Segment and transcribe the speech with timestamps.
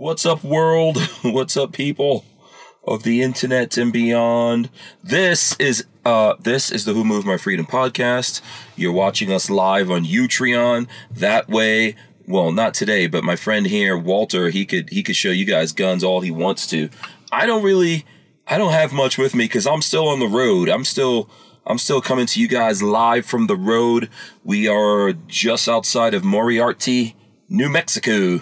[0.00, 0.96] What's up, world?
[1.22, 2.24] What's up, people
[2.84, 4.70] of the internet and beyond?
[5.04, 8.40] This is uh this is the Who Moved My Freedom podcast.
[8.76, 10.88] You're watching us live on Utreon.
[11.10, 15.28] That way, well, not today, but my friend here, Walter, he could he could show
[15.28, 16.88] you guys guns all he wants to.
[17.30, 18.06] I don't really
[18.46, 20.70] I don't have much with me because I'm still on the road.
[20.70, 21.28] I'm still
[21.66, 24.08] I'm still coming to you guys live from the road.
[24.44, 27.16] We are just outside of Moriarty,
[27.50, 28.40] New Mexico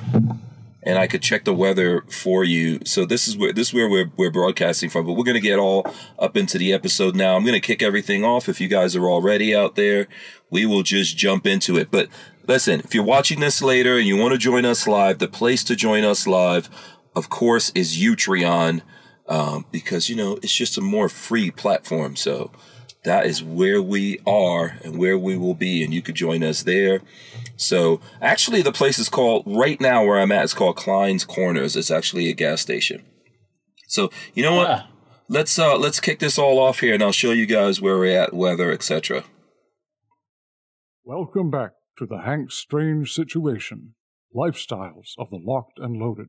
[0.82, 2.80] and I could check the weather for you.
[2.84, 5.06] So this is where this is where we're we're broadcasting from.
[5.06, 5.86] But we're gonna get all
[6.18, 7.36] up into the episode now.
[7.36, 8.48] I'm gonna kick everything off.
[8.48, 10.06] If you guys are already out there,
[10.50, 11.90] we will just jump into it.
[11.90, 12.08] But
[12.46, 15.64] listen, if you're watching this later and you want to join us live, the place
[15.64, 16.70] to join us live,
[17.14, 18.82] of course, is Utreon,
[19.28, 22.14] um, because you know it's just a more free platform.
[22.14, 22.52] So
[23.08, 26.62] that is where we are and where we will be, and you could join us
[26.62, 27.00] there.
[27.56, 30.44] So actually, the place is called right now where I'm at.
[30.44, 31.74] It's called Cline's Corners.
[31.74, 33.02] It's actually a gas station.
[33.88, 34.68] So you know what?
[34.68, 34.90] Ah.
[35.30, 38.18] Let's uh let's kick this all off here, and I'll show you guys where we're
[38.18, 39.24] at, weather, etc.
[41.04, 43.94] Welcome back to the Hank Strange Situation
[44.36, 46.28] Lifestyles of the Locked and Loaded.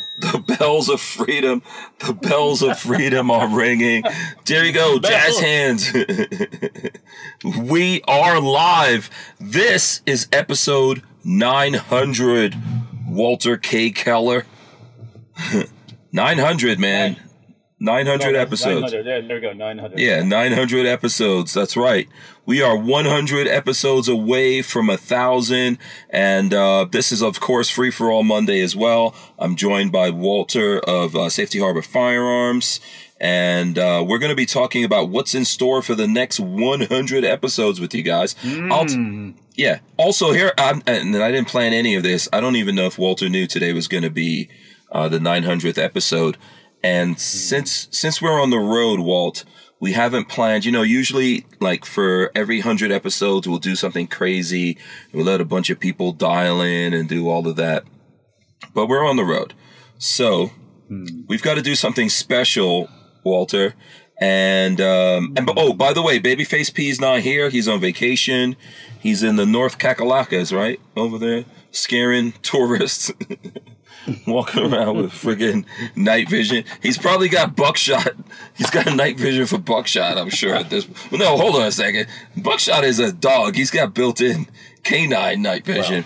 [0.33, 1.63] the bells of freedom.
[1.99, 4.03] The bells of freedom are ringing.
[4.45, 5.91] There you go, jazz hands.
[7.57, 9.09] we are live.
[9.39, 12.55] This is episode 900.
[13.07, 13.89] Walter K.
[13.89, 14.45] Keller.
[16.11, 17.17] 900, man.
[17.81, 18.93] 900 episodes.
[18.93, 19.03] 900.
[19.03, 19.53] There, there we go.
[19.53, 19.99] 900.
[19.99, 21.51] Yeah, 900 episodes.
[21.53, 22.07] That's right.
[22.45, 25.79] We are 100 episodes away from a thousand,
[26.11, 29.15] and uh, this is of course free for all Monday as well.
[29.39, 32.79] I'm joined by Walter of uh, Safety Harbor Firearms,
[33.19, 37.23] and uh, we're going to be talking about what's in store for the next 100
[37.25, 38.35] episodes with you guys.
[38.71, 39.79] I'll t- yeah.
[39.97, 42.29] Also, here, I'm, and I didn't plan any of this.
[42.31, 44.49] I don't even know if Walter knew today was going to be
[44.91, 46.37] uh, the 900th episode.
[46.83, 49.43] And since since we're on the road, Walt,
[49.79, 50.65] we haven't planned.
[50.65, 54.77] You know, usually like for every hundred episodes, we'll do something crazy.
[55.13, 57.83] We'll let a bunch of people dial in and do all of that.
[58.73, 59.53] But we're on the road,
[59.97, 60.51] so
[61.27, 62.89] we've got to do something special,
[63.23, 63.73] Walter.
[64.19, 67.49] And um, and oh, by the way, Babyface P is not here.
[67.49, 68.55] He's on vacation.
[68.99, 73.11] He's in the North Kakalacas, right over there, scaring tourists.
[74.27, 76.63] walking around with friggin' night vision.
[76.81, 78.13] He's probably got buckshot.
[78.55, 80.87] He's got night vision for buckshot, I'm sure at this.
[81.11, 82.07] Well, no, hold on a second.
[82.37, 83.55] Buckshot is a dog.
[83.55, 84.47] He's got built-in
[84.83, 86.05] canine night vision.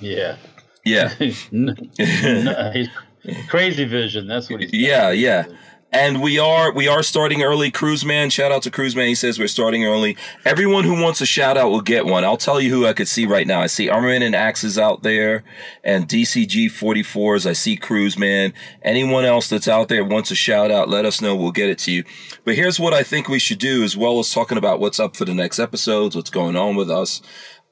[0.00, 0.36] Yeah.
[0.84, 1.12] yeah,
[1.52, 2.88] N- n- he's
[3.48, 4.26] crazy vision.
[4.26, 4.72] That's what he's.
[4.72, 5.44] yeah, yeah.
[5.92, 7.72] And we are we are starting early.
[7.72, 9.08] Cruise Man, shout out to Cruise Man.
[9.08, 10.16] He says we're starting early.
[10.44, 12.24] Everyone who wants a shout out will get one.
[12.24, 13.60] I'll tell you who I could see right now.
[13.60, 15.42] I see Armament and Axes out there,
[15.82, 17.44] and DCG 44s.
[17.44, 18.52] I see Cruise Man.
[18.82, 21.34] Anyone else that's out there wants a shout out, let us know.
[21.34, 22.04] We'll get it to you.
[22.44, 25.16] But here's what I think we should do, as well as talking about what's up
[25.16, 27.20] for the next episodes, what's going on with us.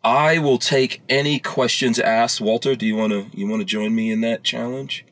[0.02, 2.40] I will take any questions asked.
[2.40, 5.04] Walter, do you want to you want to join me in that challenge?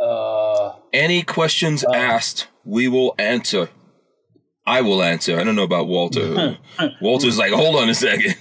[0.00, 3.68] Uh, Any questions asked, we will answer.
[4.66, 5.38] I will answer.
[5.38, 6.58] I don't know about Walter.
[7.00, 8.34] Walter's like, hold on a second.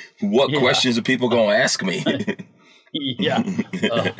[0.20, 0.60] what Yeah.
[0.60, 2.04] questions are people going to ask me?
[2.92, 3.42] yeah.
[3.90, 4.10] Uh,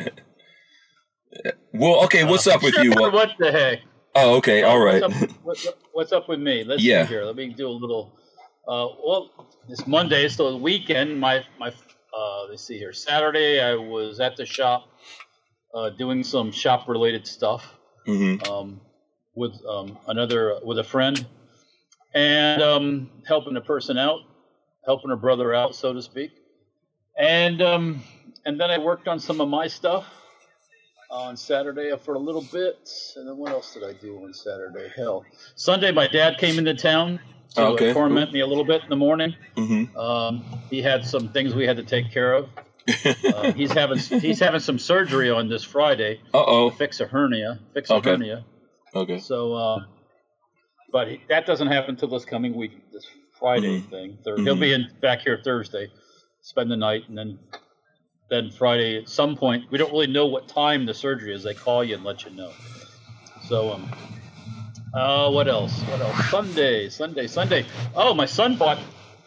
[1.73, 2.91] well, okay, what's up with you?
[2.95, 3.79] Wal- what the heck?
[4.15, 5.01] Oh, okay, all right.
[5.01, 6.63] What's up, what, what- what's up with me?
[6.63, 7.05] Let's Yeah.
[7.05, 7.23] see here.
[7.23, 8.17] Let me do a little.
[8.67, 9.29] Uh, well,
[9.69, 11.19] it's Monday, so the weekend.
[11.19, 11.69] My my.
[11.69, 12.93] Uh, let's see here.
[12.93, 14.87] Saturday, I was at the shop,
[15.73, 17.73] uh, doing some shop related stuff.
[18.05, 18.81] hmm um,
[19.35, 21.25] with um, another with a friend,
[22.13, 24.19] and um, helping a person out,
[24.85, 26.31] helping a brother out, so to speak.
[27.17, 28.03] And um,
[28.45, 30.05] and then I worked on some of my stuff
[31.09, 32.89] on Saturday for a little bit.
[33.15, 34.91] And then what else did I do on Saturday?
[34.95, 35.25] Hell,
[35.55, 37.19] Sunday my dad came into town
[37.55, 39.35] to uh, Okay, torment me a little bit in the morning.
[39.55, 42.49] hmm Um, he had some things we had to take care of.
[42.87, 46.19] Uh, he's having he's having some surgery on this Friday.
[46.33, 46.69] Uh oh.
[46.69, 47.59] Fix a hernia.
[47.73, 48.11] Fix a Okay.
[48.11, 48.45] hernia.
[48.93, 49.19] Okay.
[49.19, 49.85] So, uh,
[50.91, 53.05] but he, that doesn't happen until this coming week, this
[53.39, 53.89] Friday Mhm.
[53.89, 54.17] thing.
[54.23, 55.87] Thur- He'll be in back here Thursday,
[56.41, 57.39] spend the night, and then
[58.29, 61.43] then Friday at some point, we don't really know what time the surgery is.
[61.43, 62.51] They call you and let you know.
[63.47, 63.91] So, um,
[64.93, 65.73] uh, what else?
[65.83, 66.29] What else?
[66.29, 67.65] Sunday, Sunday, Sunday.
[67.95, 68.79] Oh, my son bought.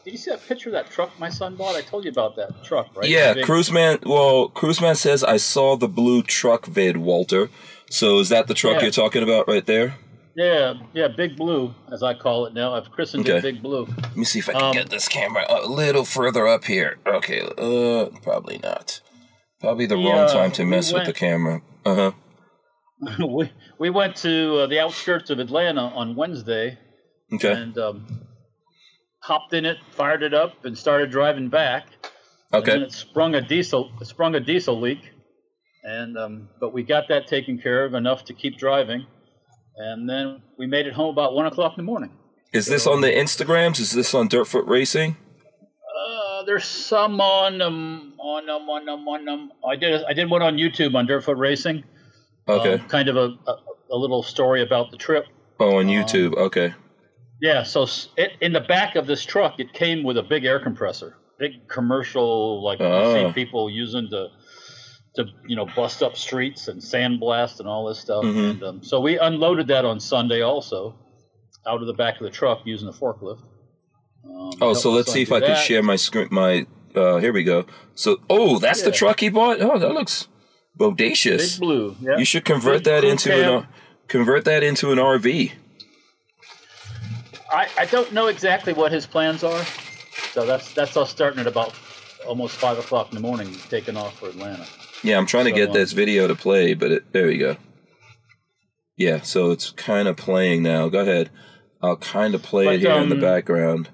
[0.07, 1.75] Did you see that picture of that truck my son bought?
[1.75, 3.09] I told you about that truck, right?
[3.11, 3.99] Yeah, big- Cruiseman.
[4.07, 7.51] Well, Cruiseman says I saw the blue truck vid, Walter.
[7.91, 8.83] So is that the truck Yeah.
[8.83, 9.97] you're talking about right there?
[10.37, 12.75] Yeah, yeah, Big Blue, as I call it now.
[12.75, 13.39] I've christened Okay.
[13.39, 13.87] it Big Blue.
[14.01, 16.99] Let me see if I can Um, get this camera a little further up here.
[17.07, 19.01] Okay, uh, probably not.
[19.61, 21.63] Probably the We, wrong time to we mess with the camera.
[21.85, 22.13] Uh huh.
[23.27, 26.79] we we went to uh, the outskirts of Atlanta on Wednesday
[27.33, 27.53] Okay.
[27.53, 28.07] and um,
[29.27, 31.89] hopped in it, fired it up, and started driving back.
[32.55, 32.73] Okay.
[32.73, 35.01] And then it sprung a diesel it sprung a diesel leak,
[35.83, 39.05] and um, but we got that taken care of enough to keep driving,
[39.77, 42.11] and then we made it home about one o'clock in the morning.
[42.53, 43.81] Is this on the Instagrams?
[43.81, 45.17] Is this on Dirtfoot Racing?
[45.99, 49.53] Uh, there's some on um on um on um on um.
[49.69, 51.83] I did I did one on YouTube on Dirtfoot Racing.
[52.49, 52.75] Okay.
[52.75, 53.57] um, kind of a, a
[53.91, 55.27] a little story about the trip.
[55.59, 56.35] oh, on YouTube.
[56.37, 56.75] Okay.
[57.41, 57.87] Yeah, so
[58.17, 61.69] it, in the back of this truck, it came with a big air compressor, big
[61.69, 63.27] commercial like you Oh.
[63.29, 64.29] see people using to
[65.17, 68.23] to you know bust up streets and sandblast and all this stuff.
[68.25, 68.51] Mhm.
[68.51, 70.95] And um, so we unloaded that on Sunday also,
[71.67, 73.41] out of the back of the truck using a forklift.
[74.25, 76.29] Um, Oh, so let's see if I can share my screen.
[76.31, 77.67] My uh, here we go.
[77.95, 79.61] So, oh, that's the truck he bought.
[79.61, 80.29] Oh, that looks
[80.79, 81.53] bodacious.
[81.55, 81.97] Big blue.
[82.01, 82.17] Yeah.
[82.19, 83.39] You should convert Big that into cab.
[83.41, 83.67] an uh,
[84.09, 85.53] convert that into an RV.
[87.57, 89.65] I, I don't know exactly what his plans are,
[90.33, 91.75] so that's that's us starting at about
[92.29, 94.67] almost five o'clock in the morning, taking off for Atlanta.
[95.03, 97.57] Yeah, I'm trying to get um, this video to play, but it, there we go.
[98.99, 100.91] Yeah, so it's kind of playing now.
[100.91, 101.31] Go ahead.
[101.83, 103.89] I'll kind of play it But, here in the um, background.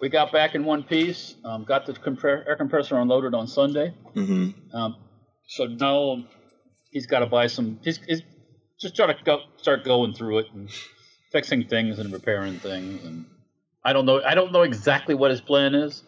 [0.00, 1.34] We got back in one piece.
[1.44, 3.94] Um, got the compre- air compressor unloaded on Sunday.
[4.14, 4.74] Mm-hmm.
[4.74, 4.96] Um,
[5.48, 6.24] so now
[6.90, 7.80] he's got to buy some.
[7.82, 8.22] He's, he's
[8.80, 10.70] just trying to go, start going through it and
[11.30, 13.04] fixing things and repairing things.
[13.04, 13.26] And
[13.84, 14.22] I don't know.
[14.22, 16.02] I don't know exactly what his plan is.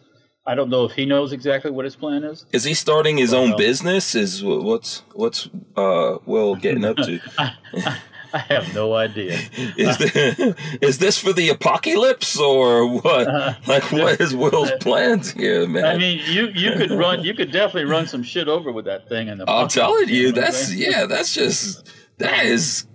[0.45, 2.45] I don't know if he knows exactly what his plan is.
[2.51, 4.15] Is he starting his own business?
[4.15, 7.19] Is what's what's uh Will getting up to?
[8.33, 9.39] I have no idea.
[9.77, 10.15] Is this,
[10.81, 13.27] is this for the apocalypse or what?
[13.67, 15.85] Like, what is Will's plans here, man?
[15.85, 17.23] I mean, you you could run.
[17.23, 19.29] You could definitely run some shit over with that thing.
[19.29, 21.89] And I'm telling you, that's yeah, that's just
[22.19, 22.85] that is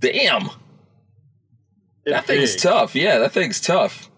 [0.00, 0.50] damn.
[2.06, 2.94] That thing's tough.
[2.94, 4.10] Yeah, that thing's tough.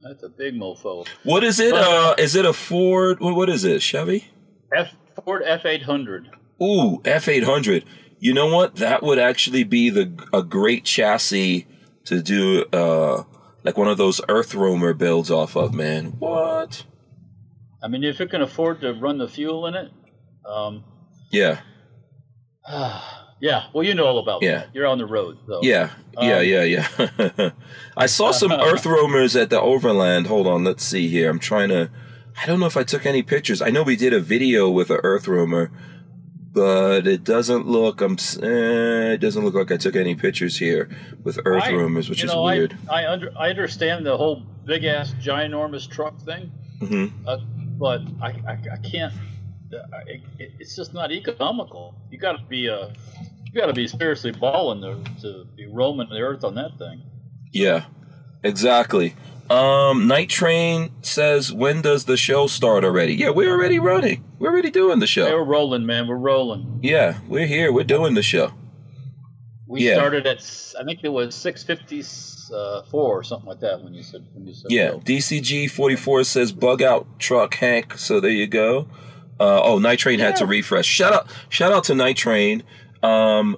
[0.00, 1.06] That's a big mofo.
[1.24, 1.72] What is it?
[1.72, 3.18] But- Uh, is it a Ford?
[3.20, 3.82] What, what is it?
[3.82, 4.26] Chevy?
[4.74, 4.94] F
[5.24, 6.28] Ford F eight hundred.
[6.62, 7.84] Ooh, F eight hundred.
[8.20, 8.76] You know what?
[8.76, 11.66] That would actually be the a great chassis
[12.04, 13.24] to do uh
[13.64, 16.16] like one of those Earth Roamer builds off of, man.
[16.18, 16.84] What?
[17.82, 19.90] I mean, if you can afford to run the fuel in it,
[20.44, 20.84] um,
[21.32, 21.60] Yeah,
[23.40, 23.64] yeah.
[23.72, 24.58] Well, you know all about Yeah.
[24.58, 24.74] that.
[24.74, 25.90] You're on the road, so yeah,
[26.20, 27.50] yeah, Um, yeah, yeah.
[27.96, 30.26] I saw some Earth Roamers at the Overland.
[30.26, 31.30] Hold on, let's see here.
[31.30, 31.90] I'm trying to.
[32.40, 33.60] I don't know if I took any pictures.
[33.60, 35.72] I know we did a video with an Earth Roamer,
[36.52, 38.00] but it doesn't look.
[38.00, 38.16] I'm.
[38.42, 40.88] Eh, it doesn't look like I took any pictures here
[41.24, 42.76] with Earth I- Roamers, which is know, weird.
[42.90, 46.50] I I, under, I understand the whole big ass ginormous truck thing,
[46.80, 47.38] hmm uh,
[47.78, 49.12] but I, I, I can't.
[49.72, 51.94] uh, It, it, it's just not economical.
[52.10, 52.92] You got to be a
[53.52, 57.02] you got to be seriously balling to, to be roaming the earth on that thing.
[57.52, 57.86] Yeah,
[58.42, 59.14] exactly.
[59.50, 64.24] Um, Night Train says, "When does the show start already?" Yeah, we're already running.
[64.38, 66.06] We're already doing the Hey, we're rolling, man.
[66.06, 66.80] We're rolling.
[66.82, 67.72] Yeah, we're here.
[67.72, 68.52] We're doing the show.
[69.66, 69.94] We Yeah.
[69.94, 70.38] started at
[70.78, 72.02] I think it was six fifty
[72.90, 74.98] four or something like that when you said when you said Yeah, go.
[75.00, 78.86] DCG forty four says, "Bug out truck, Hank." So there you go.
[79.40, 80.84] Uh, oh, Night Train had to refresh.
[80.86, 82.62] Shout out, shout out to Night Train.
[83.02, 83.56] Um,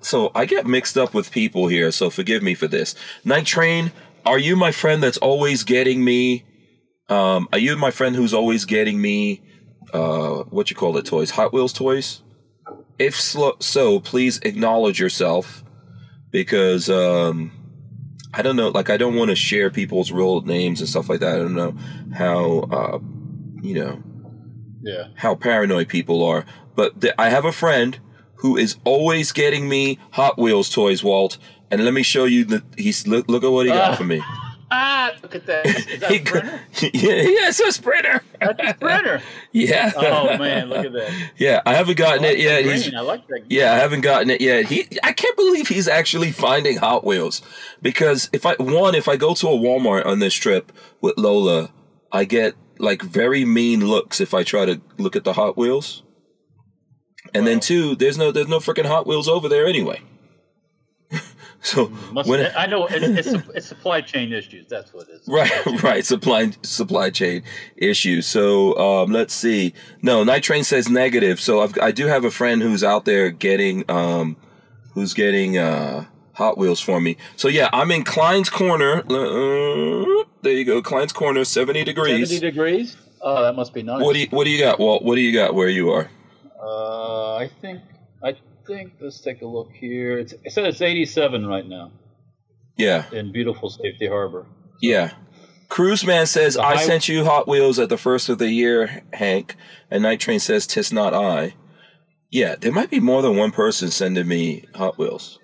[0.00, 2.94] so I get mixed up with people here, so forgive me for this.
[3.24, 3.92] Night Train,
[4.24, 6.44] are you my friend that's always getting me?
[7.08, 9.42] Um, are you my friend who's always getting me?
[9.92, 11.06] Uh, what you call it?
[11.06, 12.22] Toys, Hot Wheels toys.
[12.98, 15.62] If so, please acknowledge yourself
[16.30, 17.52] because um,
[18.32, 18.68] I don't know.
[18.68, 21.36] Like, I don't want to share people's real names and stuff like that.
[21.36, 21.76] I don't know
[22.14, 22.98] how uh,
[23.62, 24.02] you know
[24.82, 25.08] yeah.
[25.14, 26.46] how paranoid people are.
[26.74, 27.98] But th- I have a friend
[28.36, 31.38] who is always getting me Hot Wheels toys, Walt.
[31.70, 33.96] And let me show you the he's look, look at what he got Ah.
[33.96, 34.22] for me.
[34.68, 35.64] Ah, look at that.
[35.66, 38.22] Is that He yeah, yeah, it's a sprinter.
[38.40, 39.22] That's a printer.
[39.52, 39.92] yeah.
[39.94, 41.30] Oh man, look at that.
[41.36, 42.64] Yeah, I haven't gotten I it yet.
[42.64, 42.92] He's.
[42.92, 43.44] I like that.
[43.48, 44.66] yeah, I haven't gotten it yet.
[44.66, 47.42] He, I can't believe he's actually finding Hot Wheels
[47.80, 51.70] because if I one, if I go to a Walmart on this trip with Lola,
[52.10, 56.02] I get like very mean looks if I try to look at the Hot Wheels.
[57.36, 60.00] And then two, there's no there's no freaking Hot Wheels over there anyway.
[61.60, 64.66] so Must, when I know it, it's it's supply chain issues.
[64.68, 65.28] That's what it is.
[65.28, 65.50] right
[65.82, 67.42] right supply supply chain
[67.76, 68.26] issues.
[68.26, 69.74] So um, let's see.
[70.02, 71.40] No, Night Train says negative.
[71.40, 74.36] So I've, I do have a friend who's out there getting um,
[74.94, 77.16] who's getting uh, Hot Wheels for me.
[77.36, 79.00] So yeah, I'm in Cline's Corner.
[79.00, 82.30] Uh, there you go, Cline's Corner, seventy degrees.
[82.30, 82.96] Seventy degrees.
[83.20, 84.02] Oh, that must be nice.
[84.02, 85.02] What do you What do you got, Walt?
[85.02, 86.10] What do you got where you are?
[86.66, 87.80] Uh, I think
[88.24, 88.34] I
[88.66, 90.18] think let's take a look here.
[90.18, 91.92] It's, it said it's 87 right now
[92.76, 94.46] Yeah, in beautiful Safety Harbor.
[94.82, 95.12] yeah.
[95.68, 99.02] Cruise Man says, The I sent you Hot Wheels at the first of the year,
[99.12, 99.56] Hank.
[99.90, 101.54] And Night Train says, Tis not I.
[102.30, 105.40] Yeah, there might be more than one person sending me Hot Wheels.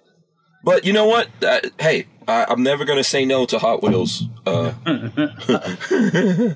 [0.65, 1.29] But you know what?
[1.43, 4.25] Uh, hey, I, I'm never going to say no to Hot Wheels.
[4.47, 4.73] Uh,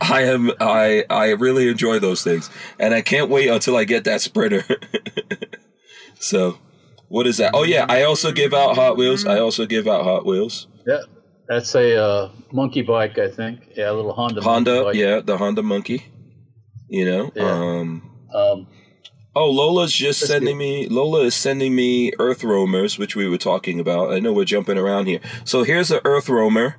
[0.00, 0.52] I am.
[0.60, 4.64] I I really enjoy those things, and I can't wait until I get that Sprinter.
[6.20, 6.58] so,
[7.08, 7.52] what is that?
[7.54, 9.26] Oh yeah, I also give out Hot Wheels.
[9.26, 10.68] I also give out Hot Wheels.
[10.86, 11.00] Yeah,
[11.48, 13.60] that's a uh, monkey bike, I think.
[13.76, 14.40] Yeah, a little Honda.
[14.40, 16.06] Honda, yeah, the Honda Monkey.
[16.88, 17.32] You know.
[17.34, 17.50] Yeah.
[17.50, 18.06] Um.
[18.32, 18.66] Um,
[19.34, 20.88] Oh, Lola's just Let's sending me.
[20.88, 24.12] Lola is sending me Earth Roamers, which we were talking about.
[24.12, 25.20] I know we're jumping around here.
[25.44, 26.76] So here's an Earth Roamer,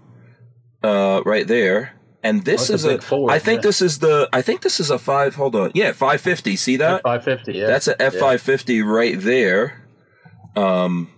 [0.83, 1.97] uh, right there.
[2.23, 3.01] And this Oh, is a a.
[3.01, 3.67] Ford, I think yeah.
[3.69, 4.29] this is the.
[4.33, 5.35] I think this is a five.
[5.35, 5.71] Hold on.
[5.73, 6.55] Yeah, five fifty.
[6.55, 7.01] See that?
[7.03, 7.57] 550.
[7.57, 9.87] Yeah, That's a F five fifty right there.
[10.55, 11.09] Um.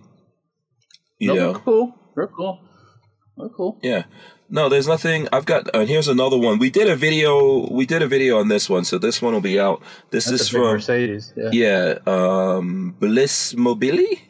[1.18, 1.58] You No, know.
[1.58, 1.94] cool.
[2.36, 2.60] Cool.
[3.56, 3.80] Cool.
[3.82, 4.04] Yeah.
[4.50, 5.26] No, there's nothing.
[5.32, 5.74] I've got.
[5.74, 6.58] And here's another one.
[6.58, 7.68] We did a video.
[7.70, 9.82] We did a video on this one, so this one will be out.
[10.10, 10.60] This That's is from.
[10.62, 11.32] Mercedes.
[11.36, 11.50] Yeah.
[11.52, 14.20] Yeah, um, Bliss Mobili,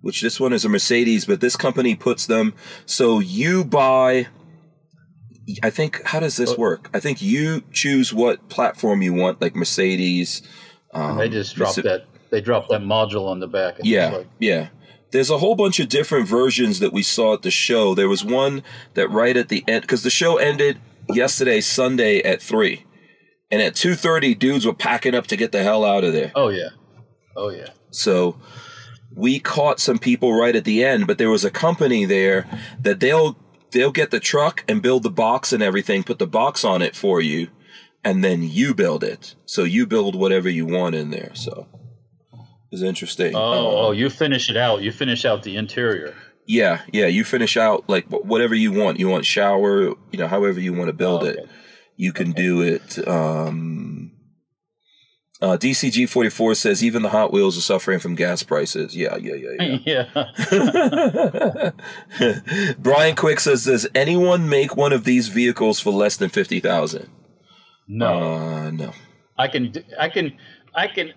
[0.00, 2.54] which this one is a Mercedes, but this company puts them
[2.86, 4.28] so you buy.
[5.62, 6.56] I think how does this Oh.
[6.56, 6.88] work?
[6.94, 10.42] I think you choose what platform you want, like Mercedes.
[10.94, 12.04] Um, they just dropped Mitsu- that.
[12.30, 13.76] They dropped that module on the back.
[13.82, 14.68] Yeah, like- yeah.
[15.16, 17.94] There's a whole bunch of different versions that we saw at the show.
[17.94, 22.42] There was one that right at the end, because the show ended yesterday, Sunday at
[22.42, 22.84] three,
[23.50, 26.32] and at two thirty, dudes were packing up to get the hell out of there.
[26.34, 26.68] oh yeah.
[27.34, 27.70] Oh yeah.
[27.90, 28.38] So
[29.14, 32.46] we caught some people right at the end, but there was a company there
[32.78, 33.38] that they'll
[33.70, 36.94] they'll get the truck and build the box and everything, put the box on it
[36.94, 37.48] for you,
[38.04, 39.34] and then you build it.
[39.46, 41.34] So you build whatever you want in there.
[41.34, 41.68] So
[42.70, 43.34] it's interesting.
[43.34, 44.82] Oh, Uh, oh, you finish it out.
[44.82, 46.14] You finish out the interior.
[46.46, 47.06] yeah, yeah.
[47.06, 48.98] You finish out like whatever you want.
[49.00, 49.82] You want shower,
[50.12, 51.48] you know, however you want to build Oh, it,
[51.96, 53.06] you can do it.
[53.08, 54.12] Um,
[55.42, 58.96] uh, DCG forty four says even the Hot Wheels are suffering from gas prices.
[58.96, 61.70] Yeah, yeah, yeah, yeah.
[62.20, 62.72] yeah.
[62.78, 67.08] Brian Quick says, "Does anyone make one of these vehicles for less than fifty thousand?
[67.88, 68.06] no.
[68.34, 68.92] uh, no.
[69.38, 70.32] I can, I can,
[70.74, 71.14] I can, I.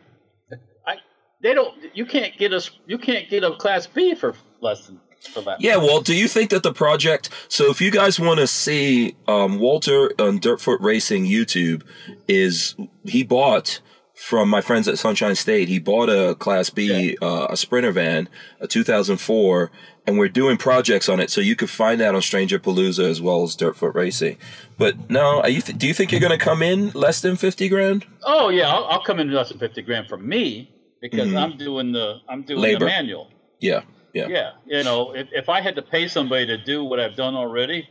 [1.42, 1.76] They don't.
[1.94, 2.72] You can't get us.
[2.86, 5.62] You can't get a Class B for less than for that.
[5.62, 7.30] Yeah, well, do you think that the project?
[7.48, 11.84] So, if you guys want to see um, Walter on Dirtfoot Racing YouTube,
[12.28, 13.82] is he bought
[14.14, 15.70] from my friends at Sunshine State?
[15.70, 18.28] He bought a Class B, uh, a Sprinter van,
[18.60, 19.72] a 2004,
[20.06, 21.30] and we're doing projects on it.
[21.30, 24.38] So you could find that on Stranger Palooza as well as Dirtfoot Racing.
[24.78, 27.36] But no, are you th- do you think you're going to come in less than
[27.36, 28.06] fifty grand?
[28.24, 31.40] Oh yeah, I'll, I'll come in less than fifty grand for me because Mhm.
[31.42, 32.80] I'm doing the I'm doing Labor.
[32.80, 33.28] the manual.
[33.60, 33.82] Yeah,
[34.14, 37.16] yeah, Yeah, you know, if if I had to pay somebody to do what I've
[37.16, 37.88] done already,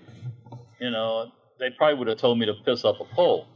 [0.81, 3.47] you know, they probably would have told me to piss up a pole.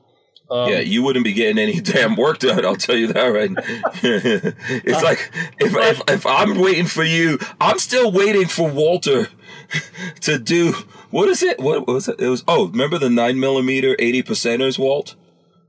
[0.50, 2.64] Um, yeah, you wouldn't be getting any damn work done.
[2.66, 3.50] I'll tell you that right.
[4.02, 9.28] it's like if, if if I'm waiting for you, I'm still waiting for Walter
[10.23, 10.73] to do
[11.11, 11.59] what is it?
[11.61, 12.21] What was it?
[12.21, 15.14] It was oh, remember the nine millimeter eighty percenters, Walt?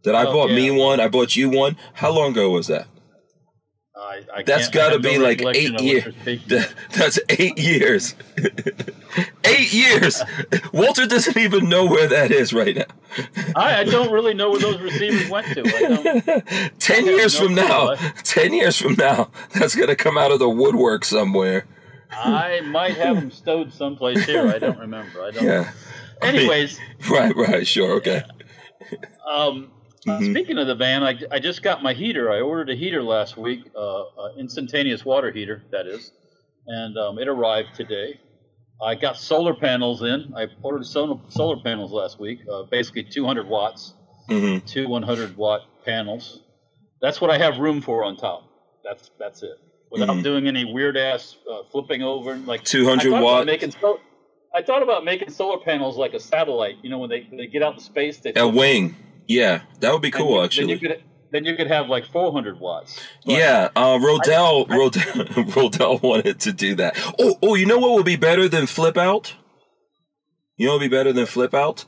[0.03, 1.77] That I Oh, bought me one, I bought you one.
[1.93, 2.87] How long ago was that?
[3.95, 6.03] I, I That's got to have no be like eight years.
[6.05, 6.75] you're speaking of.
[6.93, 8.15] That's eight years.
[9.45, 10.21] eight years.
[10.73, 12.85] Walter doesn't even know where that is right now.
[13.55, 15.61] I, I don't really know where those receivers went to.
[15.61, 20.17] I don't, Ten years no from now, I- ten years from now, that's gonna come
[20.17, 21.67] out of the woodwork somewhere.
[22.11, 24.47] I might have them stowed someplace here.
[24.47, 25.23] I don't remember.
[25.23, 25.43] I don't.
[25.45, 25.71] Yeah.
[26.21, 26.79] I mean, Anyways,
[27.11, 28.23] right, right, sure, okay.
[29.27, 29.69] um,
[30.07, 30.31] uh, Mhm.
[30.31, 32.31] speaking of the van, I, I just got my heater.
[32.31, 36.11] I ordered a heater last week, uh, uh, instantaneous water heater, that is,
[36.67, 38.19] and um, it arrived today.
[38.81, 40.33] I got solar panels in.
[40.35, 43.93] I ordered solar, solar panels last week, uh, basically 200 watts,
[44.29, 46.41] hmm two 100 watt panels.
[47.01, 48.43] That's what I have room for on top.
[48.83, 49.57] That's that's it.
[49.91, 50.23] Without Mhm.
[50.23, 53.45] doing any weird ass uh, flipping over like 200 I thought about watt.
[53.45, 53.99] Making so-
[54.55, 56.77] I thought about making solar panels like a satellite.
[56.83, 58.95] You know, when they, they get out in space, they A wing.
[59.27, 60.65] Yeah, that would be cool you- actually.
[60.67, 62.99] Then you could then you could have like 400 watts.
[63.25, 66.95] But- Yeah, uh, Rodell, Rodell, Rodell wanted to do that.
[67.19, 69.33] Oh, oh, you know what would be better than flip out?
[70.57, 71.85] You know what would be better than flip out?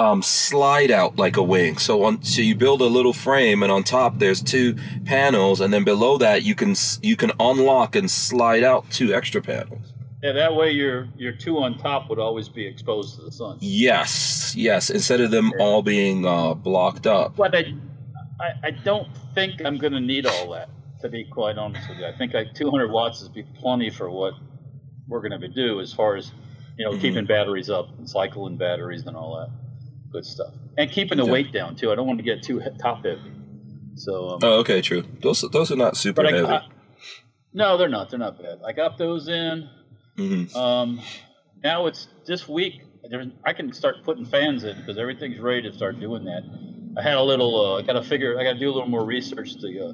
[0.00, 1.76] Um, slide out like a wing.
[1.78, 5.72] So on, so you build a little frame, and on top there's two panels, and
[5.72, 9.87] then below that you can you can unlock and slide out two extra panels.
[10.22, 13.58] Yeah, that way your your two on top would always be exposed to the sun.
[13.60, 14.90] Yes, yes.
[14.90, 17.36] Instead of them all being uh, blocked up.
[17.36, 17.72] But I,
[18.40, 20.70] I, I don't think I'm going to need all that.
[21.02, 24.10] To be quite honest with you, I think like 200 watts is be plenty for
[24.10, 24.34] what
[25.06, 26.32] we're going to do as far as
[26.76, 27.00] you know Mhm.
[27.00, 29.50] keeping batteries up and cycling batteries and all that
[30.10, 31.30] good stuff, and keeping the Okay.
[31.30, 31.92] weight down too.
[31.92, 33.20] I don't want to get too top heavy.
[33.94, 35.04] So, um, Oh, okay, true.
[35.22, 36.48] Those those are not super but I, heavy.
[36.48, 36.62] I,
[37.52, 38.10] no, they're not.
[38.10, 38.58] They're not bad.
[38.66, 39.68] I got those in.
[40.18, 41.00] Hmm Um,
[41.62, 42.74] now it's this week.
[43.46, 46.42] I can start putting fans in because everything's ready to start doing that.
[46.98, 47.54] I had a little.
[47.74, 48.38] Uh, I got to figure.
[48.38, 49.54] I got to do a little more research.
[49.60, 49.92] The uh,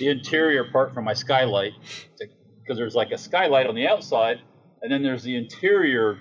[0.00, 1.74] the interior part for my skylight,
[2.18, 4.40] because there's like a skylight on the outside,
[4.82, 6.18] and then there's the interior.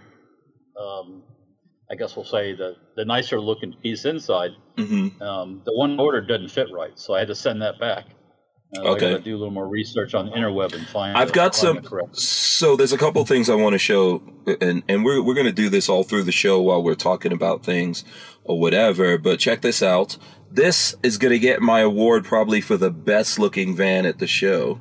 [0.80, 1.24] Um,
[1.90, 4.52] I guess we'll say the the nicer looking piece inside.
[4.78, 8.06] hmm Um, the one order doesn't fit right, so I had to send that back.
[8.76, 9.12] Uh, I Okay.
[9.14, 11.18] to do a little more research on the interweb and find.
[11.18, 12.10] I've got find some.
[12.12, 14.22] So there's a couple things I want to show,
[14.60, 17.64] and and we're we're gonna do this all through the show while we're talking about
[17.64, 18.04] things
[18.44, 19.18] or whatever.
[19.18, 20.18] But check this out.
[20.52, 24.80] This is gonna get my award probably for the best looking van at the show.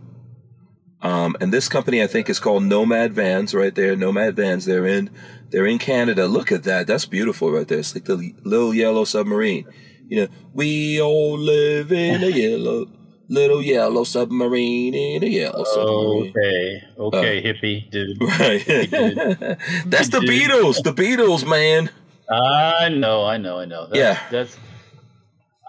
[1.03, 3.95] Um, and this company I think is called Nomad Vans, right there.
[3.95, 4.65] Nomad Vans.
[4.65, 5.11] They're in
[5.51, 6.27] they're in Canada.
[6.27, 6.89] Look at that.
[6.89, 7.79] That's beautiful right there.
[7.79, 9.67] It's like the little yellow submarine.
[10.09, 12.87] You know, we all live in a yellow
[13.29, 16.33] little yellow submarine in a yellow submarine.
[16.37, 17.03] Okay, Uh.
[17.03, 18.17] okay, hippie dude.
[18.21, 18.65] Right.
[19.87, 20.31] That's the Dude.
[20.31, 20.83] Beatles.
[20.83, 21.91] The Beatles, man.
[22.31, 23.87] I know, I know, I know.
[23.87, 24.19] That's, Yeah.
[24.31, 24.57] that's.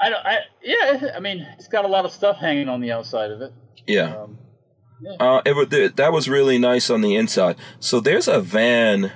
[0.02, 0.26] I don't.
[0.26, 1.12] I yeah.
[1.16, 3.54] I mean, it's got a lot of stuff hanging on the outside of it.
[3.88, 4.16] Yeah.
[4.16, 4.38] Um,
[5.20, 7.56] Uh, it, that was really nice on the inside.
[7.80, 9.12] So there's a van.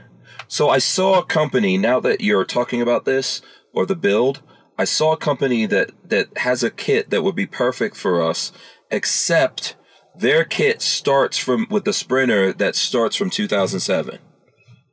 [0.47, 1.77] So I saw a company.
[1.77, 3.41] Now that you're talking about this
[3.73, 4.41] or the build,
[4.77, 8.51] I saw a company that that has a kit that would be perfect for us.
[8.89, 9.75] Except
[10.15, 14.19] their kit starts from with the Sprinter that starts from 2007,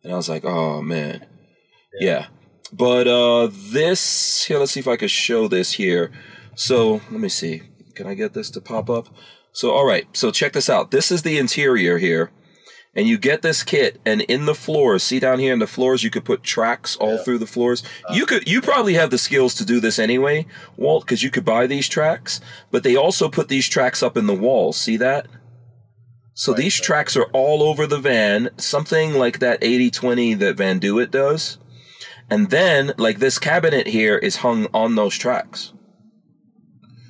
[0.04, 1.26] and I was like, oh man,
[2.00, 2.26] yeah.
[2.72, 6.12] But uh, this here, let's see if I can show this here.
[6.54, 7.62] So let me see.
[7.94, 9.08] Can I get this to pop up?
[9.52, 10.06] So all right.
[10.16, 10.90] So check this out.
[10.90, 12.30] This is the interior here,
[12.98, 16.02] and you get this kit, and in the floors, see down here in the floors,
[16.02, 17.22] you could put tracks all Yeah.
[17.22, 17.82] through the floors.
[17.82, 18.14] Uh-huh.
[18.16, 21.44] you could, you probably have the skills to do this anyway, Walt, because you could
[21.44, 22.40] buy these tracks.
[22.70, 24.76] But they also put these tracks up in the walls.
[24.76, 25.28] See that?
[26.34, 26.84] So Right, these right.
[26.86, 31.58] tracks are all over the van, something like that 80-20 that VanDoIt does.
[32.30, 35.72] And then, like this cabinet here is hung on those tracks.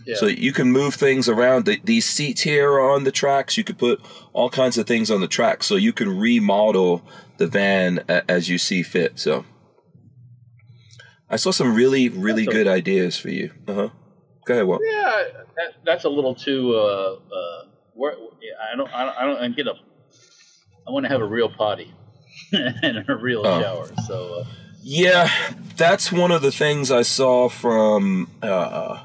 [0.07, 0.15] yeah.
[0.17, 1.65] So you can move things around.
[1.67, 3.59] The, these seats here are on the tracks.
[3.59, 4.01] You could put
[4.39, 5.63] all kinds of things on the track.
[5.63, 7.03] So you can remodel
[7.39, 9.19] the van a, as you see fit.
[9.19, 9.45] So
[11.31, 13.51] I saw some really, really That's a- good ideas for you.
[13.67, 13.89] Uh huh.
[14.47, 14.81] Go ahead, Walt.
[14.85, 15.25] yeah,
[15.57, 16.75] that, that's a little too.
[16.75, 18.15] Uh, uh, where,
[18.73, 18.91] I don't.
[18.95, 19.17] I don't.
[19.19, 19.75] I don't I get a.
[20.87, 21.93] I want to have a real potty
[22.53, 23.61] and a real Oh.
[23.61, 23.91] shower.
[24.07, 24.41] So.
[24.41, 24.45] Uh,
[24.83, 25.29] Yeah,
[25.77, 29.03] that's one of the things I saw from uh,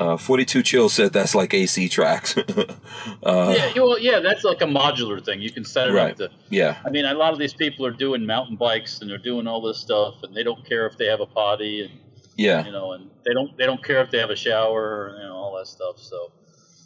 [0.00, 2.36] uh, 42 Chill said that's like AC tracks.
[3.22, 5.40] uh, yeah, well, yeah, that's like a modular thing.
[5.40, 6.12] You can set it Right.
[6.12, 6.30] up to.
[6.50, 9.46] yeah, I mean, a lot of these people are doing mountain bikes and they're doing
[9.46, 11.92] all this stuff, and they don't care if they have a potty, and
[12.36, 15.18] yeah, you know, and they don't they don't care if they have a shower, and
[15.22, 15.98] you know, all that stuff.
[15.98, 16.30] So,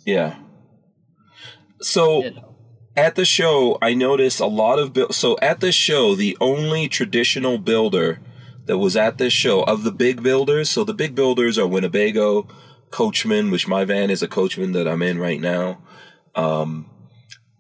[0.07, 0.37] yeah.
[1.81, 2.55] So you know,
[2.97, 5.15] at the show, I noticed a lot of build.
[5.15, 8.21] So at the show, the only traditional builder
[8.67, 10.71] that was at this show of the big builders.
[10.71, 12.47] So the big builders are Winnebago,
[12.93, 15.79] Coachmen, which my van is a Coachmen that I'm in right now.
[16.37, 16.89] Um,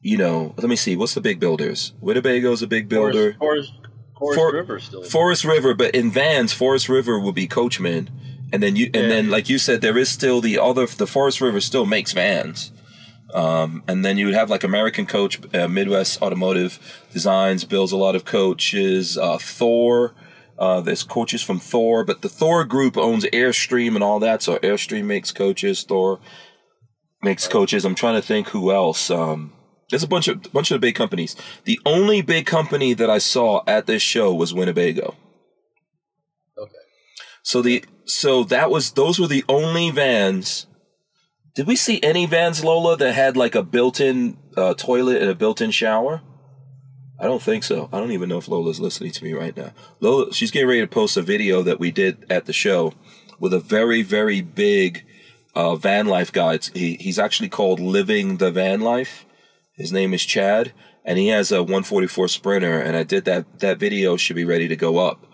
[0.00, 0.94] you know, let me see.
[0.94, 1.92] What's the big builders?
[2.00, 3.34] Winnebago's a big builder.
[3.34, 3.72] Forest, Forest,
[4.18, 5.02] Forest For- River still.
[5.02, 8.08] Forest River, but in vans, Forest River will be Coachmen,
[8.52, 9.08] and then you, and Yeah.
[9.08, 10.86] then like you said, there is still the other.
[10.86, 12.72] The Forest River still makes vans,
[13.34, 16.78] um, and then you would have like American Coach, uh, Midwest Automotive
[17.12, 19.16] Designs builds a lot of coaches.
[19.16, 20.14] Uh, Thor,
[20.58, 24.58] uh, there's coaches from Thor, but the Thor group owns Airstream and all that, so
[24.58, 25.82] Airstream makes coaches.
[25.82, 26.20] Thor
[27.22, 27.84] makes coaches.
[27.84, 29.10] I'm trying to think who else.
[29.10, 29.52] Um,
[29.90, 31.36] there's a bunch of bunch of big companies.
[31.64, 35.14] The only big company that I saw at this show was Winnebago.
[36.58, 36.72] okay.
[37.42, 40.66] So the so that was those were the only vans.
[41.54, 45.34] Did we see any vans Lola that had like a built-in uh, toilet and a
[45.34, 46.22] built-in shower?
[47.22, 47.88] I don't think so.
[47.92, 49.70] I don't even know if Lola's listening to me right now.
[50.00, 52.94] Lola, she's getting ready to post a video that we did at the show
[53.38, 55.04] with a very, very big
[55.54, 56.54] uh, van life guy.
[56.54, 59.24] It's- He, he's actually called Living the Van Life.
[59.76, 60.72] His name is Chad,
[61.04, 62.80] and he has a 144 Sprinter.
[62.80, 63.60] And I did that.
[63.60, 65.24] That video should be ready to go up.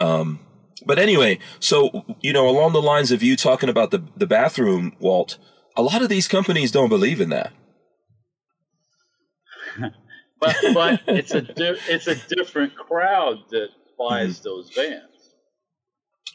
[0.00, 0.40] Um,
[0.86, 4.94] but anyway, so you know, along the lines of you talking about the the bathroom,
[5.00, 5.36] Walt,
[5.76, 7.52] a lot of these companies don't believe in that.
[10.72, 14.44] But but it's a di- it's a different crowd that buys Mm-hmm.
[14.44, 15.02] those vans.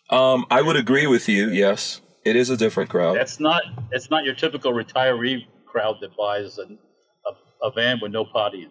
[0.09, 1.49] Um, I would agree with you.
[1.49, 3.15] Yes, it is a different crowd.
[3.17, 8.11] That's not it's not your typical retiree crowd that buys a a, a van with
[8.11, 8.69] no potty in.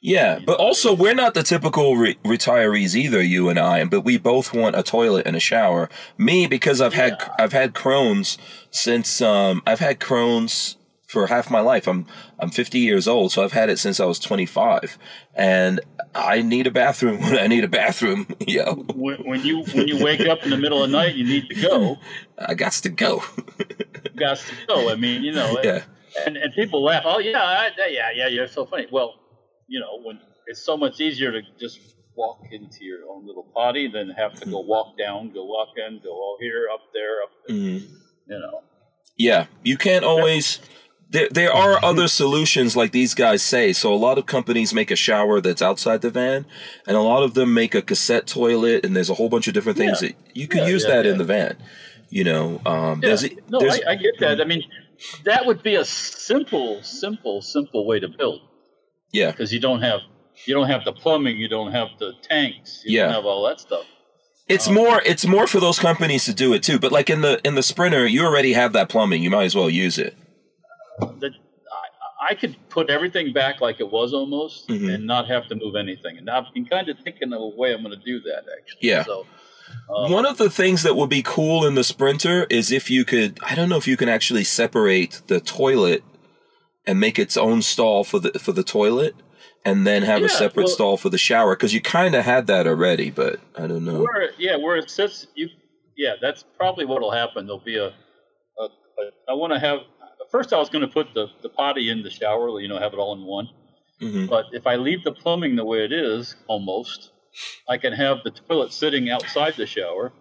[0.00, 3.20] Yeah, but also we're not the typical re- retirees either.
[3.22, 5.88] You and I, but we both want a toilet and a shower.
[6.16, 7.34] Me, because I've had Yeah.
[7.38, 8.38] I've had Crohn's
[8.70, 10.76] since um I've had Crohn's
[11.08, 11.88] for half my life.
[11.88, 12.06] I'm
[12.38, 14.98] I'm 50 years old, so I've had it since I was 25,
[15.34, 15.80] and
[16.14, 18.26] I need a bathroom when I need a bathroom.
[18.46, 21.24] Yo, When, when you when you wake up in the middle of the night, you
[21.24, 21.96] need to go.
[22.38, 23.22] I got to go.
[24.16, 24.90] Got to go.
[24.90, 25.84] I mean, you know, yeah,
[26.26, 27.02] and and people laugh.
[27.06, 28.26] Oh yeah, I, yeah, yeah.
[28.28, 28.86] You're so funny.
[28.90, 29.14] Well,
[29.68, 31.78] you know, when it's so much easier to just
[32.16, 36.00] walk into your own little potty than have to go walk down, go walk in,
[36.02, 37.30] go all here, up there, up.
[37.46, 37.80] There, Mhm.
[38.26, 38.60] You know.
[39.16, 39.46] yeah.
[39.62, 40.58] You can't always.
[41.10, 43.72] There, there are other solutions like these guys say.
[43.72, 46.44] So a lot of companies make a shower that's outside the van,
[46.86, 49.54] and a lot of them make a cassette toilet, and there's a whole bunch of
[49.54, 50.08] different things Yeah.
[50.08, 51.56] that you could Yeah, use yeah, that in the van.
[52.10, 54.40] You know, um, there's, no, there's I, I get that.
[54.40, 54.64] I mean,
[55.24, 58.40] that would be a simple, simple, simple way to build
[59.12, 60.00] yeah, because you don't have
[60.46, 63.04] you don't have the plumbing, you don't have the tanks, you Yeah.
[63.06, 63.84] don't have all that stuff.
[64.48, 66.78] it's more it's more for those companies to do it too.
[66.78, 69.22] But like in the in the Sprinter, you already have that plumbing.
[69.22, 70.16] You might as well use it.
[71.00, 71.32] That
[72.20, 74.92] I, I could put everything back like it was almost Mhm.
[74.94, 76.18] and not have to move anything.
[76.18, 78.88] And I've been kind of thinking of a way I'm going to do that actually.
[78.88, 79.04] Yeah.
[79.04, 79.26] So,
[79.94, 83.04] um, One of the things that would be cool in the Sprinter is if you
[83.04, 86.02] could, I don't know if you can actually separate the toilet
[86.86, 89.14] and make its own stall for the for the toilet
[89.64, 92.46] and then have a separate well- stall for the shower because you kind of had
[92.46, 94.00] that already, but I don't know.
[94.00, 95.48] where, yeah, where it sits, you,
[95.96, 97.44] yeah, that's probably what'll happen.
[97.46, 99.80] There'll be a, a, a I want to have.
[100.30, 102.92] First, I was going to put the, the potty in the shower, you know, have
[102.92, 103.48] it all in one.
[104.00, 107.10] hmm But if I leave the plumbing the way it is, almost,
[107.68, 110.12] I can have the toilet sitting outside the shower,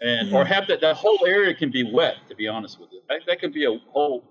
[0.00, 2.16] and or have that that whole area can be wet.
[2.28, 4.24] To be honest with you, that, that could be a whole.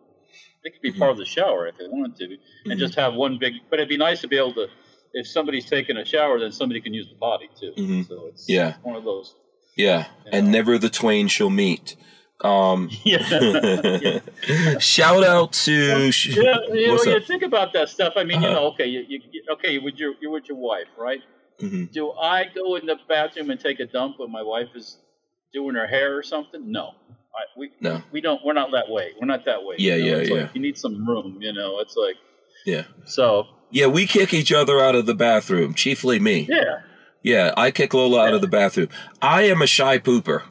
[0.64, 2.38] It could be part of the shower if they wanted to,
[2.70, 3.54] and just have one big.
[3.70, 4.68] But it'd be nice to be able to,
[5.14, 7.72] if somebody's taking a shower, then somebody can use the potty too.
[7.78, 8.08] Mhm.
[8.08, 8.76] So it's Yeah.
[8.84, 9.34] one of those.
[9.76, 11.96] Yeah, and never the twain shall meet.
[12.42, 13.20] Um, Yeah.
[14.80, 18.14] shout out to Yeah, you know, you think about that stuff.
[18.16, 18.56] I mean, you Uh-huh.
[18.60, 21.22] know, okay, you, you you- okay, you're with your you're with your wife, right?
[21.62, 21.92] Mhm.
[21.92, 24.98] Do I go in the bathroom and take a dump when my wife is
[25.54, 26.70] doing her hair or something?
[26.72, 26.92] No,
[27.34, 28.02] I, we No.
[28.12, 28.44] we don't.
[28.44, 29.14] We're not that way.
[29.20, 29.76] We're not that way.
[29.80, 30.08] Yeah, you know?
[30.18, 30.42] yeah, it's yeah.
[30.42, 31.38] Like you need some room.
[31.42, 32.18] You know, it's like
[32.66, 33.48] Yeah, so.
[33.72, 35.74] yeah, we kick each other out of the bathroom.
[35.74, 36.48] Chiefly me.
[36.50, 36.82] Yeah,
[37.24, 38.90] Yeah, I kick Lola out of the bathroom.
[39.22, 40.44] I am a shy pooper.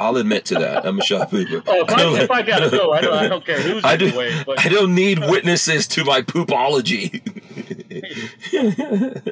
[0.00, 0.86] I'll admit to that.
[0.86, 1.62] I'm a shy pooper.
[1.66, 3.98] Oh, if I, if I gotta go, I don't, I don't care who's I in
[3.98, 7.20] the do- way, but I don't need witnesses to my poopology.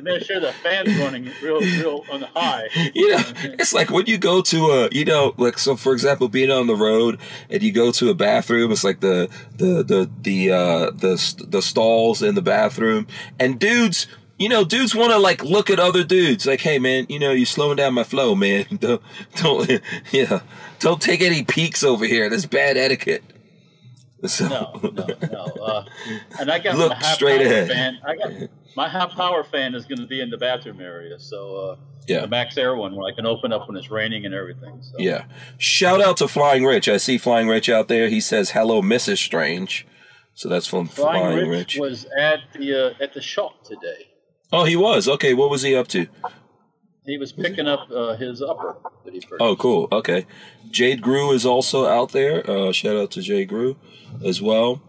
[0.03, 2.69] make sure the fan's running real, real on the high.
[2.95, 3.23] you know,
[3.59, 5.77] it's like when you go to a, you know, like so.
[5.77, 9.29] For example, being on the road and you go to a bathroom, it's like the
[9.57, 13.07] the the the uh, the the stalls in the bathroom,
[13.39, 14.07] and dudes.
[14.39, 16.47] You know, dudes want to like look at other dudes.
[16.47, 18.67] Like, hey, man, you know, you're slowing down my flow, man.
[18.81, 19.03] Don't,
[19.37, 19.81] don't,
[20.13, 20.41] yeah,
[20.79, 22.29] don't take any peeks over here.
[22.29, 23.25] That's bad etiquette.
[24.27, 25.45] So, No, no, no.
[25.63, 25.85] Uh,
[26.39, 27.69] and I got Look my high straight power ahead.
[27.69, 27.99] fan.
[28.07, 28.31] I got
[28.77, 32.21] my high power fan is going to be in the bathroom area, so uh, Yeah.
[32.23, 34.81] the MaxxAir one where I can open up when it's raining and everything.
[34.83, 34.97] So.
[34.99, 35.25] Yeah.
[35.59, 36.89] Shout out to Flying Rich.
[36.89, 38.09] I see Flying Rich out there.
[38.09, 39.17] He says, "Hello, Mrs.
[39.19, 39.87] Strange."
[40.35, 41.79] So that's from Flying, Flying, Rich, Rich.
[41.79, 44.09] was at the uh, at the shop today.
[44.53, 45.09] Oh, he was.
[45.09, 46.07] Okay, what was he up to?
[47.05, 49.41] He was picking up uh, his upper that he purchased.
[49.41, 49.89] Oh, cool.
[49.93, 50.27] Okay.
[50.71, 52.49] Jade Grew is also out there.
[52.49, 53.77] Uh, shout out to Jade Grew
[54.25, 54.83] as well.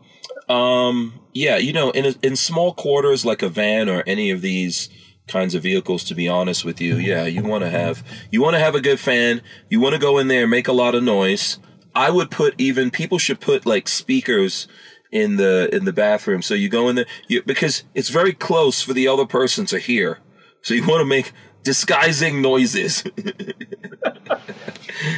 [0.49, 4.41] Um, yeah, you know, in a, in small quarters like a van or any of
[4.41, 4.89] these
[5.27, 8.55] kinds of vehicles to be honest with you, yeah, you want to have you want
[8.55, 9.41] to have a good fan.
[9.69, 11.59] You want to go in there make a lot of noise.
[11.93, 14.67] I would put even people should put like speakers
[15.11, 18.81] in the in the bathroom so you go in there you, because it's very close
[18.81, 20.19] for the other person to hear.
[20.61, 21.31] So you want to make
[21.63, 23.03] disguising noises.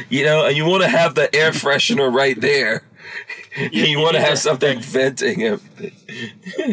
[0.08, 2.84] you know, and you want to have the air freshener right there.
[3.56, 5.60] you, want to have something venting him.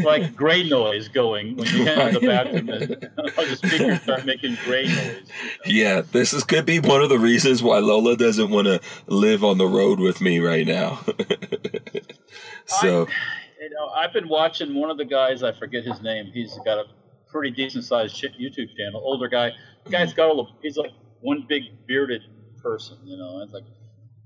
[0.04, 2.70] like gray noise going when you enter the bathroom.
[2.70, 5.30] And the speakers start making gray noise.
[5.66, 9.44] Yeah, this is could be one of the reasons why Lola doesn't want to live
[9.44, 11.00] on the road with me right now.
[12.66, 15.44] so, I, you know, I've been watching one of the guys.
[15.44, 16.32] I forget his name.
[16.34, 16.86] He's got a
[17.28, 19.02] pretty decent sized YouTube channel.
[19.04, 19.52] Older guy.
[19.86, 20.52] The guy's got all the.
[20.62, 22.22] He's like one big bearded
[22.62, 22.98] person.
[23.04, 23.64] You know, it's like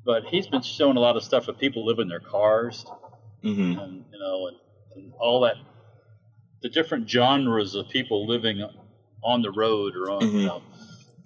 [0.06, 2.86] but he's been showing a lot of stuff of people living in their cars,
[3.44, 3.82] mhm.
[3.82, 4.58] and you know, and,
[4.96, 5.56] and all that,
[6.62, 8.64] the different genres of people living
[9.24, 10.34] on the road or on, Mhm.
[10.34, 10.62] you know.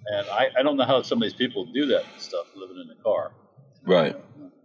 [0.08, 2.90] And I, I don't know how some of these people do that stuff living in
[2.90, 3.32] a car.
[3.84, 4.14] right,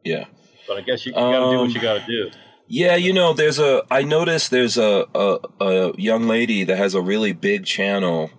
[0.04, 0.26] yeah.
[0.68, 2.32] But I guess you, you got to do Um, what you got to do.
[2.68, 3.84] Yeah, you know, there's a.
[3.92, 8.30] I noticed there's a, a a young lady that has a really big channel.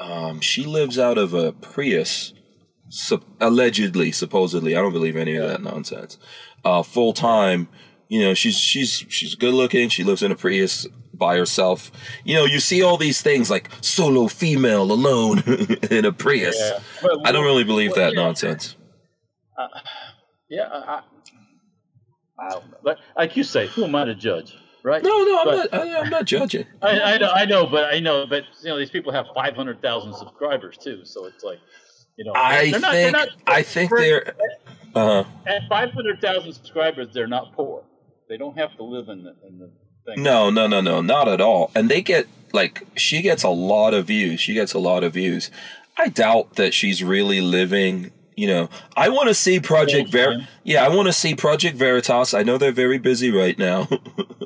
[0.00, 2.32] Um, she lives out of a Prius,
[2.92, 4.76] sup- allegedly, supposedly.
[4.76, 6.18] I don't believe any of that nonsense.
[6.64, 7.68] Uh, Full time,
[8.08, 9.88] you know, she's she's she's good looking.
[9.88, 11.90] She lives in a Prius by herself.
[12.24, 15.40] You know, you see all these things like solo female alone
[15.90, 16.56] in a Prius.
[16.58, 16.78] Yeah.
[17.00, 18.22] But- I don't really believe well, that yeah.
[18.22, 18.76] nonsense.
[20.48, 21.00] Yeah, I,
[22.38, 22.76] I, don't know.
[22.82, 25.02] But like you say, who am I to judge, right?
[25.02, 25.68] No, no, I'm not.
[25.72, 26.66] I, I'm not judging.
[26.82, 29.56] I, I know, I know, but I know, but you know, these people have five
[29.56, 31.58] hundred thousand subscribers too, so it's like,
[32.16, 34.34] you know, I they're not, think they're not, I think for- they're.
[34.94, 37.82] Uh, at five hundred thousand subscribers, they're not poor.
[38.28, 39.70] They don't have to live in the in the
[40.06, 40.22] thing.
[40.22, 41.70] No, no, no, no, not at all.
[41.74, 44.40] And they get like she gets a lot of views.
[44.40, 45.50] She gets a lot of views.
[45.98, 48.10] I doubt that she's really living.
[48.36, 50.46] You know, I want to see Project Ver.
[50.64, 52.34] Yeah, I want to see Project Veritas.
[52.34, 53.88] I know they're very busy right now,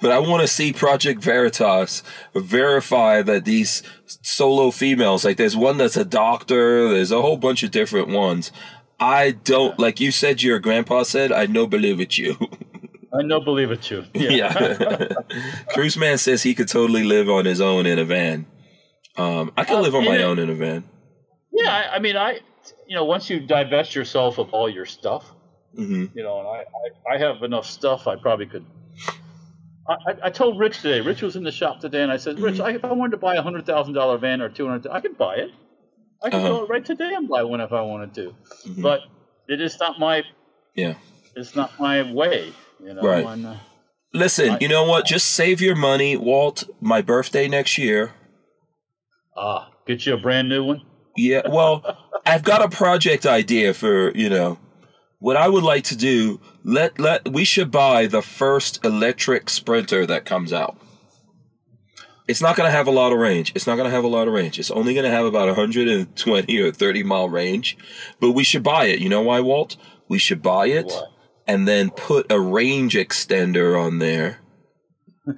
[0.00, 2.02] but I want to see Project Veritas
[2.34, 6.88] verify that these solo females, like there's one that's a doctor.
[6.92, 8.52] There's a whole bunch of different ones.
[8.98, 10.42] I don't like you said.
[10.42, 12.36] Your grandpa said, "I no believe it you."
[13.12, 14.04] I know, believe it you.
[14.14, 14.52] Yeah.
[15.74, 18.46] Cruise Man says he could totally live on his own in a van.
[19.16, 20.24] Um, I could Uh, live on my yeah.
[20.26, 20.84] own in a van.
[21.52, 21.70] yeah.
[21.90, 22.38] I, I mean, I,
[22.86, 25.24] you know, once you divest yourself of all your stuff,
[25.74, 28.64] hmm you know, and I, I, I have enough stuff, I probably could.
[29.88, 31.00] I, I- told Rich today.
[31.00, 33.16] Rich was in the shop today, and I said, Rich, I, if I wanted to
[33.16, 35.50] buy a hundred thousand dollar van or two hundred, I could buy it.
[36.22, 36.48] I could Uh-huh.
[36.48, 38.34] go right today and buy one if I wanted to.
[38.68, 38.82] Mhm.
[38.82, 39.00] But
[39.48, 40.22] it is not my,
[40.76, 40.94] Yeah.
[41.34, 42.52] it's not my way.
[42.82, 43.24] You know, Right.
[43.26, 43.54] and, uh,
[44.12, 45.06] Listen, I- you know what?
[45.06, 46.64] Just save your money, Walt.
[46.80, 48.12] My birthday next year.
[49.36, 50.82] ah, get you a brand new one.
[51.16, 51.42] Yeah.
[51.48, 54.58] Well, I've got a project idea for you know
[55.20, 56.40] what I would like to do.
[56.64, 60.76] Let let we should buy the first electric sprinter that comes out.
[62.28, 63.50] It's not going to have a lot of range.
[63.56, 64.58] It's not going to have a lot of range.
[64.58, 67.76] It's only going to have about 120 or 30 mile range.
[68.20, 69.00] But we should buy it.
[69.00, 69.76] You know why, Walt?
[70.08, 71.02] We should buy it Why?
[71.48, 74.38] and then put a range extender on there.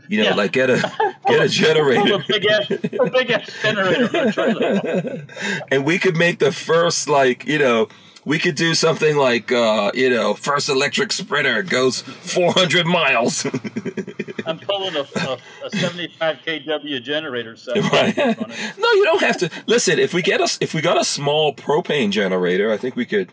[0.08, 0.34] You know, Yeah.
[0.34, 0.76] like get a
[1.26, 2.14] get a generator.
[2.16, 5.26] a big ass, a big ass generator on a trailer.
[5.70, 7.88] and we could make the first like you know
[8.24, 13.44] we could do something like uh you know first electric sprinter goes 400 miles
[14.46, 17.76] I'm pulling a, a, a 75 kW generator set.
[17.76, 18.16] Right.
[18.16, 21.54] no you don't have to listen if we get us if we got a small
[21.54, 23.30] propane generator i think we could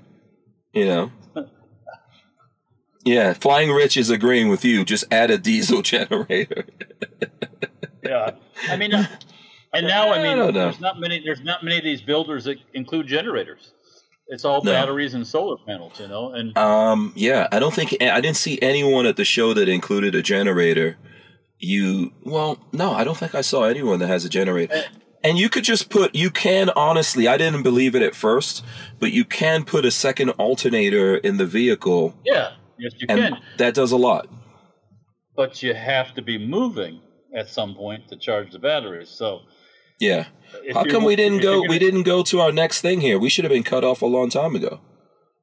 [0.73, 1.12] you know
[3.06, 6.65] yeah flying rich is agreeing with you just add a diesel generator
[8.04, 8.32] Yeah,
[8.69, 9.06] I mean, uh,
[9.73, 11.21] and now I I mean, don't there's not many.
[11.23, 13.73] There's not many of these builders that include generators.
[14.32, 14.72] It's all No.
[14.72, 16.32] batteries and solar panels, you know.
[16.34, 20.13] And Um, yeah, I don't think I didn't see anyone at the show that included
[20.15, 20.98] a generator.
[21.58, 24.84] You, well, no, I don't think I saw anyone that has a generator.
[25.24, 28.63] And you could just put, you can honestly, I didn't believe it at first,
[29.00, 33.38] but you can put a second alternator in the vehicle, yeah, yes, you and can,
[33.58, 34.30] that does a lot.
[35.36, 37.02] but you have to be moving
[37.36, 39.10] at some point to charge the batteries.
[39.10, 39.42] So,
[40.00, 40.26] Yeah.
[40.64, 41.58] if How come we didn't go?
[41.60, 43.20] gonna- We didn't go to our next thing here.
[43.20, 44.80] We should have been cut off a long time ago.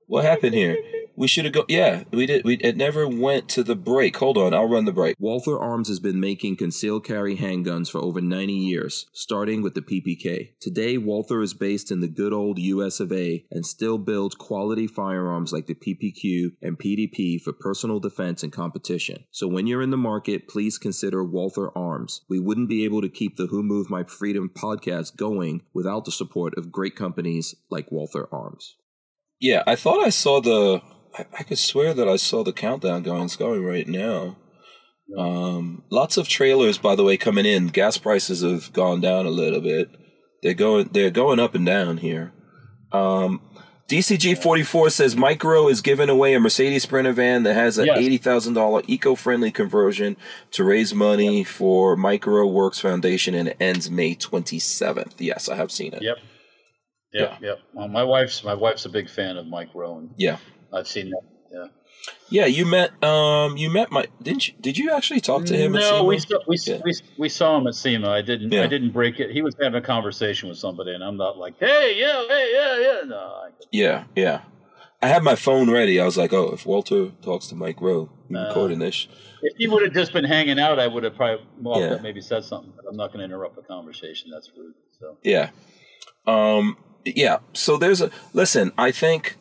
[0.07, 0.77] What happened here?
[1.16, 1.64] We should have go.
[1.68, 2.44] Yeah, we did.
[2.44, 4.16] We it never went to the break.
[4.18, 5.16] Hold on, I'll run the break.
[5.18, 9.81] Walther Arms has been making concealed carry handguns for over 90 years, starting with the
[9.81, 10.50] PPK.
[10.61, 14.87] Today, Walther is based in the good old US of A and still builds quality
[14.87, 19.24] firearms like the PPQ and PDP for personal defense and competition.
[19.31, 22.22] So when you're in the market, please consider Walther Arms.
[22.29, 26.12] We wouldn't be able to keep the Who Moved My Freedom podcast going without the
[26.12, 28.76] support of great companies like Walther Arms.
[29.40, 30.83] Yeah, I thought I saw the.
[31.16, 33.22] I, I could swear that I saw the countdown going.
[33.24, 34.37] It's going right now.
[35.16, 37.68] Um, lots of trailers, by the way, coming in.
[37.68, 39.90] Gas prices have gone down a little bit.
[40.42, 40.90] They're going.
[40.92, 42.33] They're going up and down here.
[42.92, 43.40] Um,
[43.88, 47.98] DCG44 says Mike Rowe is giving away a Mercedes Sprinter van that has an Yes.
[47.98, 50.16] $80,000 eco-friendly conversion
[50.50, 55.12] to raise money for mikeroweWORKS Foundation and it ends May 27th.
[55.18, 56.02] Yes, I have seen it.
[56.02, 56.16] Yep.
[57.12, 57.38] Yep.
[57.40, 57.59] Yep.
[57.74, 60.38] Well, my wife's my wife's a big fan of Mike Rowe, and Yeah.
[60.77, 61.23] I've seen that.
[61.53, 61.67] Yeah.
[62.29, 65.75] Yeah, you met um you met my didn't you did you actually talk to him
[65.75, 66.81] at No, we saw, we, Yeah.
[66.85, 68.09] we we saw him at SEMA.
[68.09, 68.62] I didn't Yeah.
[68.62, 69.31] I didn't break it.
[69.31, 72.81] He was having a conversation with somebody, and I'm not like, hey, yeah, hey, yeah,
[72.81, 73.01] yeah.
[73.09, 74.41] No, I, Yeah, yeah.
[75.03, 76.01] I had my phone ready.
[76.01, 79.09] I was like, "Oh, if Walter talks to Mike Rowe, we Uh, recording this."
[79.43, 81.99] if he would have just been hanging out, I would have probably well, Yeah.
[82.03, 82.73] maybe said something.
[82.75, 84.31] But I'm not going to interrupt the conversation.
[84.31, 84.75] That's rude.
[84.99, 85.51] So Yeah.
[86.27, 89.37] Um yeah, so there's a listen, I think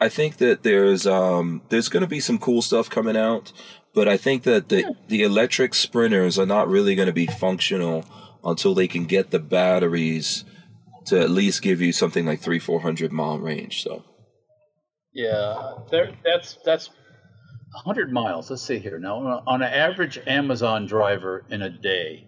[0.00, 3.52] I think that there's um there's going to be some cool stuff coming out,
[3.94, 8.04] but I think that the the electric sprinters are not really going to be functional
[8.44, 10.44] until they can get the batteries
[11.06, 14.04] to at least give you something like 3 400 mile range, so
[15.12, 16.12] yeah, there.
[16.24, 16.90] That's that's.
[17.84, 18.50] 100 miles.
[18.50, 18.98] Let's see here.
[18.98, 22.26] Now, on, an average Amazon driver in a day,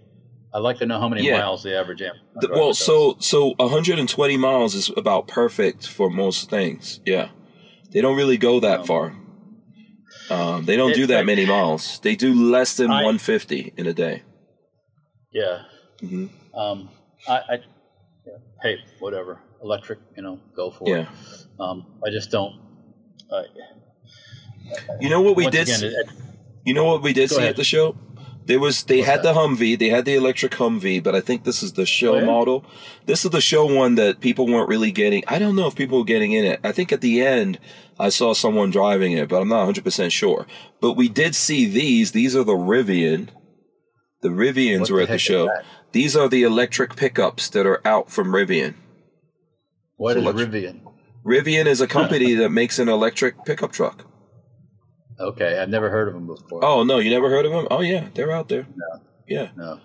[0.54, 1.38] I'd like to know how many Yeah.
[1.40, 2.78] miles the average Amazon The- driver well, does.
[2.78, 7.00] so so 120 miles is about perfect for most things.
[7.04, 7.30] Yeah,
[7.92, 9.16] they don't really go that Um, far.
[10.30, 11.98] Um, they don't it's do that like- many miles.
[12.00, 14.22] They do less than I- 150 in a day.
[15.32, 15.62] Yeah.
[16.02, 16.28] Mhm.
[16.54, 16.88] Um,
[17.28, 17.54] I, I
[18.26, 21.02] yeah, hey, whatever, electric, you know, go for Yeah.
[21.02, 21.08] it.
[21.60, 22.54] Um, I just don't.
[23.30, 23.42] Uh,
[25.00, 25.68] You know what we did?
[25.68, 26.08] again, it-
[26.64, 27.50] you know what we did see ahead.
[27.50, 27.96] at the show?
[28.44, 31.62] There was they had the Humvee, they had the electric Humvee, but I think this
[31.62, 32.24] is the show Oh, yeah?
[32.24, 32.64] model.
[33.06, 35.22] This is the show one that people weren't really getting.
[35.28, 36.58] I don't know if people were getting in it.
[36.64, 37.58] I think at the end
[38.00, 40.46] I saw someone driving it, but I'm not 100 percent sure.
[40.80, 42.12] But we did see these.
[42.12, 43.28] These are the Rivian.
[44.22, 45.50] The Rivians What were the at the show.
[45.92, 48.74] These are the electric pickups that are out from Rivian.
[49.96, 50.80] what so is Rivian?
[51.24, 54.04] Rivian is a company that makes an electric pickup truck.
[55.20, 56.64] Okay, I've never heard of them before.
[56.64, 57.66] Oh no, you never heard of them?
[57.70, 58.66] Oh yeah, they're out there.
[59.28, 59.48] Yeah.
[59.56, 59.80] no.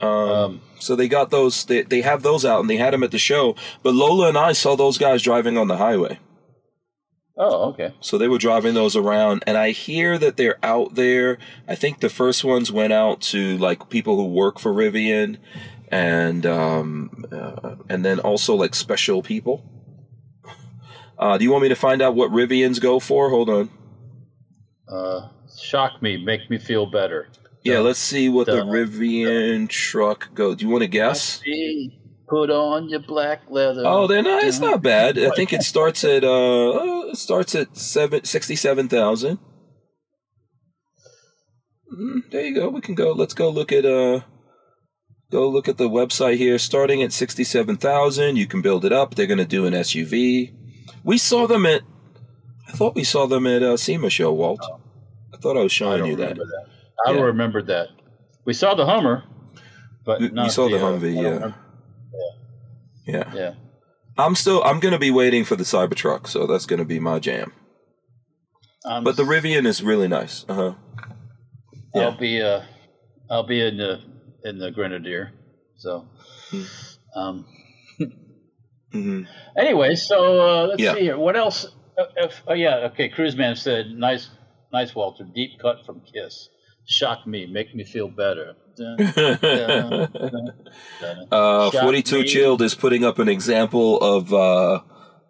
[0.00, 1.64] Um, Um, so they got those.
[1.64, 3.56] They they have those out, and they had them at the show.
[3.82, 6.18] But Lola and I saw those guys driving on the highway.
[7.38, 7.92] Oh, okay.
[8.00, 11.36] So they were driving those around, and I hear that they're out there.
[11.68, 15.38] I think the first ones went out to like people who work for Rivian,
[15.88, 19.64] and um, uh, and then also like special people.
[21.18, 23.30] Uh, do you want me to find out what Rivians go for?
[23.30, 23.70] Hold on.
[24.88, 25.28] Uh,
[25.60, 27.28] shock me, make me feel better.
[27.62, 28.64] Yeah, let's see what the Duh.
[28.64, 30.54] Rivian truck go.
[30.54, 31.42] Do you want to guess?
[32.28, 33.82] Put on your black leather.
[33.84, 34.44] Oh, they're not.
[34.44, 35.18] It's not bad.
[35.18, 39.38] I think it starts at uh, starts at seven sixty-seven thousand.
[41.92, 42.68] Mm, there you go.
[42.68, 43.12] We can go.
[43.12, 44.20] Let's go look at uh,
[45.30, 46.58] go look at the website here.
[46.58, 49.14] Starting at sixty-seven thousand, you can build it up.
[49.14, 50.54] They're gonna do an SUV.
[51.02, 51.82] We saw them at.
[52.68, 54.60] I thought we saw them at uh, SEMA show, Walt.
[55.32, 56.36] I thought I was I showing don't you that.
[56.36, 56.66] that.
[57.06, 57.20] I Yeah.
[57.22, 57.88] remembered that.
[58.44, 59.24] We saw the Hummer,
[60.04, 61.52] but We- not saw the uh, Humvee, I don't yeah.
[63.06, 63.54] Yeah, Yeah.
[64.18, 64.64] I'm still.
[64.64, 67.52] I'm gonna be waiting for the Cybertruck, so that's gonna be my jam.
[68.84, 70.44] I'm But the Rivian is really nice.
[70.48, 70.72] Uh huh.
[71.94, 72.02] yeah.
[72.02, 72.62] I'll be uh,
[73.30, 74.00] I'll be in the
[74.44, 75.32] in the Grenadier.
[75.76, 76.08] So,
[77.14, 77.44] Um.
[78.94, 79.22] mm-hmm.
[79.58, 80.94] anyway, so uh, let's Yeah.
[80.94, 81.18] see here.
[81.18, 81.66] What else?
[81.98, 83.08] Uh, if, oh yeah, okay.
[83.08, 84.30] Cruise man said, "Nice,
[84.72, 85.24] nice, Walter.
[85.24, 86.48] Deep cut from Kiss.
[86.86, 88.54] Shock me, make me feel better."
[91.32, 92.26] Uh, 42 me.
[92.26, 94.80] Chilled is putting up an example of uh,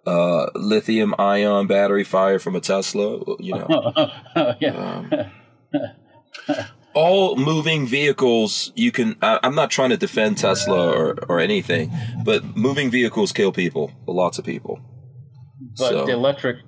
[0.04, 3.20] uh, lithium ion battery fire from a Tesla.
[3.38, 3.92] You know,
[4.60, 5.30] yeah.
[5.72, 6.62] um,
[6.94, 9.16] all moving vehicles, you can.
[9.22, 11.92] I, I'm not trying to defend Tesla or, or anything,
[12.24, 14.80] but moving vehicles kill people, lots of people.
[15.60, 16.58] But so- the electric,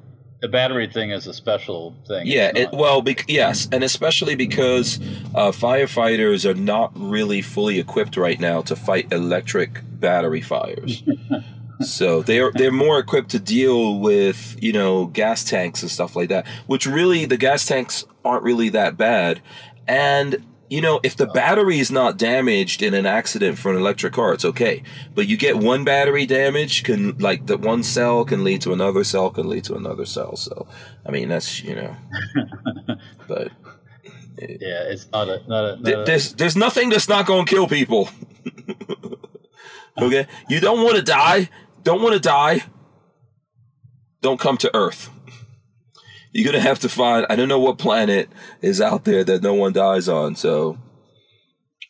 [0.41, 2.27] the battery thing is a special thing.
[2.27, 5.01] Yeah, it, well, bec- yes, and especially because
[5.35, 11.03] uh, firefighters are not really fully equipped right now to fight electric battery fires.
[11.81, 16.29] so they're they're more equipped to deal with you know gas tanks and stuff like
[16.29, 16.47] that.
[16.67, 19.41] Which really the gas tanks aren't really that bad,
[19.87, 21.33] and you know if the oh.
[21.33, 24.83] battery is not damaged in an accident for an electric car, it's okay.
[25.15, 29.05] But you get one battery damage can like that one cell can lead to another
[29.05, 30.37] cell can lead to another cell.
[30.37, 30.67] So
[31.07, 31.97] I mean that's you know,
[33.29, 33.51] but
[34.41, 35.77] yeah, it's not a not a.
[35.77, 38.09] Not th- there's there's nothing that's not going to kill people.
[39.99, 41.51] okay, you don't want to die.
[41.83, 42.65] Don't want to die.
[44.21, 45.11] Don't come to Earth.
[46.33, 47.27] You're gonna have to find.
[47.31, 48.29] I don't know what planet
[48.61, 50.37] is out there that no one dies on.
[50.37, 50.79] So,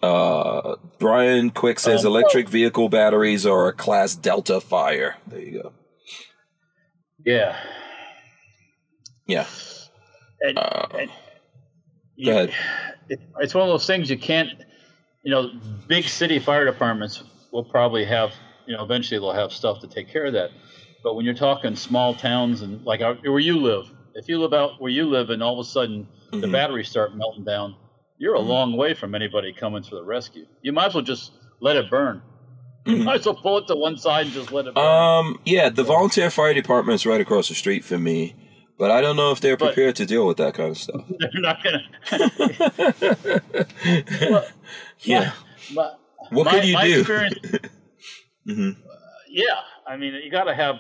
[0.02, 5.16] uh, Brian Quick says Um, electric vehicle batteries are a class Delta fire.
[5.26, 5.72] There you go.
[7.24, 7.56] Yeah.
[9.26, 9.46] Yeah.
[10.40, 11.10] And, Uh, and
[12.24, 12.52] go ahead.
[13.08, 14.50] It, it's one of those things you can't,
[15.24, 15.50] you know,
[15.88, 17.22] big city fire departments
[17.52, 18.32] will probably have,
[18.66, 20.50] you know, eventually they'll have stuff to take care of that.
[21.02, 24.80] But when you're talking small towns and like where you live, if you live out
[24.80, 26.52] where you live and all of a sudden the Mhm.
[26.52, 27.76] batteries start melting down,
[28.18, 28.46] you're a Mhm.
[28.48, 30.46] long way from anybody coming to the rescue.
[30.62, 32.22] You might as well just let it burn.
[32.86, 33.04] You Mhm.
[33.04, 34.84] might as well pull it to one side and just let it burn.
[34.84, 38.34] Um, yeah, the volunteer fire department is right across the street from me,
[38.78, 41.04] but I don't know if they're But- prepared to deal with that kind of stuff.
[41.18, 41.84] They're not gonna.
[45.00, 45.32] yeah.
[45.74, 45.92] My,
[46.30, 47.00] What could you my do?
[47.00, 47.38] Experience,
[48.46, 48.70] hmm
[49.30, 49.44] yeah,
[49.86, 50.76] I mean, you got to have.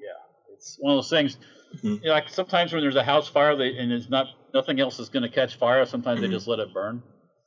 [0.00, 1.38] Yeah, it's one of those things.
[1.82, 2.02] Mhm.
[2.02, 4.98] You know, like sometimes when there's a house fire, they, and it's not nothing else
[4.98, 5.84] is going to catch fire.
[5.84, 6.22] Sometimes Mhm.
[6.22, 7.02] they just let it burn.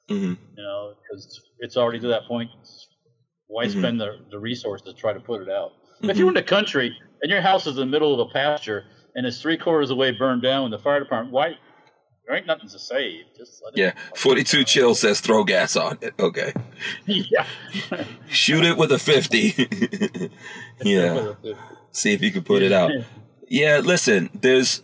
[0.09, 2.49] hmm You know, because it's already to that point.
[3.47, 3.79] Why Mhm.
[3.79, 5.71] spend the the resources to try to put it out?
[6.01, 6.19] If Mhm.
[6.19, 9.25] you're in the country and your house is in the middle of a pasture and
[9.25, 11.57] it's three quarters of the way burned down, with the fire department, why?
[12.25, 13.25] There ain't nothing to save.
[13.35, 13.79] Just let it.
[13.79, 16.13] Yeah, 42 chill says throw gas on it.
[16.19, 16.53] Okay.
[17.07, 17.45] yeah.
[18.29, 19.53] Shoot it with a 50.
[20.83, 21.33] yeah.
[21.91, 22.91] See if you can put it out.
[23.49, 24.83] Yeah, listen, there's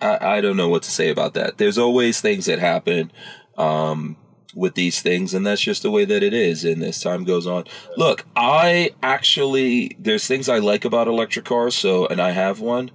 [0.00, 1.58] I, I don't know what to say about that.
[1.58, 3.10] There's always things that happen
[3.58, 4.16] um
[4.54, 7.46] with these things and that's just the way that it is and as time goes
[7.46, 7.64] on.
[7.96, 12.90] Look, I actually there's things I like about electric cars, so and I have one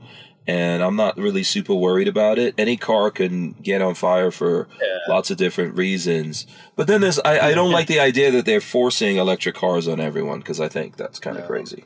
[0.47, 2.55] and I'm not really super worried about it.
[2.57, 4.97] Any car can get on fire for Yeah.
[5.07, 6.47] lots of different reasons.
[6.75, 9.99] But then there's I, I don't like the idea that they're forcing electric cars on
[9.99, 11.47] everyone because I think that's kind of No.
[11.47, 11.85] crazy.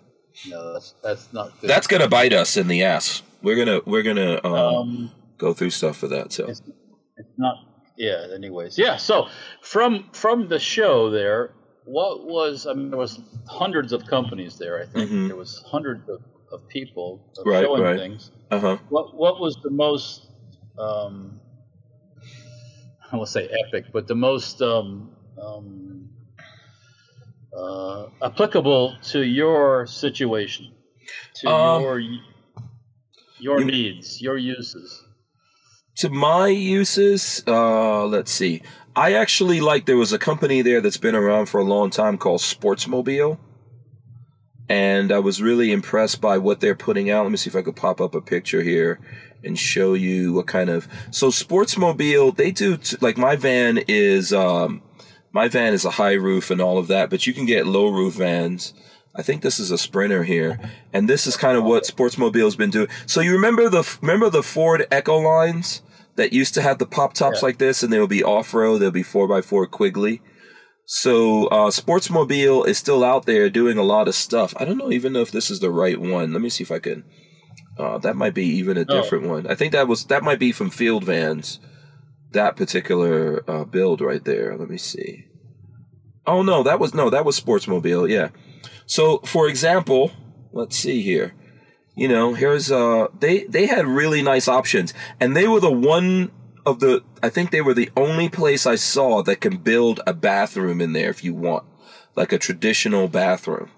[0.50, 1.70] No, that's that's not good.
[1.70, 3.22] That's gonna bite us in the ass.
[3.42, 6.32] We're gonna we're gonna um, um, go through stuff for that.
[6.34, 6.62] So it's,
[7.18, 7.56] it's not.
[7.98, 8.28] Yeah.
[8.34, 8.98] Anyways, yeah.
[8.98, 9.28] So
[9.62, 11.54] from from the show there,
[11.86, 14.82] what was I mean, there was hundreds of companies there.
[14.82, 15.28] I think Mhm.
[15.28, 16.22] there was hundreds of,
[16.52, 17.98] of people of Right, showing right.
[17.98, 18.32] things.
[18.52, 18.78] uh huh.
[18.90, 20.28] What what was the most
[20.78, 21.40] um,
[23.12, 25.12] I will say epic, but the most um,
[25.42, 25.95] um,
[27.58, 30.72] uh, applicable to your situation,
[31.36, 31.99] to Um, your
[33.39, 35.01] your you- needs, your uses.
[35.97, 38.62] To my uses, uh, let's see.
[38.97, 42.18] I actually like there was a company there that's been around for a long time
[42.18, 43.38] called Sportsmobile.
[44.68, 47.24] And I was really impressed by what they're putting out.
[47.24, 48.99] Let me see if I could pop up a picture here
[49.43, 50.88] and show you what kind of.
[51.12, 54.82] So Sportsmobile, they do t- like my van is um,
[55.36, 57.88] my van is a high roof and all of that, but you can get low
[57.90, 58.74] roof vans.
[59.18, 60.60] I think this is a Sprinter here,
[60.94, 62.88] and this is kind of what Sportsmobile's been doing.
[63.06, 65.82] So you remember the remember the Ford Econolines
[66.16, 67.46] that used to have the pop tops Yeah.
[67.48, 68.78] like this, and they would be off road.
[68.80, 70.22] They'll be four x four Quigley.
[70.86, 74.54] So uh, Sportsmobile is still out there doing a lot of stuff.
[74.58, 76.32] I don't know even know if this is the right one.
[76.32, 77.04] Let me see if I can.
[77.78, 79.02] Uh, that might be even a Oh.
[79.02, 79.48] different one.
[79.48, 81.60] I think that was that might be from Field Vans.
[82.36, 84.58] That particular uh, build right there.
[84.58, 85.26] Let me see.
[86.28, 88.10] Oh no, that was no, that was Sportsmobile.
[88.10, 88.30] Yeah.
[88.86, 90.12] So for example,
[90.52, 91.34] let's see here.
[91.96, 96.32] You know, here's uh they they had really nice options and they were the one
[96.66, 100.14] of the I think they were the only place I saw that can build a
[100.14, 101.64] bathroom in there if you want.
[102.16, 103.70] Like a traditional bathroom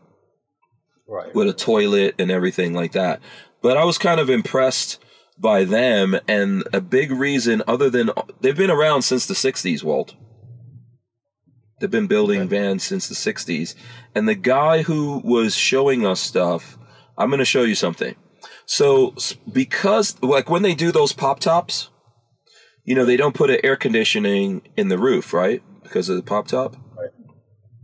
[1.08, 1.34] Right.
[1.36, 3.22] with a toilet and everything like that.
[3.62, 5.00] But I was kind of impressed
[5.40, 8.12] by them and a big reason other than
[8.42, 10.16] they've been around since the 60s, Walt.
[11.80, 12.48] They've been building Okay.
[12.60, 13.76] vans since the 60s.
[14.16, 16.78] And the guy who was showing us stuff,
[17.18, 18.16] I'm going to show you something.
[18.66, 19.14] So,
[19.52, 21.90] because, like, when they do those pop tops,
[22.84, 25.62] you know, they don't put an air conditioning in the roof, right?
[25.84, 26.76] Because of the pop top?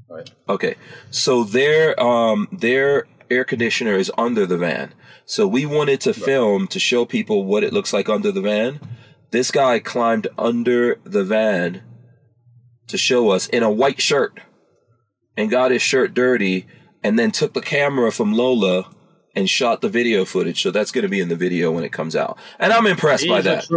[0.10, 0.30] Right.
[0.48, 0.76] Okay,
[1.10, 4.94] so their um their air conditioner is under the van.
[5.26, 8.80] So we wanted to film to show people what it looks like under the van.
[9.32, 11.82] This guy climbed under the van
[12.88, 14.40] to show us in a white shirt
[15.36, 16.68] and got his shirt dirty
[17.04, 18.90] and then took the camera from Lola
[19.36, 20.62] and shot the video footage.
[20.62, 22.38] So that's going to be in the video when it comes out.
[22.60, 23.68] And I'm impressed He's by that.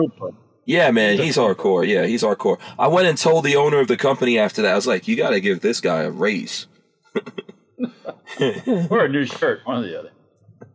[0.67, 1.87] Yeah, man, he's hardcore.
[1.87, 2.59] Yeah, he's hardcore.
[2.77, 4.73] I went and told the owner of the company after that.
[4.73, 6.67] I was like, "You got to give this guy a raise."
[8.91, 10.11] or a new shirt, one or the other.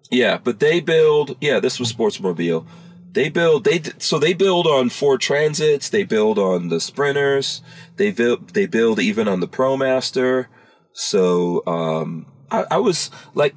[0.10, 1.38] Yeah, but they build.
[1.42, 2.66] Yeah, this was Sportsmobile.
[3.14, 3.64] They build.
[3.64, 5.90] They so they build on Ford Transits.
[5.90, 7.62] They build on the Sprinters.
[7.98, 8.50] They build.
[8.52, 10.48] They build even on the ProMaster.
[10.94, 13.56] So um, I, I was like,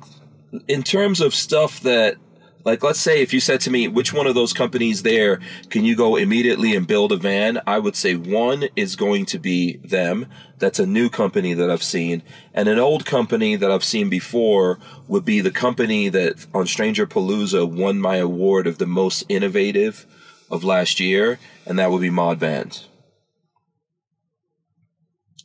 [0.68, 2.16] in terms of stuff that
[2.64, 5.38] Like, let's say if you said to me, which one of those companies there
[5.68, 7.60] can you go immediately and build a van?
[7.66, 10.26] I would say one is going to be them.
[10.64, 12.22] That's a new company that I've seen.
[12.54, 17.06] And an old company that I've seen before would be the company that on Stranger
[17.06, 20.06] Palooza won my award of the most innovative
[20.50, 21.38] of last year.
[21.66, 22.88] And that would be Mod Vans.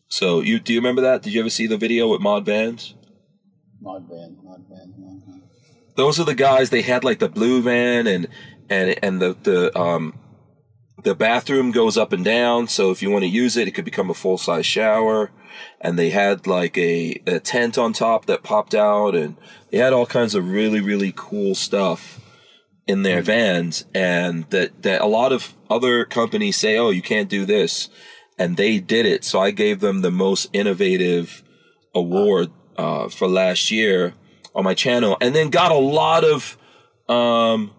[0.08, 1.22] So you do you remember that?
[1.22, 2.96] Did you ever see the video with Mod Vans?
[3.82, 5.42] Mod van, mod van, mod
[5.98, 8.30] those are the guys they had like the blue van and
[8.70, 10.14] and and the the um
[11.04, 13.86] the bathroom goes up and down so if you want to use it it could
[13.86, 15.32] become a full size shower.
[15.82, 19.36] And they had like a, a tent on top that popped out and
[19.72, 22.20] they had all kinds of really really cool stuff
[22.88, 27.30] in their vans and that that a lot of other companies say oh you can't
[27.30, 27.90] do this
[28.38, 29.24] and they did it.
[29.24, 31.44] So i gave them the most innovative
[31.94, 34.14] award uh, for last year
[34.56, 36.58] on my channel and then got a lot of
[37.08, 37.72] um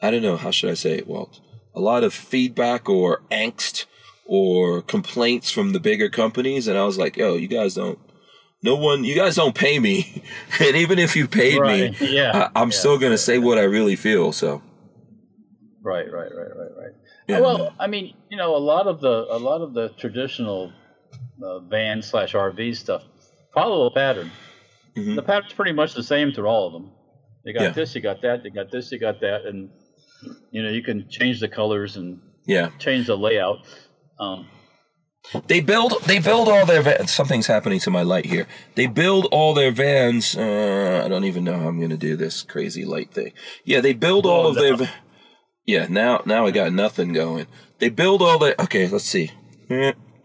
[0.00, 1.40] i don't know how should i say it walt
[1.74, 3.86] a lot of feedback or angst
[4.26, 7.98] or complaints from the bigger companies and i was like yo you guys don't
[8.62, 10.22] no one you guys don't pay me
[10.60, 13.38] and even if you paid Right, me yeah, I, i'm yeah, still gonna yeah, say
[13.38, 14.62] what i really feel so
[15.82, 16.92] Right, right, right, right, right.
[17.28, 17.74] Yeah, well.
[17.78, 20.72] I mean, you know, a lot of the a lot of the traditional
[21.42, 23.02] uh, van slash RV stuff
[23.52, 24.30] follow a pattern.
[24.96, 25.16] Mhm.
[25.16, 26.92] The pattern's pretty much the same through all of them.
[27.44, 29.68] You got this, you got that, you got this, you got that, and
[30.50, 33.58] you know you can change the colors and yeah change the layout.
[34.18, 34.46] Um,
[35.48, 37.10] They build they build all their vans.
[37.10, 38.46] Something's happening to my light here.
[38.74, 40.36] They build all their vans.
[40.36, 43.32] Uh, I don't even know how I'm going to do this crazy light thing.
[43.64, 44.76] Yeah, they build all Oh, of their.
[44.76, 44.86] no.
[45.66, 47.46] Yeah, now now I got nothing going.
[47.78, 48.54] They build all their.
[48.60, 49.30] Okay, let's see.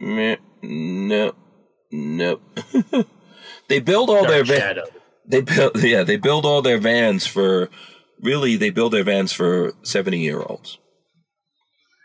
[0.02, 1.32] No,
[1.92, 2.40] no.
[3.70, 4.80] they build all their vans.
[5.26, 6.04] They build yeah.
[6.04, 7.70] They build all their vans for.
[8.22, 10.78] Really, they build their vans for seventy year olds,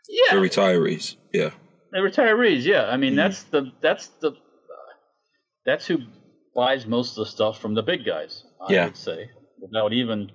[0.09, 1.17] Yeah, for retirees.
[1.33, 1.51] Yeah,
[1.91, 2.65] the retirees.
[2.65, 3.17] Yeah, I mean Mhm.
[3.17, 4.33] that's the that's the
[5.65, 5.99] that's who
[6.55, 8.45] buys most of the stuff from the big guys.
[8.61, 8.85] I Yeah.
[8.87, 10.31] would say without even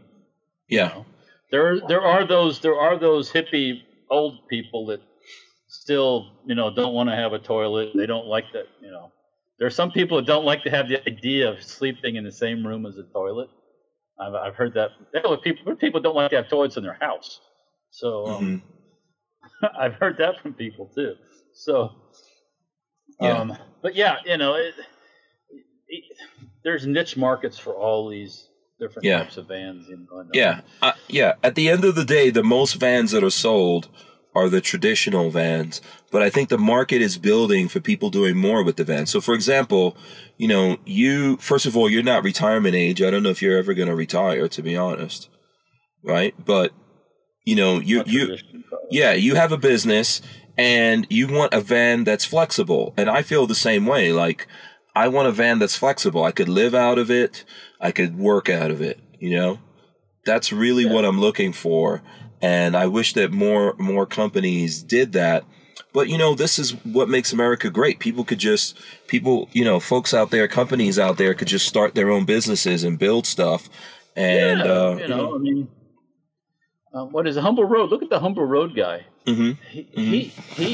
[0.67, 1.03] yeah,
[1.51, 5.01] there there are those there are those hippie old people that
[5.67, 9.11] still you know don't want to have a toilet they don't like that you know
[9.57, 12.31] there are some people that don't like to have the idea of sleeping in the
[12.31, 13.49] same room as a toilet
[14.19, 16.97] i've, I've heard that there are people people don't like to have toilets in their
[16.99, 17.41] house
[17.91, 18.61] so um,
[19.63, 19.69] Mhm.
[19.79, 21.15] i've heard that from people too
[21.53, 21.91] so
[23.19, 23.39] Yeah.
[23.41, 24.73] um but yeah you know it,
[25.87, 26.03] it,
[26.63, 28.49] there's niche markets for all these
[28.79, 29.19] different Yeah.
[29.19, 30.35] types of vans and whatnot.
[30.35, 31.33] Yeah, uh, yeah.
[31.43, 33.89] At the end of the day, the most vans that are sold
[34.35, 38.63] are the traditional vans, but I think the market is building for people doing more
[38.63, 39.09] with the vans.
[39.09, 39.97] So, for example,
[40.37, 43.01] you know, you first of all, you're not retirement age.
[43.01, 45.29] I don't know if you're ever going to retire, to be honest,
[46.03, 46.33] right?
[46.43, 46.73] But
[47.45, 48.37] you know, you you
[48.91, 50.21] yeah, you have a business
[50.57, 52.93] and you want a van that's flexible.
[52.97, 54.11] And I feel the same way.
[54.11, 54.47] Like,
[54.95, 56.23] I want a van that's flexible.
[56.23, 57.45] I could live out of it,
[57.79, 59.59] I could work out of it, you know?
[60.25, 60.93] That's really Yeah.
[60.93, 62.03] what I'm looking for.
[62.41, 65.43] And I wish that more more companies did that.
[65.93, 67.99] But you know, this is what makes America great.
[67.99, 68.77] People could just
[69.07, 72.83] people, you know, folks out there, companies out there could just start their own businesses
[72.83, 73.69] and build stuff.
[74.15, 75.67] And yeah, uh, you know, I mean,
[76.93, 77.89] uh, what is a humble road?
[77.89, 79.05] Look at the humble road guy.
[79.25, 79.57] mhm.
[79.69, 80.21] He he
[80.55, 80.73] he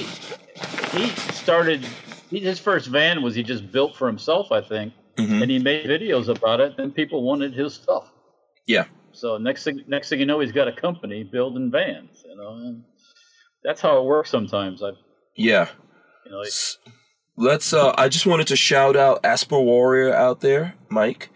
[0.98, 1.86] he started.
[2.30, 5.42] He, his first van was he just built for himself, I think, Mhm.
[5.44, 6.74] and he made videos about it.
[6.80, 8.12] And people wanted his stuff.
[8.68, 8.86] yeah.
[9.16, 12.24] So next thing next thing you know, he's got a company building vans.
[12.28, 12.84] You know, and
[13.64, 14.82] that's how it works sometimes.
[14.84, 14.92] I
[15.36, 15.70] Yeah.
[16.26, 16.40] you know.
[16.40, 16.50] Like,
[17.38, 17.74] Let's.
[17.74, 21.30] Uh, I just wanted to shout out Asper Warrior out there, Mike.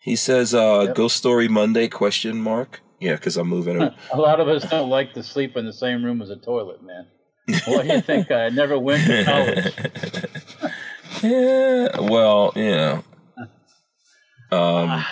[0.00, 0.96] He says, uh, Yep.
[0.96, 2.80] "Ghost Story Monday?" Question mark.
[3.00, 3.80] Yeah, because I'm moving.
[4.12, 6.82] A lot of us don't like to sleep in the same room as a toilet,
[6.82, 7.06] man.
[7.66, 8.32] What do you think?
[8.32, 10.72] I never went to college.
[11.22, 12.00] yeah.
[12.00, 13.02] Well, yeah.
[14.50, 15.04] Um,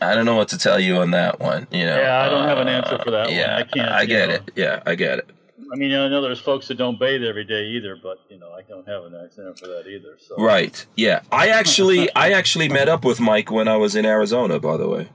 [0.00, 1.66] I don't know what to tell you on that one.
[1.70, 2.00] You know.
[2.00, 3.36] Yeah, I don't have an answer for that one.
[3.36, 4.34] Yeah, I can't, I get know.
[4.36, 4.50] it.
[4.56, 5.30] Yeah, I get it.
[5.72, 8.50] I mean, I know there's folks that don't bathe every day either, but you know,
[8.50, 10.16] I don't have an answer for that either.
[10.18, 10.84] So Right.
[10.96, 11.20] Yeah.
[11.30, 14.58] I actually, I actually met up with Mike when I was in Arizona.
[14.58, 15.08] By the way.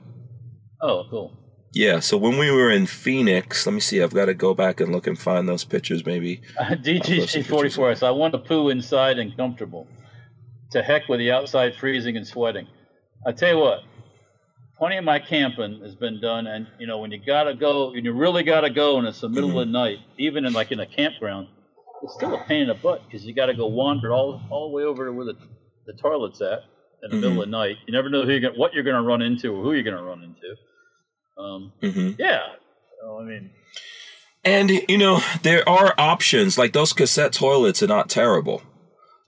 [0.80, 1.36] Oh, cool.
[1.72, 4.02] Yeah, so when we were in Phoenix, let me see.
[4.02, 6.06] I've got to go back and look and find those pictures.
[6.06, 6.40] Maybe.
[6.58, 7.96] Uh, DGC 44.
[7.96, 9.86] So I want to poo inside and comfortable.
[10.70, 12.66] To heck with the outside freezing and sweating.
[13.26, 13.82] I tell you what,
[14.78, 18.04] plenty of my camping has been done, and you know when you gotta go, and
[18.04, 20.80] you really gotta go, and it's the middle of the night, even in like in
[20.80, 21.48] a campground,
[22.02, 24.70] it's still a pain in the butt because you got to go wander all all
[24.70, 25.34] the way over to where the
[25.86, 26.60] the toilet's at
[27.02, 27.76] in the middle of the night.
[27.86, 30.02] You never know who you're gonna, what you're to run into or who you're to
[30.02, 31.42] run into.
[31.42, 32.40] Um, hmm yeah.
[33.00, 33.50] So, I mean,
[34.44, 38.62] And you know there are options like those cassette toilets are not terrible.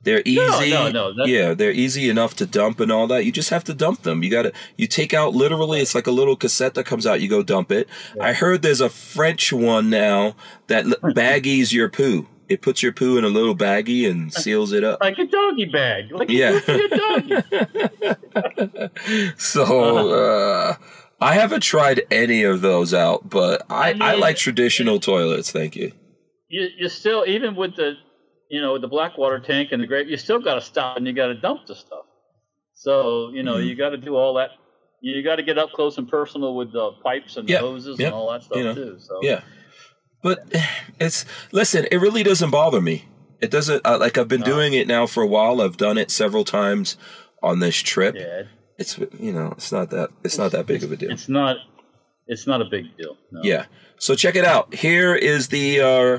[0.08, 0.70] They're easy.
[0.70, 3.26] no, no, that's- yeah, they're easy enough to dump and all that.
[3.26, 4.22] You just have to dump them.
[4.22, 5.80] You got to you take out literally.
[5.80, 7.20] It's like a little cassette that comes out.
[7.20, 7.88] You go dump it.
[8.18, 10.34] I heard there's a French one now
[10.68, 12.26] that baggies your poo.
[12.48, 15.00] It puts your poo in a little baggie and seals it up.
[15.02, 16.10] like a doggy bag.
[16.12, 16.58] Like Yeah.
[16.66, 17.34] a doggy.
[19.36, 20.74] So uh,
[21.20, 25.50] I haven't tried any of those out, but I, I, I like traditional toilets.
[25.52, 25.92] Thank you.
[26.48, 27.94] you you still even with the
[28.50, 30.96] you know with the black water tank and the grape, you still got to stop
[30.96, 32.04] and you got to dump the stuff.
[32.74, 33.66] So you know Mhm.
[33.66, 34.50] you got to do all that.
[35.00, 38.06] You got to get up close and personal with the pipes and Yeah, hoses yeah,
[38.06, 38.96] and all that stuff you know, too.
[38.98, 39.42] So Yeah,
[40.22, 40.44] but
[40.98, 41.86] it's listen.
[41.90, 43.06] It really doesn't bother me.
[43.40, 44.46] It doesn't uh, like I've been No.
[44.46, 45.60] doing it now for a while.
[45.60, 46.96] I've done it several times
[47.42, 48.16] on this trip.
[48.18, 48.42] yeah,
[48.76, 51.12] It's you know it's not that it's not that big of a deal.
[51.12, 51.56] it's not
[52.26, 53.16] it's not a big deal.
[53.30, 53.40] No.
[53.44, 53.66] Yeah.
[53.98, 54.74] So check it out.
[54.74, 55.80] Here is the.
[55.80, 56.18] uh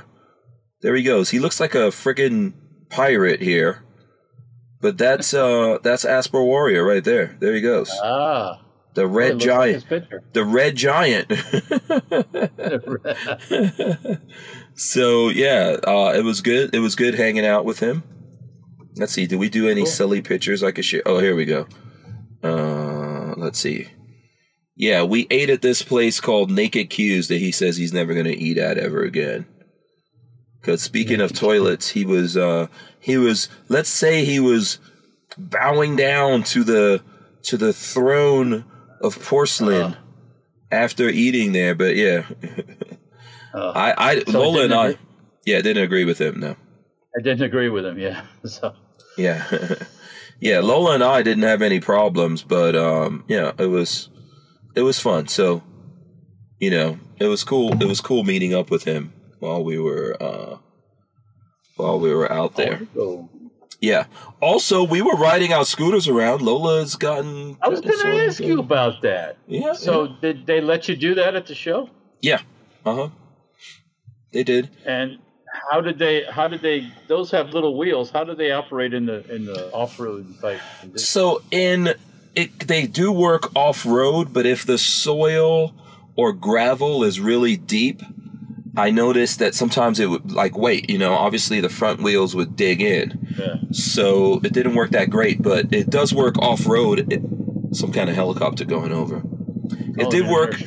[0.82, 1.32] There he goes.
[1.32, 2.54] He looks like a friggin'
[2.90, 3.84] pirate here.
[4.82, 7.36] But that's uh that's Asper Warrior right there.
[7.42, 7.92] There he goes.
[8.02, 8.62] Ah,
[8.94, 9.86] The red giant.
[9.88, 10.24] picture.
[10.34, 11.30] the red giant.
[14.76, 16.74] so yeah, uh, it was good.
[16.74, 18.04] It was good hanging out with him.
[18.96, 19.28] Let's see.
[19.28, 19.88] Did we do any Cool.
[19.92, 21.04] silly pictures I could share?
[21.06, 21.68] Oh, here we go.
[22.44, 23.88] Uh, let's see.
[24.76, 28.26] Yeah, we ate at this place called Naked Q's that he says he's never going
[28.26, 29.46] to eat at ever again.
[30.62, 32.68] Because speaking of toilets, he was uh,
[33.00, 34.80] he was let's say he was
[35.38, 37.02] bowing down to the
[37.44, 38.66] to the throne
[39.02, 39.96] of porcelain Uh.
[40.72, 41.76] after eating there.
[41.76, 42.26] But yeah,
[43.54, 44.96] Uh, I, I So Lola and I,
[45.46, 46.40] yeah, didn't agree with him.
[46.40, 46.56] No,
[47.18, 47.98] I didn't agree with him.
[47.98, 48.26] Yeah.
[48.46, 48.74] So
[49.18, 49.46] yeah,
[50.40, 50.60] yeah.
[50.60, 54.10] Lola and I didn't have any problems, but um, yeah, it was
[54.76, 55.28] it was fun.
[55.28, 55.64] So
[56.60, 57.82] you know, it was cool.
[57.82, 60.58] It was cool meeting up with him while we were uh,
[61.76, 62.82] while we were out there.
[62.98, 63.30] Oh,
[63.82, 64.06] Yeah.
[64.42, 66.42] Also, we were riding our scooters around.
[66.42, 67.58] Lola's gotten.
[67.62, 69.38] I was going to ask you about that.
[69.48, 69.74] Yeah.
[69.74, 71.90] So did they let you do that at the show?
[72.22, 72.42] yeah.
[72.86, 73.10] Uh huh.
[74.32, 74.70] They did.
[74.86, 75.18] And
[75.72, 76.24] how did they?
[76.24, 76.92] How did they?
[77.08, 78.12] Those have little wheels.
[78.12, 80.62] How do they operate in the in the off road type?
[80.80, 81.08] conditions?
[81.08, 81.94] So in
[82.36, 85.74] it, they do work off road, but if the soil
[86.16, 88.02] or gravel is really deep,
[88.78, 90.90] I noticed that sometimes it would like wait.
[90.90, 93.56] You know, obviously the front wheels would dig in, Yeah.
[93.72, 95.42] so it didn't work that great.
[95.42, 97.00] But it does work off road.
[97.72, 99.18] Some kind of helicopter going over.
[99.98, 100.62] It Oh, did yeah, work.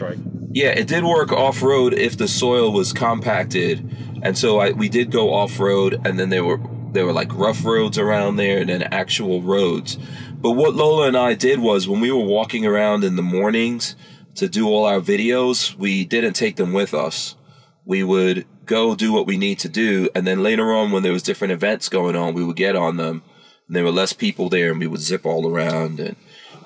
[0.52, 3.88] Yeah, it did work off road if the soil was compacted,
[4.22, 6.60] and so I we did go off road, and then there were
[6.92, 9.96] there were like rough roads around there, and then actual roads.
[10.34, 13.96] But what Lola and I did was when we were walking around in the mornings
[14.34, 17.36] to do all our videos, we didn't take them with us.
[17.84, 21.12] We would go do what we need to do, and then later on when there
[21.12, 23.22] was different events going on, we would get on them,
[23.66, 26.16] and there were less people there, and we would zip all around, and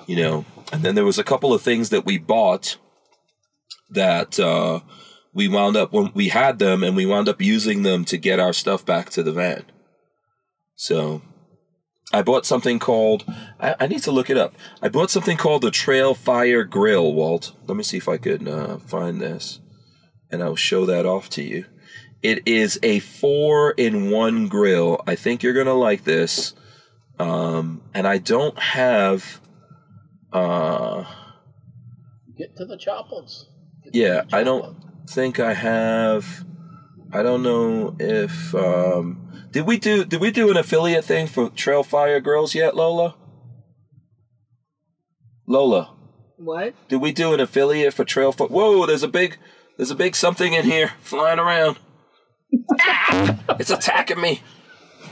[0.05, 0.45] you know.
[0.71, 2.77] And then there was a couple of things that we bought
[3.89, 4.81] that uh,
[5.33, 8.39] we wound up when we had them and we wound up using them to get
[8.39, 9.65] our stuff back to the van.
[10.75, 11.21] So
[12.11, 13.23] I bought something called
[13.59, 14.55] I, I need to look it up.
[14.81, 17.53] I bought something called the Trail Fire Grill, Walt.
[17.67, 19.59] Let me see if I could uh, find this,
[20.31, 21.65] and I'll show that off to you.
[22.23, 25.01] It is a four in one grill.
[25.07, 26.53] I think you're gonna like this.
[27.19, 29.39] Um, and I don't have.
[30.33, 31.03] Uh,
[32.37, 33.47] Get to the choppers.
[33.83, 34.77] Get to yeah, the I don't
[35.09, 36.45] think I have.
[37.13, 41.49] I don't know if um, did we do did we do an affiliate thing for
[41.49, 43.15] Trail Fire Grills yet, Lola?
[45.47, 45.95] Lola,
[46.37, 46.73] What?
[46.89, 48.47] did we do an affiliate for Trail Fire?
[48.47, 49.37] Whoa, there's a big
[49.77, 51.77] there's a big something in here flying around.
[52.81, 53.37] Ah!
[53.59, 54.41] it's attacking me.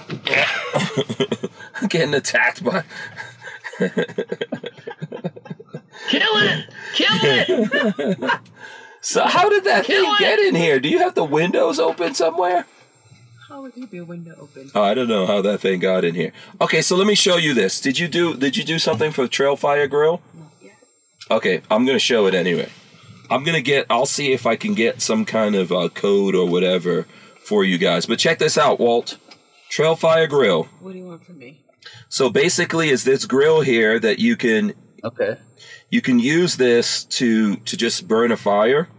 [0.10, 2.84] I'm getting attacked by.
[6.10, 6.70] Kill it!
[6.94, 8.40] Kill it!
[9.02, 10.20] So how did that Kill thing it!
[10.20, 10.80] get in here?
[10.80, 12.66] Do you have the windows open somewhere?
[13.50, 14.72] How would there be a window open?
[14.74, 16.32] Oh, I don't know how that thing got in here.
[16.60, 17.80] Okay, so let me show you this.
[17.80, 20.22] Did you do did you do something for Trail Fire Grill?
[20.34, 20.74] Not yet.
[21.30, 22.70] Okay, I'm gonna show it anyway.
[23.30, 23.86] I'm gonna get.
[23.90, 27.06] I'll see if I can get some kind of uh, code or whatever
[27.44, 28.06] for you guys.
[28.06, 29.18] But check this out, Walt.
[29.70, 30.64] Trail Fire Grill.
[30.80, 31.62] What do you want from me?
[32.10, 34.74] So basically, is this grill here that you can
[35.04, 35.38] Okay.
[35.90, 38.90] you can use this to to just burn a fire.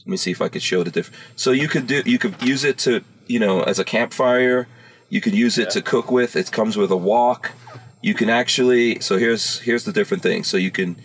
[0.00, 1.18] Let me see if I could show the difference.
[1.36, 4.66] So you could do you could use it to you know as a campfire.
[5.08, 6.36] You could use it to cook with.
[6.36, 7.52] It comes with a wok.
[8.02, 10.48] You can actually so here's here's the different things.
[10.48, 10.96] So you can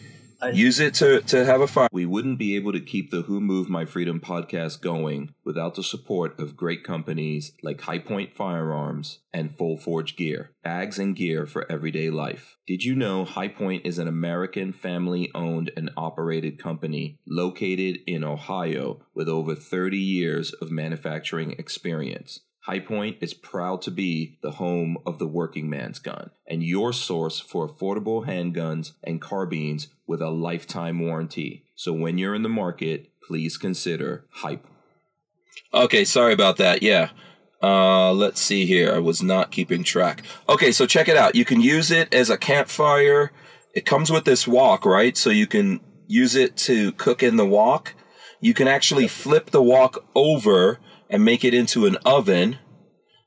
[0.42, 1.88] I- Use it to, to have a fire.
[1.92, 5.84] We wouldn't be able to keep the Who Moved My Freedom podcast going without the
[5.84, 11.70] support of great companies like Hi-Point Firearms and Full Forge Gear, bags and gear for
[11.72, 12.58] everyday life.
[12.68, 19.00] Did you know Hi-Point is an American family owned and operated company located in Ohio
[19.16, 22.42] with over 30 years of manufacturing experience?
[22.68, 27.40] Hi-Point is proud to be the home of the working man's gun and your source
[27.40, 31.64] for affordable handguns and carbines with a lifetime warranty.
[31.76, 34.68] So when you're in the market, please consider Hype.
[35.74, 36.84] Okay, sorry about that.
[36.84, 37.12] Yeah.
[37.64, 38.94] Uh, let's see here.
[38.94, 40.24] I was not keeping track.
[40.50, 41.36] Okay, so check it out.
[41.36, 43.32] You can use it as a campfire.
[43.74, 45.16] It comes with this wok, right?
[45.16, 47.94] So you can use it to cook in the wok.
[48.42, 50.80] You can actually flip the wok over
[51.10, 52.58] and make it into an oven.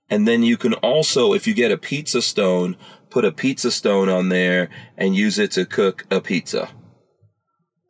[0.08, 2.76] And then you can also, if you get a pizza stone,
[3.10, 6.70] put a pizza stone on there and use it to cook a pizza.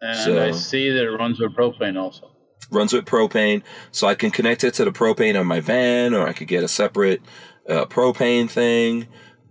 [0.01, 2.31] And So- I see that it runs with propane also.
[2.71, 6.29] Runs with propane, so I can connect it to the propane on my van, or
[6.29, 7.21] I could get a separate
[7.69, 9.09] uh, propane thing.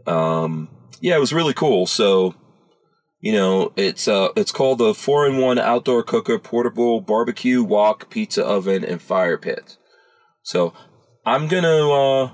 [0.08, 0.70] Um,
[1.02, 1.86] yeah, it was really cool.
[1.86, 2.36] So,
[3.20, 8.10] you know, it's uh, it's called the four in one outdoor cooker, portable barbecue, wok,
[8.10, 9.78] pizza oven, and fire pit.
[10.44, 10.74] So,
[11.26, 12.32] I'm gonna uh,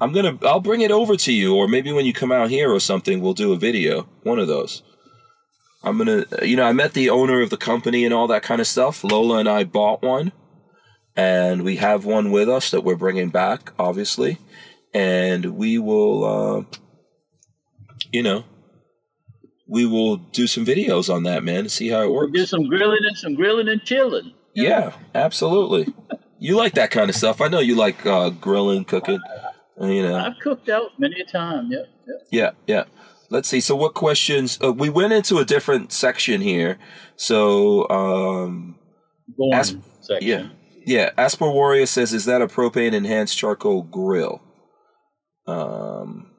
[0.00, 2.72] I'm gonna I'll bring it over to you, or maybe when you come out here
[2.72, 4.08] or something, we'll do a video.
[4.22, 4.82] One of those.
[5.82, 8.60] I'm gonna, you know, I met the owner of the company and all that kind
[8.60, 9.02] of stuff.
[9.02, 10.32] Lola and I bought one,
[11.16, 14.38] and we have one with us that we're bringing back, obviously,
[14.92, 16.78] and we will, uh,
[18.12, 18.44] you know,
[19.66, 22.68] we will do some videos on that, man, and see how it We'll do some
[22.68, 24.34] grilling and some grilling and chilling.
[24.54, 25.92] Yeah, absolutely.
[26.40, 27.40] You like that kind of stuff.
[27.40, 29.20] I know you like uh, grilling, cooking.
[29.80, 31.70] uh, You know, I've cooked out many a time.
[31.70, 31.86] Yep.
[32.08, 32.16] yep.
[32.32, 32.84] Yeah, yeah.
[33.30, 33.60] Let's see.
[33.60, 34.58] So, what questions?
[34.62, 36.78] Uh, we went into a different section here.
[37.16, 38.78] So, um,
[39.36, 40.28] Born Ask- section.
[40.28, 40.48] yeah,
[40.86, 41.10] yeah.
[41.18, 44.40] Asper Warrior says, "Is that a propane enhanced charcoal grill?"
[45.46, 46.30] Um,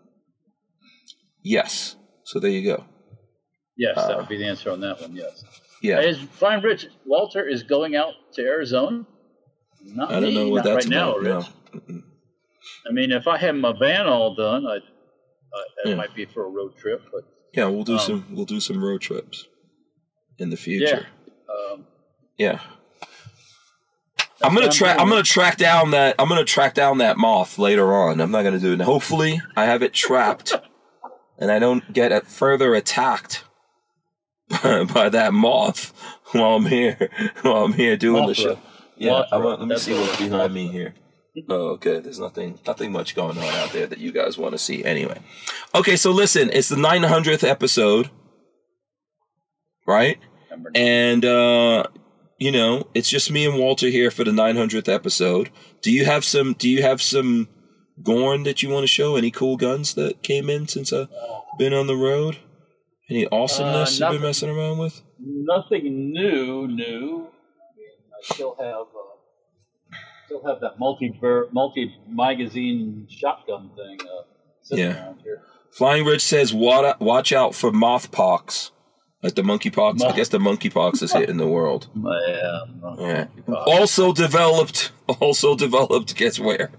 [1.43, 1.95] yes.
[2.25, 2.85] So there you go.
[3.77, 5.15] Yes, Uh, that would be the answer on that one.
[5.15, 5.43] Yes.
[5.81, 6.01] Yeah.
[6.01, 9.05] Is Fine Rich Walter is going out to Arizona?
[9.83, 11.45] Not I don't me, know what that's right now, about.
[11.73, 11.83] Rich.
[11.87, 12.01] No.
[12.87, 15.95] I mean, if I had my van all done, I, I it Yeah.
[15.95, 17.23] might be for a road trip, but
[17.53, 18.25] Yeah, we'll do Um, some.
[18.31, 19.47] We'll do some road trips
[20.37, 20.61] in the yeah.
[20.61, 21.07] future.
[21.49, 21.85] Um,
[22.37, 22.59] Yeah.
[24.43, 24.99] I'm gonna track.
[24.99, 26.15] I'm gonna track down that.
[26.17, 28.19] I'm gonna track down that moth later on.
[28.19, 28.81] I'm not gonna do it.
[28.81, 30.53] Hopefully, I have it trapped,
[31.37, 33.43] and I don't get further attacked
[34.93, 35.93] by that moth
[36.31, 37.09] while I'm here.
[37.43, 38.57] While I'm here doing the show.
[39.01, 39.23] Yeah.
[39.31, 40.93] I want, let me see what's behind me here.
[41.49, 41.99] Oh, okay.
[41.99, 44.83] There's nothing, nothing much going on out there that you guys want to see.
[44.83, 45.19] Anyway,
[45.73, 45.95] okay.
[45.95, 48.09] So listen, it's the 900th episode,
[49.87, 50.19] right?
[50.75, 51.85] And uh
[52.37, 55.51] you know, it's just me and Walter here for the 900th episode.
[55.81, 57.47] Do you have some do you have some
[58.03, 59.15] Gorn that you want to show?
[59.15, 61.07] Any cool guns that came in since I've
[61.57, 62.37] been on the road?
[63.09, 65.01] Any awesomeness you've been messing around with?
[65.23, 67.27] nothing new, new.
[68.21, 69.95] Still have uh,
[70.25, 71.13] still have that multi
[71.51, 74.23] multi magazine shotgun thing uh,
[74.61, 75.03] sitting Yeah.
[75.05, 75.41] around here.
[75.71, 78.71] Flying Rich says watch out for mothpox.
[79.23, 80.01] Like the monkeypox.
[80.03, 81.87] I guess the monkeypox is hitting the world.
[82.27, 82.59] Yeah.
[82.97, 83.27] Yeah.
[83.65, 86.71] Also developed also developed guess where?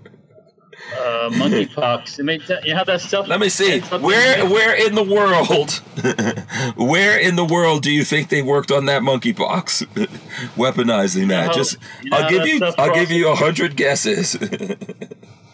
[0.91, 2.18] Uh, monkeypox.
[2.20, 3.26] I mean, you know that stuff.
[3.28, 3.80] Let me see.
[3.80, 5.70] Where where in the world
[6.76, 9.87] where in the world do you think they worked on that monkeypox?
[10.57, 11.47] Weaponizing that.
[11.47, 14.37] how- Just you know I'll give you I'll give you a hundred guesses.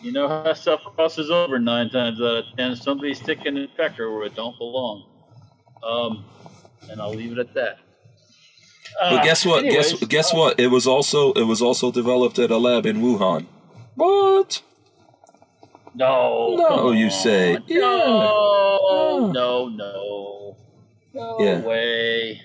[0.00, 2.76] You know how that stuff crosses over nine times out of ten.
[2.76, 5.04] Somebody's sticking an infector where it don't belong.
[5.82, 6.24] Um,
[6.88, 7.78] and I'll leave it at that.
[9.00, 9.64] but Uh, guess what?
[9.64, 10.60] anyways, guess guess uh, what?
[10.60, 13.46] It was also it was also developed at a lab in Wuhan.
[13.96, 14.62] What?
[15.98, 16.54] No.
[16.56, 17.58] No, come you say.
[17.68, 19.26] No.
[19.26, 19.32] Yeah.
[19.32, 19.68] No.
[19.68, 20.56] No.
[21.14, 21.60] No Yeah.
[21.60, 22.40] way.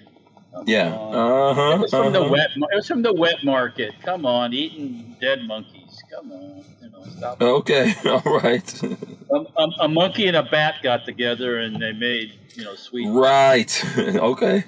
[0.53, 0.87] Come Yeah.
[0.93, 1.71] Uh huh.
[1.75, 2.49] It was from the wet.
[2.55, 3.93] It was from the wet market.
[4.03, 6.01] Come on, eating dead monkeys.
[6.11, 7.41] Come on, you know, stop.
[7.41, 7.93] Okay.
[8.05, 8.83] All right.
[8.83, 13.07] A, a, a monkey and a bat got together and they made, you know, sweet.
[13.09, 13.71] right.
[13.97, 14.63] okay.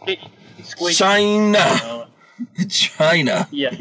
[0.00, 0.20] Squeak,
[0.62, 1.52] squeak, you China.
[1.52, 2.06] know.
[2.68, 3.48] China.
[3.50, 3.74] Yeah.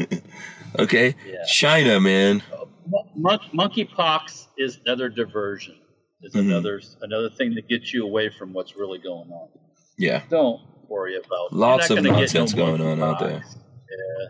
[0.80, 1.16] Okay.
[1.28, 1.44] Yeah.
[1.46, 2.42] China, man.
[3.16, 5.76] Mon- monkeypox is another diversion.
[6.22, 6.42] It's Mhm.
[6.48, 9.50] another another thing that gets you away from what's really going on.
[9.98, 10.24] Yeah.
[10.30, 11.54] Don't worry about.
[11.54, 13.44] Lots of nonsense going on out there.
[13.44, 14.28] Yeah.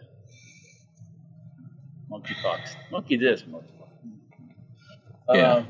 [2.12, 2.76] Monkeypox.
[2.92, 3.46] Monkey this.
[3.48, 3.68] Monkey.
[5.34, 5.54] Yeah.
[5.54, 5.68] Um,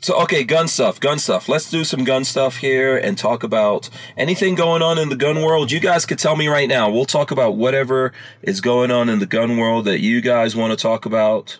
[0.00, 1.48] So okay, gun stuff, gun stuff.
[1.48, 5.42] Let's do some gun stuff here and talk about anything going on in the gun
[5.42, 5.72] world.
[5.72, 6.88] You guys could tell me right now.
[6.88, 10.70] We'll talk about whatever is going on in the gun world that you guys want
[10.70, 11.58] to talk about.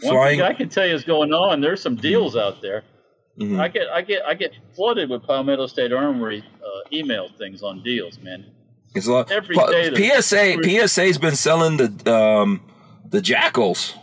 [0.00, 0.38] One Flying.
[0.38, 1.60] thing I can tell you is going on.
[1.60, 2.82] There's some deals out there.
[3.38, 3.60] Mhm.
[3.60, 7.82] I get I get I get flooded with Palmetto State Armory uh, email things on
[7.82, 8.46] deals, man.
[8.94, 9.30] It's a lot.
[9.30, 12.62] Every day PSA PSA's been selling the um
[13.06, 13.94] the JAKLs.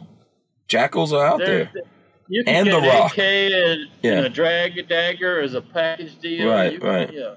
[0.70, 1.84] JAKLs are out There- there.
[2.28, 3.12] You can And get the Rock.
[3.14, 4.12] AK and, Yeah.
[4.18, 6.50] and a drag dagger as a package deal.
[6.50, 7.14] Right, You right.
[7.14, 7.36] Yeah.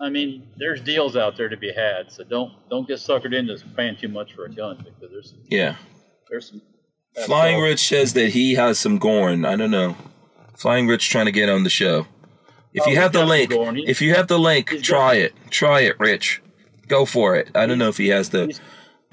[0.00, 3.56] I mean, there's deals out there to be had, so don't don't get suckered into
[3.76, 5.76] paying too much for a gun because there's Yeah.
[6.30, 6.62] there's some.
[7.26, 7.60] Flying.
[7.60, 9.44] Rich says that he has some Gorn.
[9.44, 9.96] I don't know.
[10.56, 12.06] Flying Rich trying to get on the show.
[12.72, 13.52] If Oh, you have the link,
[13.86, 15.32] if you have the link, try it.
[15.50, 16.42] Try it, Rich.
[16.88, 17.48] Go for it.
[17.54, 18.58] I don't know if he has the.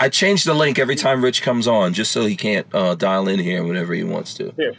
[0.01, 3.27] I change the link every time Rich comes on, just so he can't uh, dial
[3.27, 4.51] in here whenever he wants to.
[4.57, 4.73] Here,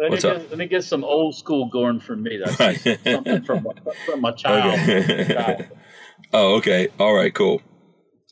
[0.00, 0.36] let What's me up?
[0.42, 2.36] get, let me get some old school Gorn from me.
[2.42, 2.78] That's Right.
[3.04, 3.66] something from
[4.06, 4.78] from a child.
[4.78, 5.68] Okay.
[6.32, 6.88] Oh, okay.
[7.00, 7.34] All right.
[7.34, 7.60] Cool.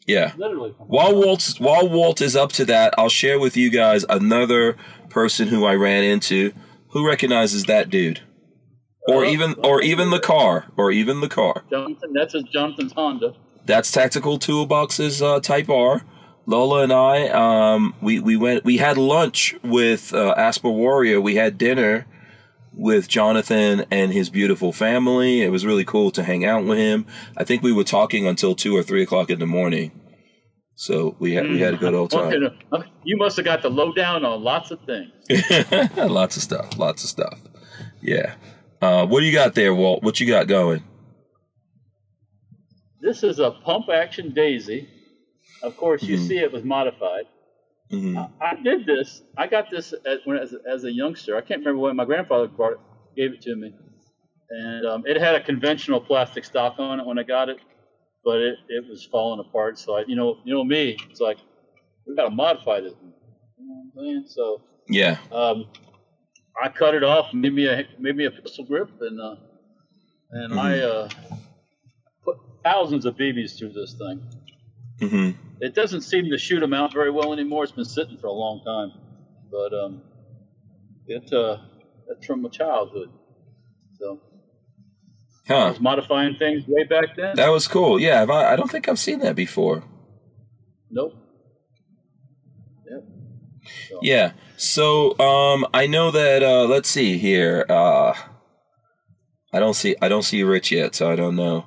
[0.07, 0.33] Yeah.
[0.37, 0.71] Literally.
[0.79, 4.77] While Walt while Walt is up to that, I'll share with you guys another
[5.11, 6.53] person who I ran into
[6.91, 8.21] who recognizes that dude,
[9.09, 11.65] or Uh, even or even the car, or even the car.
[11.69, 13.35] Jonathan, that's a Jonathan's Honda.
[13.67, 16.03] That's Tactical Toolboxes uh, Type R.
[16.49, 21.21] Lola and I, um, we we went we had lunch with uh, Asper Warrior.
[21.21, 22.07] We had dinner
[22.73, 25.43] with Jonathan and his beautiful family.
[25.43, 27.05] It was really cool to hang out with him.
[27.37, 29.93] I think we were talking until two or three o'clock in the morning.
[30.75, 32.33] So we had we had a good old time.
[33.05, 35.13] You must have got the lowdown on lots of things.
[35.99, 36.79] lots of stuff.
[36.79, 37.41] Lots of stuff.
[38.01, 38.37] Yeah.
[38.81, 40.03] Uh, what do you got there, Walt?
[40.03, 40.83] What you got going?
[43.03, 44.89] This is a pump action Daisy.
[45.63, 46.29] Of course, you Mhm.
[46.29, 47.27] see it was modified.
[47.91, 49.23] hmm I did this.
[49.37, 51.37] I got this as, when, as, as a youngster.
[51.37, 52.81] I can't remember when my grandfather brought it,
[53.17, 53.73] gave it to me,
[54.51, 57.59] and um, it had a conventional plastic stock on it when I got it,
[58.25, 59.79] but it, it was falling apart.
[59.79, 60.97] So I, you know, you know me.
[61.11, 61.39] It's like
[62.07, 62.95] we got to modify this.
[63.59, 64.25] You know what I'm saying?
[64.29, 65.19] So Yeah.
[65.33, 65.67] um,
[66.61, 69.37] I cut it off, made me a made me a pistol grip, and uh,
[70.33, 71.09] and I uh,
[72.25, 74.23] put thousands of BBs through this thing.
[75.01, 75.31] Hmm
[75.61, 77.65] It doesn't seem to shoot them out very well anymore.
[77.65, 78.93] It's been sitting for a long time,
[79.51, 80.03] but um,
[81.07, 81.59] it uh,
[82.09, 83.11] it's from my childhood.
[83.99, 84.21] So
[85.49, 85.69] I Huh.
[85.71, 87.37] was modifying things way back then.
[87.37, 87.99] That was cool.
[87.99, 88.25] Yeah.
[88.29, 89.83] I, I don't think I've seen that before.
[90.91, 91.15] nope.
[92.91, 93.05] Yep.
[93.89, 94.33] So, Yeah.
[94.57, 97.65] So um I know that uh let's see here.
[97.69, 98.15] Uh
[99.53, 101.67] I don't see I don't see Rich yet, so I don't know.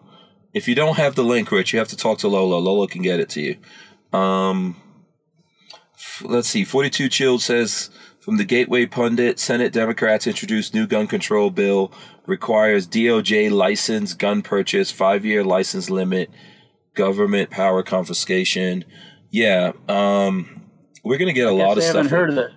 [0.54, 2.56] If you don't have the link, Rich, you have to talk to Lola.
[2.58, 4.18] Lola can get it to you.
[4.18, 4.76] Um
[5.94, 6.64] f- let's see.
[6.66, 7.90] 42 Chilled says
[8.20, 11.92] from the Gateway Pundit, Senate Democrats introduce new gun control bill
[12.28, 16.30] requires DOJ license gun purchase, 5-year license limit,
[16.94, 18.86] government power confiscation.
[19.32, 20.58] Yeah, um
[21.04, 21.96] we're going to get a lot of I stuff.
[21.96, 22.52] haven't heard of that.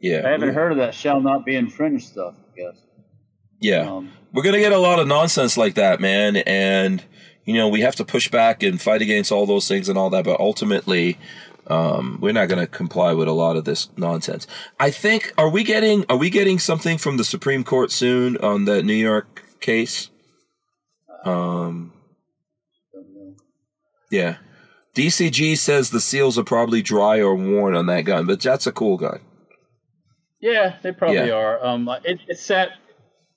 [0.00, 0.22] Yeah.
[0.24, 0.94] I haven't we're- heard of that.
[0.94, 2.34] Shall not be infringed stuff.
[2.38, 2.80] I guess.
[3.60, 3.90] Yeah.
[3.96, 6.36] Um, We're going to get a lot of nonsense like that, man.
[6.36, 7.04] And,
[7.50, 10.08] you know, we have to push back and fight against all those things and all
[10.10, 10.24] that.
[10.24, 11.18] But ultimately,
[11.66, 14.46] um, we're not going to comply with a lot of this nonsense.
[14.78, 18.66] I think, are we getting, are we getting something from the Supreme Court soon on
[18.66, 20.10] that New York case?
[21.24, 21.92] Um,
[24.10, 24.36] yeah.
[24.94, 28.72] DCG says the seals are probably dry or worn on that gun, but that's a
[28.72, 29.20] cool gun.
[30.40, 31.34] Yeah, they probably Yeah.
[31.34, 31.64] are.
[31.64, 32.70] Um, it, it's sat,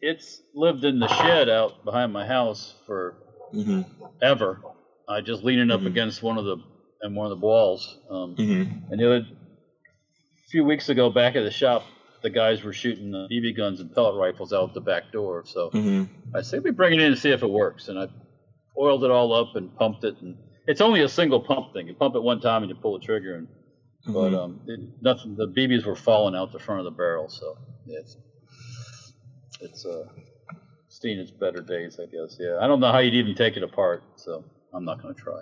[0.02, 3.16] it's lived in the shed out behind my house for
[3.52, 3.82] hmm
[4.24, 4.62] ever.
[5.08, 5.88] I just leaning up Mhm.
[5.88, 6.58] against one of the
[7.02, 8.00] and one of the walls.
[8.10, 11.84] Um, hmm and the other a few weeks ago, back at the shop,
[12.22, 15.44] the guys were shooting BB guns and pellet rifles out the back door.
[15.46, 16.04] So hmm
[16.34, 17.90] I said we bring it in and see if it works.
[17.90, 18.08] And I
[18.80, 20.16] oiled it all up and pumped it.
[20.22, 21.88] And it's only a single pump thing.
[21.88, 23.36] You pump it one time and you pull the trigger.
[23.36, 23.48] And
[24.06, 24.38] but Mhm.
[24.44, 25.36] um, it, nothing.
[25.36, 27.28] The BBs were falling out the front of the barrel.
[27.30, 27.58] So
[27.88, 28.18] it's
[29.62, 30.06] it's uh,
[31.04, 32.38] seen its better days, I guess.
[32.40, 34.04] Yeah, I don't know how you'd even take it apart.
[34.16, 34.44] So
[34.74, 35.42] I'm not going to try.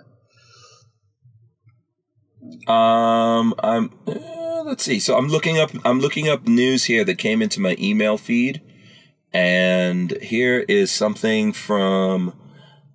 [2.66, 3.92] Um, I'm.
[4.08, 4.98] eh, let's see.
[4.98, 5.70] So I'm looking up.
[5.84, 8.60] I'm looking up news here that came into my email feed,
[9.32, 12.34] and here is something from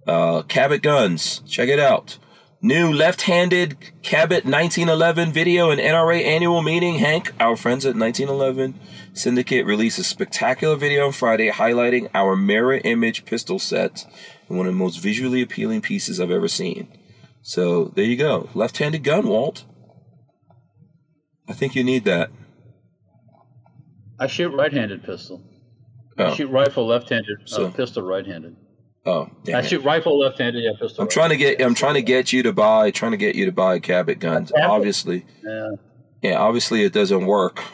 [0.05, 1.41] uh, Cabot Guns.
[1.47, 2.19] Check it out.
[2.61, 6.95] New left-handed Cabot 1911 video and NRA annual meeting.
[6.95, 8.79] Hank, our friends at 1911
[9.13, 14.05] Syndicate, released a spectacular video on Friday highlighting our mirror image pistol set
[14.49, 16.87] and one of the most visually appealing pieces I've ever seen.
[17.43, 18.49] So there you go.
[18.55, 19.63] Left-handed gun, Walt.
[21.47, 22.31] I think you need that.
[24.19, 25.43] I shoot right-handed pistol.
[26.17, 28.55] I Oh, shoot rifle left-handed, So- uh, pistol right-handed.
[29.07, 29.65] Oh, damn I it.
[29.69, 31.01] shoot rifle left-handed, yeah, pistol.
[31.03, 31.61] I'm trying to get.
[31.61, 32.91] I'm trying to get you to buy.
[32.91, 34.51] Trying to get you to buy Cabot guns.
[34.51, 34.69] Cabot?
[34.69, 35.69] Obviously, Yeah,
[36.21, 36.37] yeah.
[36.39, 37.61] Obviously, it doesn't work.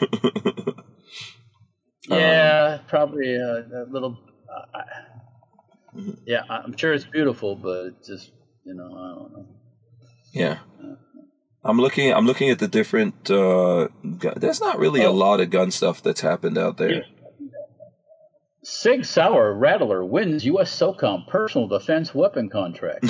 [2.10, 4.18] Um, yeah, probably uh, a little.
[4.48, 6.18] Uh, I- Mhm.
[6.26, 8.32] yeah, I'm sure it's beautiful, but just
[8.66, 9.46] you know, I don't know.
[10.32, 10.58] Yeah.
[11.64, 12.12] I'm looking.
[12.12, 13.30] I'm looking at the different.
[13.30, 15.14] Uh, gun, there's not really a Oh.
[15.14, 17.04] lot of gun stuff that's happened out there.
[18.64, 20.74] Sig Sauer Rattler wins U.S.
[20.74, 23.04] SOCOM personal defense weapon contract.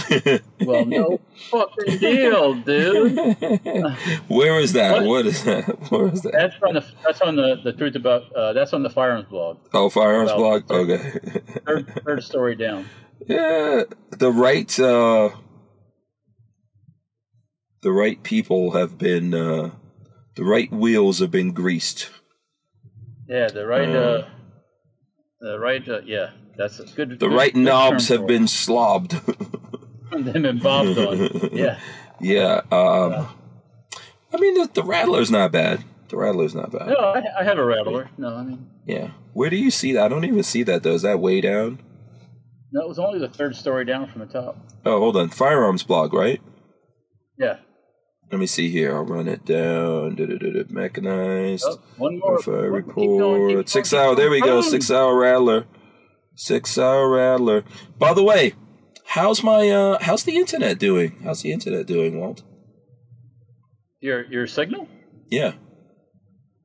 [0.61, 3.16] well, no fucking deal, dude.
[4.28, 5.02] Where is that?
[5.02, 5.07] What?
[5.07, 5.64] what is that?
[5.90, 6.32] Where is that?
[6.32, 9.59] That's on the that's on the the truth about uh, that's on the firearms blog.
[9.72, 10.68] Oh, firearms blog.
[10.68, 11.20] Okay.
[11.64, 12.86] Third, third story down.
[13.26, 14.78] yeah, the right.
[14.78, 15.30] Uh,
[17.82, 19.32] the right people have been.
[19.32, 19.70] Uh,
[20.34, 22.11] the right wheels have been greased.
[23.28, 24.26] Yeah, the right Uh.
[25.45, 27.11] The right uh, yeah, that's a good.
[27.11, 29.11] The good- right good knobs have been slobbed.
[30.11, 31.51] them and bobbed on.
[31.53, 31.78] Yeah,
[32.20, 32.61] yeah.
[32.72, 33.28] Um,
[34.32, 35.84] I mean, the, the Rattler's not bad.
[36.09, 36.88] The Rattler's not bad.
[36.88, 38.11] no, I, I have a rattler.
[38.18, 39.11] No, I mean Yeah.
[39.32, 40.05] Where do you see that?
[40.05, 40.92] I don't even see that though.
[40.95, 41.80] Is that way down?
[42.72, 44.57] no, it was only the third story down from the top.
[44.84, 45.28] Oh, hold on.
[45.30, 46.40] Firearms blog, right?
[47.38, 47.57] Yeah.
[48.35, 48.97] Let me see here.
[48.97, 50.16] I'll run it down.
[50.16, 50.64] Du-du-du-du.
[50.68, 51.64] Mechanized.
[51.68, 52.43] Oh, one more.
[52.43, 53.18] Fire One- keep report.
[53.20, 54.16] going, keep Six going, hour.
[54.16, 54.61] There we go.
[54.61, 55.66] SIG Sauer Rattler.
[56.35, 57.62] SIG Sauer Rattler.
[57.97, 58.55] By the way,
[59.07, 61.20] how's my uh how's the internet doing?
[61.22, 62.43] How's the internet doing, Walt?
[64.01, 64.89] Your your signal?
[65.30, 65.53] Yeah.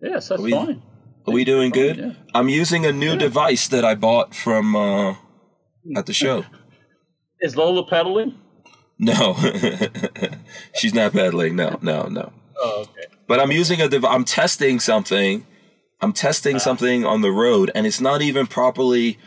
[0.01, 0.81] Yes, that's Are we- fine.
[1.27, 1.97] Are we doing Fine, good?
[1.97, 2.11] yeah.
[2.33, 5.13] I'm using a new device that I bought from uh
[5.95, 6.45] at the show.
[7.41, 8.39] Is Lola pedaling?
[8.99, 9.35] No.
[10.75, 11.55] She's not pedaling.
[11.55, 12.31] No, no, no.
[12.61, 13.05] Oh, okay.
[13.27, 15.45] But I'm using a dev- I'm testing something.
[16.01, 16.59] I'm testing Ah.
[16.59, 19.17] something on the road and it's not even properly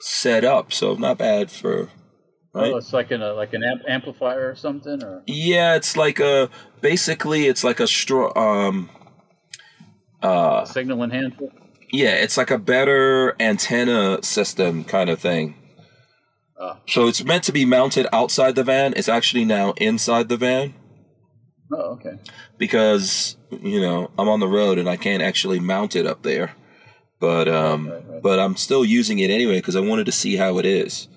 [0.00, 0.72] set up.
[0.72, 1.88] So not bad for
[2.54, 2.72] right?
[2.72, 6.20] Oh, it's like an uh, like an amp- amplifier or something, or Yeah, it's like
[6.20, 6.50] a
[6.82, 8.90] basically it's like a straw um
[10.22, 11.48] uh signal enhancer.
[11.90, 15.54] yeah, it's like a better antenna system kind of thing.
[16.60, 16.78] Ah.
[16.86, 18.92] So it's meant to be mounted outside the van.
[18.96, 20.74] It's actually now inside the van
[21.72, 22.18] Oh, okay.
[22.58, 26.54] because you know I'm on the road and I can't actually mount it up there.
[27.18, 28.22] But um, Right, right.
[28.22, 31.08] but I'm still using it anyway because I wanted to see how it is,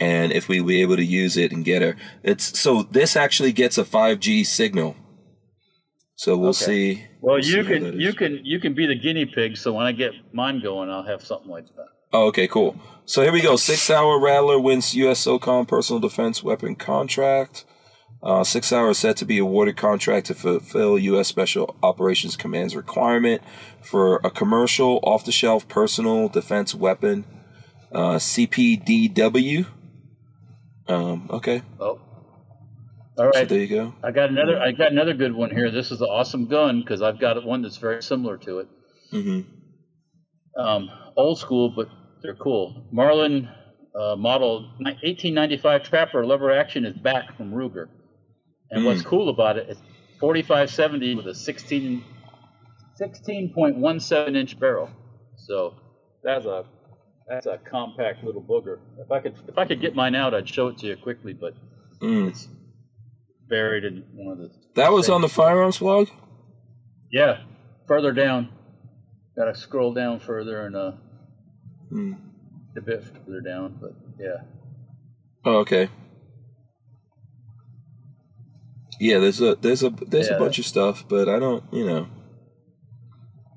[0.00, 1.96] and if we were able to use it and get her.
[2.24, 4.96] It's so this actually gets a 5G signal.
[6.16, 6.64] So we'll Okay.
[6.64, 7.04] see.
[7.20, 9.56] Well, we'll you how can you can you can be the guinea pig.
[9.56, 11.88] So when I get mine going, I'll have something like that.
[12.12, 12.76] Oh, okay, cool.
[13.04, 13.56] So here we go.
[13.56, 15.24] SIG Sauer Rattler wins U.S.
[15.24, 17.64] SOCOM personal defense weapon contract.
[18.22, 21.28] Uh, SIG Sauer's set to be awarded contract to fulfill U.S.
[21.28, 23.42] Special Operations Command's requirement
[23.82, 27.24] for a commercial off the shelf personal defense weapon,
[27.92, 29.66] uh, CPDW.
[30.88, 32.00] Um, okay, Oh,
[33.18, 33.94] all so there you go.
[34.02, 34.58] I got another.
[34.58, 35.70] I got another good one here.
[35.70, 38.68] This is an awesome gun because I've got one that's very similar to it.
[39.10, 39.40] hmm
[40.56, 40.88] Um,
[41.18, 41.88] old school, but
[42.22, 42.86] they're cool.
[42.90, 43.48] Marlin
[43.94, 47.88] uh, model 1895 Trapper lever action is back from Ruger,
[48.70, 49.78] and what's cool about it is
[50.20, 52.04] 4570 with a 16
[53.00, 54.90] 16.17 inch barrel.
[55.36, 55.74] So
[56.22, 56.64] that's a
[57.28, 58.78] that's a compact little booger.
[58.98, 61.32] If I could if I could get mine out, I'd show it to you quickly,
[61.34, 61.54] but
[62.00, 62.28] Mm.
[62.28, 62.48] it's
[63.48, 64.50] buried in one of the.
[64.76, 66.08] That was on the firearms blog.
[67.10, 67.42] Yeah,
[67.88, 68.50] further down.
[69.36, 70.92] Got to scroll down further and uh,
[71.88, 72.12] Hmm.
[72.76, 74.42] a bit further down, but yeah.
[75.44, 75.88] Oh, okay.
[79.00, 80.38] Yeah, there's a there's a there's a Yeah.
[80.38, 82.08] bunch of stuff, but I don't, you know.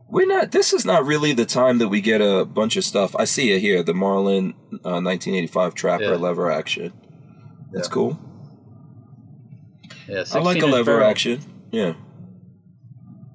[0.09, 0.51] We're not.
[0.51, 3.15] This is not really the time that we get a bunch of stuff.
[3.17, 4.53] I see it here, the Marlin
[4.85, 6.09] uh, 1985 Trapper Yeah.
[6.15, 6.93] lever action.
[7.71, 7.93] That's Yeah.
[7.93, 8.19] cool.
[10.07, 11.09] Yeah, I like a lever barrel.
[11.09, 11.39] action.
[11.71, 11.93] Yeah,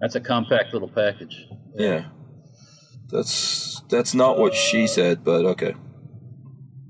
[0.01, 1.49] That's a compact little package.
[1.76, 2.05] yeah.
[3.11, 5.75] That's that's not what she said, but okay.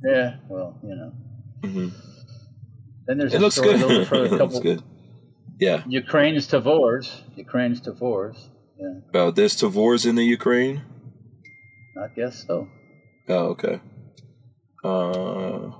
[0.05, 1.13] Yeah, well, you know.
[1.63, 1.89] hmm
[3.07, 3.81] Then there's It a looks good.
[3.81, 4.83] it looks couple good.
[5.59, 5.83] Yeah.
[5.87, 7.21] Ukraine's Tavors.
[7.37, 8.37] Ukraine's Tavors.
[8.79, 10.83] Yeah, Oh, there's Tavors in the Ukraine.
[11.99, 12.69] I guess so.
[13.29, 13.81] Oh, okay.
[14.85, 15.71] Uh,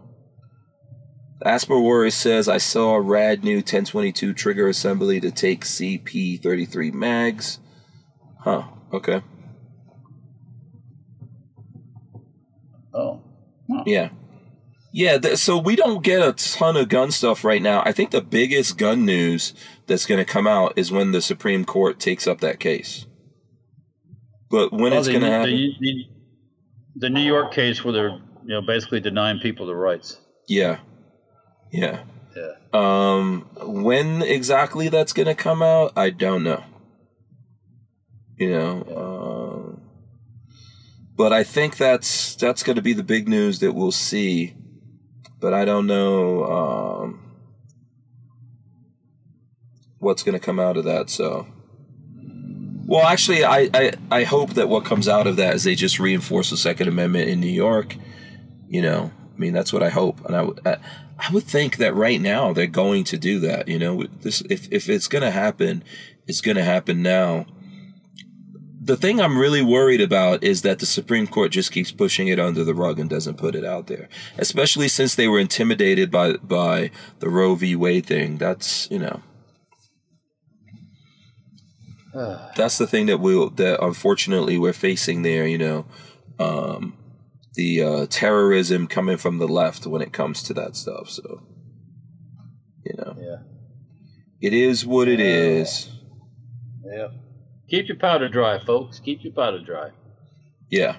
[1.45, 7.59] Asper Warrior says, I saw a rad new 1022 trigger assembly to take CP33 mags.
[8.41, 9.23] Huh, okay.
[12.95, 13.21] Oh.
[13.71, 13.76] Huh.
[13.87, 14.11] Yeah.
[14.93, 17.83] Yeah, th- so we don't get a ton of gun stuff right now.
[17.85, 19.53] I think the biggest gun news
[19.87, 23.07] that's going to come out is when the Supreme Court takes up that case.
[24.51, 26.05] But when it's going to happen, the, the,
[26.97, 28.11] the New York case where they're
[28.45, 30.19] you know basically denying people their rights.
[30.49, 30.79] yeah,
[31.73, 32.05] yeah.
[32.37, 32.53] Yeah.
[32.73, 36.63] Um, when exactly that's going to come out, I don't know.
[38.37, 39.16] You know, um,
[41.17, 44.55] but I think that's that's going to be the big news that we'll see.
[45.41, 47.37] But I don't know um,
[49.99, 51.11] what's going to come out of that.
[51.11, 51.47] So,
[52.87, 55.99] well, actually, I, I I hope that what comes out of that is they just
[55.99, 57.97] reinforce the Second Amendment in New York.
[58.69, 60.67] You know, I mean, that's what I hope, and I would.
[60.67, 60.79] I,
[61.19, 63.69] I would think that right now they're going to do that.
[63.69, 65.83] You know, this if if it's going to happen,
[66.27, 67.47] it's going to happen now.
[68.87, 72.39] The thing I'm really worried about is that the Supreme Court just keeps pushing it
[72.39, 74.09] under the rug and doesn't put it out there,
[74.39, 77.75] especially since they were intimidated by by the Roe v.
[77.75, 78.39] Wade thing.
[78.39, 79.23] That's you know,
[82.57, 85.49] that's the thing that we will that unfortunately we're facing there.
[85.49, 85.87] You know,
[86.39, 86.97] um,
[87.55, 91.11] the uh, terrorism coming from the left when it comes to that stuff.
[91.11, 91.43] So,
[92.85, 93.39] you know, Yeah.
[94.41, 95.89] it is what it is.
[96.85, 97.09] Yeah.
[97.69, 99.01] Keep your powder dry, folks.
[99.01, 99.91] Keep your powder dry.
[100.71, 100.97] Yeah,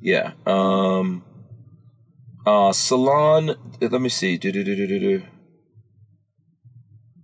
[0.00, 0.32] yeah.
[0.46, 1.24] Um,
[2.46, 3.56] uh, Salon.
[3.80, 4.38] Let me see.
[4.38, 5.22] Do-do-do-do-do-do.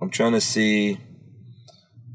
[0.00, 0.98] I'm trying to see.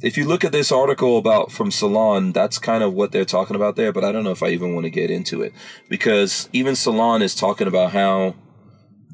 [0.01, 3.55] If you look at this article about from Salon, that's kind of what they're talking
[3.55, 3.91] about there.
[3.91, 5.53] But I don't know if I even want to get into it
[5.89, 8.36] because even Salon is talking about how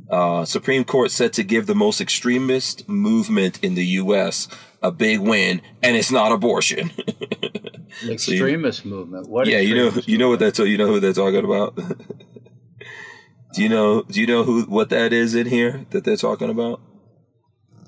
[0.10, 4.48] uh, Supreme Court set to give the most extremist movement in the U.S.
[4.82, 6.92] a big win, and it's not abortion.
[8.04, 9.28] you- Extremist movement.
[9.30, 9.48] What?
[9.48, 10.56] yeah, you know, extremist you know what movement?
[10.56, 10.70] that's.
[10.70, 11.76] You know who they're talking about.
[13.54, 14.04] do you know?
[14.04, 16.80] Do you know who what that is in here that they're talking about?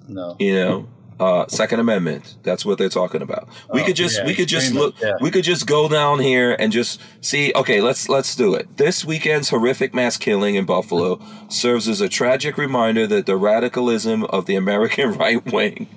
[0.07, 0.35] No.
[0.39, 0.87] You know,
[1.19, 2.37] uh, Second Amendment.
[2.41, 3.47] That's what they're talking about.
[3.71, 4.99] We Oh, could just yeah, we could just look.
[4.99, 5.13] yeah.
[5.21, 7.51] We could just go down here and just see.
[7.55, 8.77] Okay, let's let's do it.
[8.77, 14.23] This weekend's horrific mass killing in Buffalo serves as a tragic reminder that the radicalism
[14.25, 15.87] of the American right wing.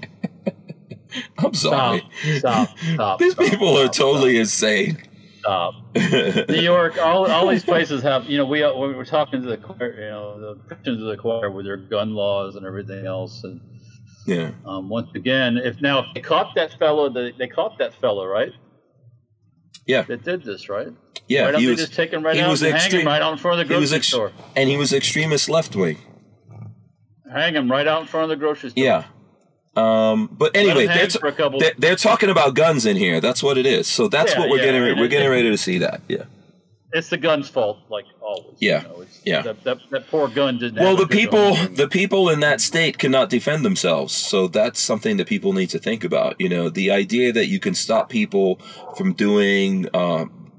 [1.38, 2.02] I'm sorry.
[2.38, 2.68] Stop.
[2.68, 2.78] Stop.
[2.78, 3.18] Stop.
[3.18, 5.02] These stop, people are stop, totally insane.
[5.40, 5.74] Stop.
[5.96, 9.56] New York, all, all these places have, you know, we, we were talking to the
[9.56, 13.42] choir, you know, the Christians of the choir with their gun laws and everything else.
[13.44, 13.60] And
[14.26, 14.52] Yeah.
[14.64, 18.24] um, once again, if now if they caught that fellow, they, they caught that fellow,
[18.26, 18.52] right?
[19.86, 20.02] Yeah.
[20.02, 20.88] That did this, right?
[21.28, 21.80] Yeah, Why don't he was.
[21.80, 23.60] just take him right he out was and hang extreme- him right out in front
[23.60, 24.32] of the he grocery ex- store?
[24.54, 25.98] and he was extremist left wing.
[27.32, 28.84] Hang him right out in front of the grocery store.
[28.84, 29.04] Yeah.
[29.74, 33.20] Um, but anyway, they're, they're, they're talking about guns in here.
[33.20, 33.86] That's what it is.
[33.88, 34.98] So that's Yeah, what we're yeah, getting.
[34.98, 36.02] We're getting ready to see that.
[36.08, 36.24] Yeah.
[36.94, 38.54] It's the gun's fault, like always.
[38.60, 39.42] Yeah, You know, yeah.
[39.42, 40.78] That, that, that poor gun didn't.
[40.78, 41.74] Well, the people, gun.
[41.74, 44.12] the people in that state cannot defend themselves.
[44.12, 46.36] So that's something that people need to think about.
[46.38, 48.56] You know, the idea that you can stop people
[48.94, 49.88] from doing.
[49.96, 50.50] Um,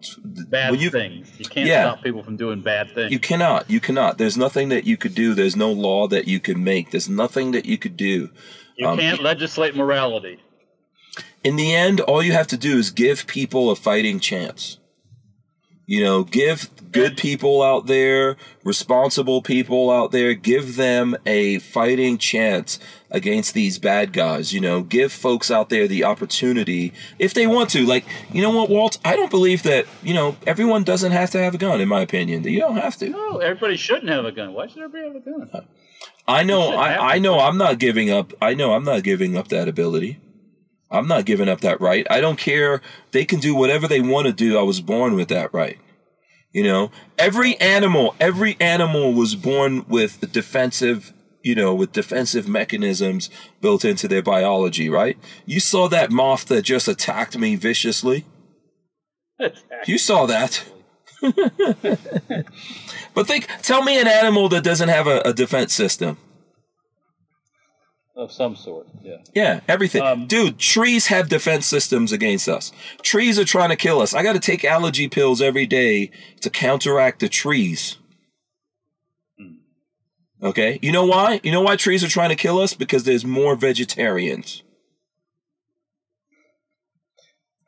[0.49, 1.31] bad you- things.
[1.37, 1.91] You can't Yeah.
[1.91, 3.11] stop people from doing bad things.
[3.11, 3.69] You cannot.
[3.69, 4.17] You cannot.
[4.17, 5.35] There's nothing that you could do.
[5.35, 6.89] There's no law that you can make.
[6.89, 8.31] There's nothing that you could do.
[8.77, 10.39] You Um, can't legislate morality.
[11.43, 14.77] in the end, all you have to do is give people a fighting chance.
[15.85, 22.17] You know, give good people out there, responsible people out there, give them a fighting
[22.17, 22.79] chance
[23.11, 24.53] against these bad guys.
[24.53, 27.85] You know, give folks out there the opportunity if they want to.
[27.85, 28.97] Like, you know what, Walt?
[29.03, 31.99] I don't believe that, you know, everyone doesn't have to have a gun, in my
[31.99, 32.43] opinion.
[32.45, 33.09] You don't have to.
[33.09, 34.53] No, everybody shouldn't have a gun.
[34.53, 35.67] Why should everybody have a gun?
[36.27, 38.33] I know, I, I know I'm not giving up.
[38.41, 40.19] I know I'm not giving up that ability.
[40.89, 42.05] I'm not giving up that right.
[42.09, 42.81] I don't care.
[43.11, 44.57] They can do whatever they want to do.
[44.57, 45.79] I was born with that right.
[46.51, 51.11] You know, every animal, every animal was born with defensive,
[51.41, 55.17] you know, with defensive mechanisms built into their biology, right?
[55.47, 58.25] You saw that moth that just attacked me viciously.
[59.87, 60.63] You saw that.
[63.13, 66.17] but think, tell me an animal that doesn't have a, a defense system.
[68.15, 69.17] Of some sort, yeah.
[69.33, 70.03] Yeah, everything.
[70.03, 72.71] Um, Dude, trees have defense systems against us.
[73.01, 74.13] Trees are trying to kill us.
[74.13, 77.97] I got to take allergy pills every day to counteract the trees.
[80.43, 80.77] Okay?
[80.81, 81.39] You know why?
[81.41, 82.73] You know why trees are trying to kill us?
[82.73, 84.61] Because there's more vegetarians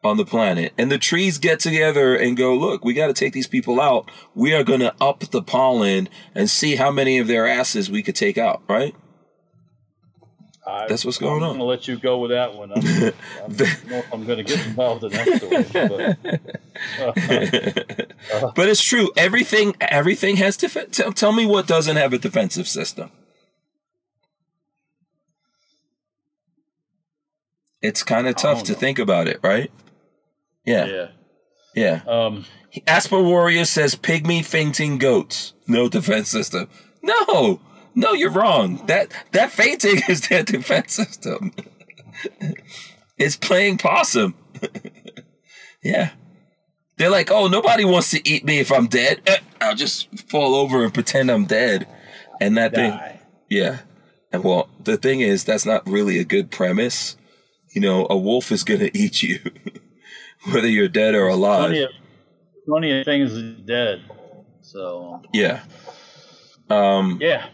[0.05, 0.73] on the planet.
[0.77, 4.09] And the trees get together and go, look, we got to take these people out.
[4.33, 8.03] We are going to up the pollen and see how many of their asses we
[8.03, 8.95] could take out, right?
[10.67, 11.51] I, That's what's going on.
[11.51, 12.71] I'm going to let you go with that one.
[12.71, 13.13] I'm, I
[13.47, 16.17] don't know if I'm going to get involved in that story.
[16.97, 17.21] But,
[18.33, 18.51] uh, uh.
[18.55, 19.11] But it's true.
[19.15, 23.11] Everything everything has def- tell, tell me what doesn't have a defensive system.
[27.81, 28.79] It's kind of tough to know.
[28.79, 29.71] think about it, right?
[30.65, 30.85] Yeah.
[30.85, 31.07] yeah.
[31.75, 32.01] Yeah.
[32.07, 32.45] Um,
[32.87, 35.53] Asper Warrior says pygmy fainting goats.
[35.67, 36.69] No defense system.
[37.01, 37.59] No,
[37.93, 38.85] no, you're wrong.
[38.87, 41.51] That that fainting is their defense system.
[43.17, 44.35] it's playing possum.
[45.83, 46.11] yeah.
[46.97, 49.21] They're like, oh, nobody wants to eat me if I'm dead.
[49.27, 51.87] Eh, I'll just fall over and pretend I'm dead.
[52.39, 52.97] And that thing,
[53.49, 53.79] yeah.
[54.31, 57.17] And well, the thing is, that's not really a good premise.
[57.73, 59.39] You know, a wolf is going to eat you,
[60.51, 61.69] whether you're dead or alive.
[61.69, 61.91] Plenty of,
[62.67, 64.03] plenty of things is dead.
[64.61, 65.63] So Yeah.
[66.69, 67.47] Um, yeah.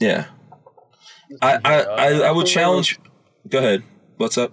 [0.00, 0.26] yeah.
[1.42, 3.00] I, I, I, I would challenge.
[3.48, 3.82] Go ahead.
[4.16, 4.52] What's up?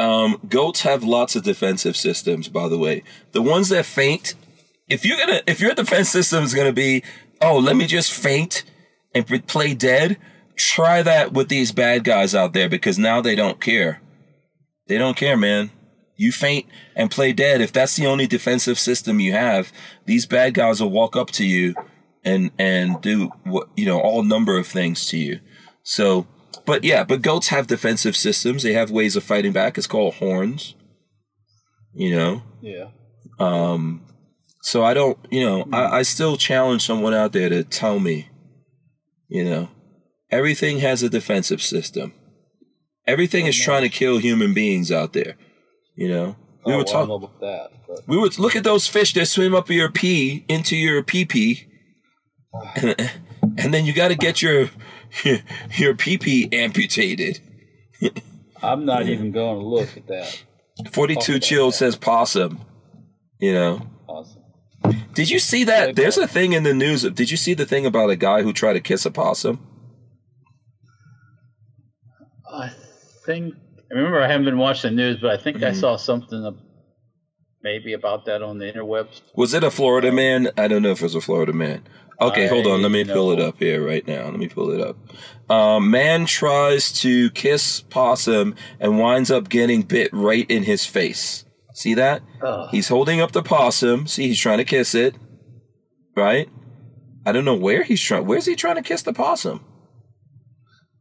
[0.00, 3.02] Um, goats have lots of defensive systems, by the way.
[3.32, 4.34] The ones that faint,
[4.88, 7.02] if you're gonna, if your defense system is gonna be,
[7.42, 8.64] oh, let me just faint
[9.14, 10.16] and play dead,
[10.56, 14.00] try that with these bad guys out there because now they don't care.
[14.86, 15.70] They don't care, man.
[16.16, 16.64] You faint
[16.96, 17.60] and play dead.
[17.60, 19.70] If that's the only defensive system you have,
[20.06, 21.74] these bad guys will walk up to you
[22.24, 25.40] and and do what you know all number of things to you.
[25.82, 26.26] So,
[26.66, 28.62] but yeah, but goats have defensive systems.
[28.62, 29.78] They have ways of fighting back.
[29.78, 30.74] It's called horns.
[31.92, 32.88] You know, Yeah.
[33.40, 34.02] um,
[34.62, 38.28] so I don't, you know, I, I still challenge someone out there to tell me,
[39.28, 39.70] you know,
[40.30, 42.12] everything has a defensive system.
[43.08, 45.36] Everything is trying to kill human beings out there.
[45.96, 47.14] You know, we oh, were well, I talking.
[47.16, 47.70] about that.
[47.88, 51.24] But We would look at those fish that swim up your pee into your pee
[51.24, 51.66] pee,
[52.76, 53.10] and,
[53.58, 54.70] and then you got to get your
[55.76, 57.40] your pee pee amputated.
[58.62, 60.44] I'm not even going to look at that.
[60.92, 62.60] Forty two chilled says possum.
[63.38, 64.42] You know, Awesome.
[65.14, 65.96] did you see that?
[65.96, 67.02] There's a thing in the news.
[67.02, 69.66] Did you see the thing about a guy who tried to kiss a possum?
[72.52, 72.70] I
[73.24, 73.54] think.
[73.90, 75.66] I remember I haven't been watching the news, but I think Mm-hmm.
[75.66, 76.56] I saw something
[77.62, 79.20] maybe about that on the interwebs.
[79.34, 80.48] Was it a Florida man?
[80.56, 81.82] I don't know if it was a Florida man.
[82.20, 82.82] Okay, hold on.
[82.82, 84.24] Let me pull it up here right now.
[84.24, 84.96] Let me pull it up.
[85.50, 91.44] Um, man tries to kiss possum and winds up getting bit right in his face.
[91.74, 92.22] See that?
[92.42, 92.68] Ugh.
[92.70, 94.06] He's holding up the possum.
[94.06, 95.14] See, he's trying to kiss it.
[96.14, 96.48] Right?
[97.24, 98.26] I don't know where he's trying.
[98.26, 99.64] Where's he trying to kiss the possum?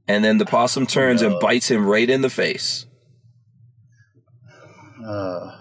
[0.07, 2.85] And then the possum turns and bites him right in the face.
[5.05, 5.55] Uh,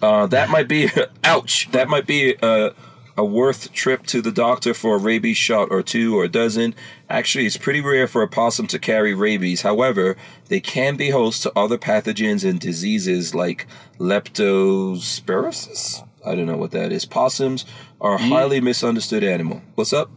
[0.00, 0.88] Uh, that might be
[1.24, 1.68] ouch.
[1.72, 2.72] That might be a,
[3.18, 6.74] a worth trip to the doctor for a rabies shot or two or a dozen.
[7.10, 9.62] Actually, it's pretty rare for a possum to carry rabies.
[9.62, 10.16] However,
[10.46, 13.66] they can be host to other pathogens and diseases like
[13.98, 16.06] leptospirosis.
[16.24, 17.04] I don't know what that is.
[17.04, 17.64] Possums
[18.00, 19.62] are a highly misunderstood animal.
[19.74, 20.10] What's up?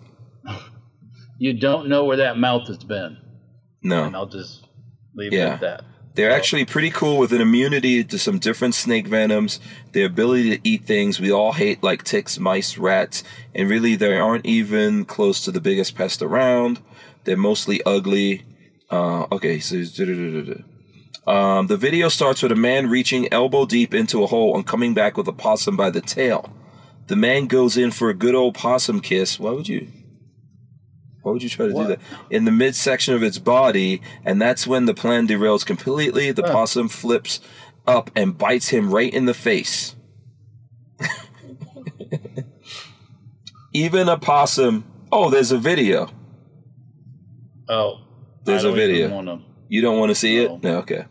[1.40, 3.18] you don't know where that mouth has been,
[3.84, 4.04] No.
[4.04, 4.68] and I'll just
[5.16, 5.48] leave Yeah.
[5.48, 5.84] it at that.
[6.14, 9.62] They're actually pretty cool with an immunity to some different snake venoms,
[9.94, 13.24] their ability to eat things we all hate, like ticks, mice, rats,
[13.56, 16.82] and really they aren't even close to the biggest pest around.
[17.24, 18.44] They're mostly ugly.
[18.90, 19.78] Uh, okay, so
[21.28, 24.94] um, the video starts with a man reaching elbow deep into a hole and coming
[24.94, 26.52] back with a possum by the tail.
[27.08, 29.40] The man goes in for a good old possum kiss.
[29.40, 29.88] Why would you?
[31.22, 32.00] Why would you try to do that?
[32.30, 36.32] In the midsection of its body, and that's when the plan derails completely.
[36.32, 37.40] The possum flips
[37.86, 39.96] up and bites him right in the face.
[43.74, 44.86] Even a possum.
[45.12, 46.10] Oh, there's a video.
[47.70, 48.00] Oh,
[48.44, 49.10] There's I a video.
[49.10, 50.56] wanna- You don't want to see No.
[50.56, 50.64] it?
[50.64, 51.06] No, okay.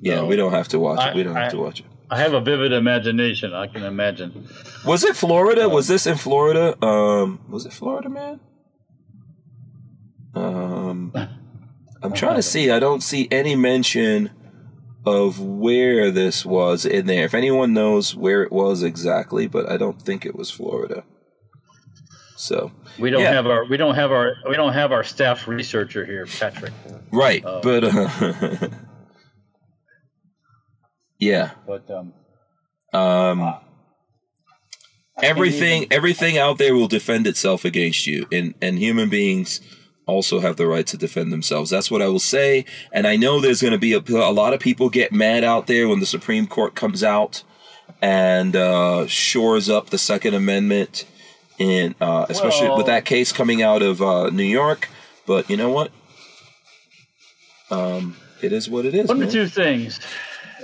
[0.00, 0.26] Yeah, No.
[0.26, 1.12] we don't have to watch it.
[1.12, 1.86] I- We don't have to watch it.
[2.10, 3.54] I have a vivid imagination.
[3.54, 4.46] I can imagine.
[4.84, 5.68] Was it Florida?
[5.68, 6.76] was this in Florida?
[6.84, 8.40] Um, was it Florida, man?
[10.34, 11.12] Um,
[12.02, 12.70] I'm trying to see.
[12.70, 14.30] I don't see any mention
[15.06, 17.24] of where this was in there.
[17.24, 21.04] If anyone knows where it was exactly, but I don't think it was Florida.
[22.36, 23.32] So We don't Yeah.
[23.32, 26.72] have our we don't have our we don't have our staff researcher here, Patrick.
[27.12, 27.60] right, Oh.
[27.62, 28.68] but uh,
[31.18, 31.50] yeah.
[31.66, 32.12] But um,
[32.92, 33.54] Um,
[35.22, 39.60] everything everything out there will defend itself against you, and and human beings
[40.06, 41.70] also have the right to defend themselves.
[41.70, 42.64] That's what I will say.
[42.92, 45.66] And I know there's going to be a, a lot of people get mad out
[45.66, 47.42] there when the Supreme Court comes out
[48.02, 51.06] and uh, shores up the Second Amendment
[51.58, 54.88] in uh, especially Well- with that case coming out of uh, New York.
[55.26, 55.90] But you know what?
[57.70, 59.08] Um, it is what it is.
[59.08, 59.28] One man.
[59.28, 60.00] of two things.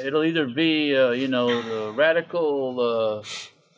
[0.02, 3.24] It'll either be, uh, you know, the radical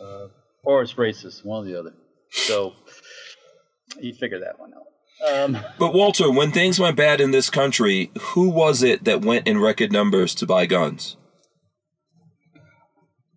[0.00, 0.28] uh, uh,
[0.64, 1.94] or it's racist, one or the other.
[2.30, 2.74] So
[4.00, 4.82] you figure that one out.
[5.28, 9.46] Um, But Walter, when things went bad in this country, who was it that went
[9.46, 11.16] in record numbers to buy guns?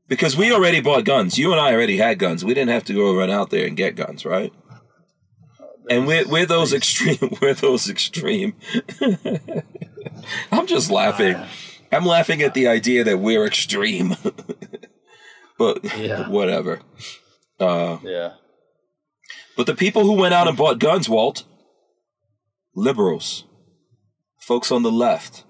[0.07, 1.37] Because we already bought guns.
[1.37, 2.45] You and I already had guns.
[2.45, 4.53] We didn't have to go run out there and get guns, right?
[5.89, 7.37] And we're, we're those extreme.
[7.41, 8.55] We're those extreme.
[10.51, 11.35] I'm just laughing.
[11.91, 14.15] I'm laughing at the idea that we're extreme.
[15.59, 16.27] but Yeah.
[16.27, 16.79] whatever.
[17.59, 18.31] Uh, yeah.
[19.55, 21.43] but the people who went out and bought guns, Walt,
[22.75, 23.45] liberals,
[24.41, 25.43] folks on the left,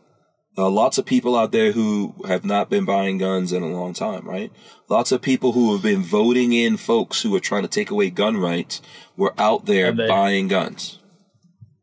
[0.58, 3.94] uh, lots of people out there who have not been buying guns in a long
[3.94, 4.52] time, right?
[4.90, 8.10] Lots of people who have been voting in folks who are trying to take away
[8.10, 8.82] gun rights
[9.18, 11.00] were out there they- buying guns.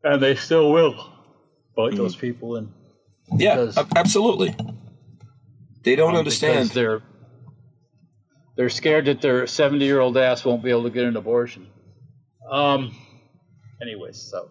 [0.03, 0.95] And they still will
[1.75, 1.97] vote Mm.
[1.97, 2.73] those people in.
[3.37, 4.55] Yeah, absolutely.
[5.83, 6.69] They don't um, understand.
[6.69, 7.01] They're,
[8.57, 11.67] they're scared that their 70 year old ass won't be able to get an abortion.
[12.49, 12.95] Um.
[13.81, 14.49] Anyways, so.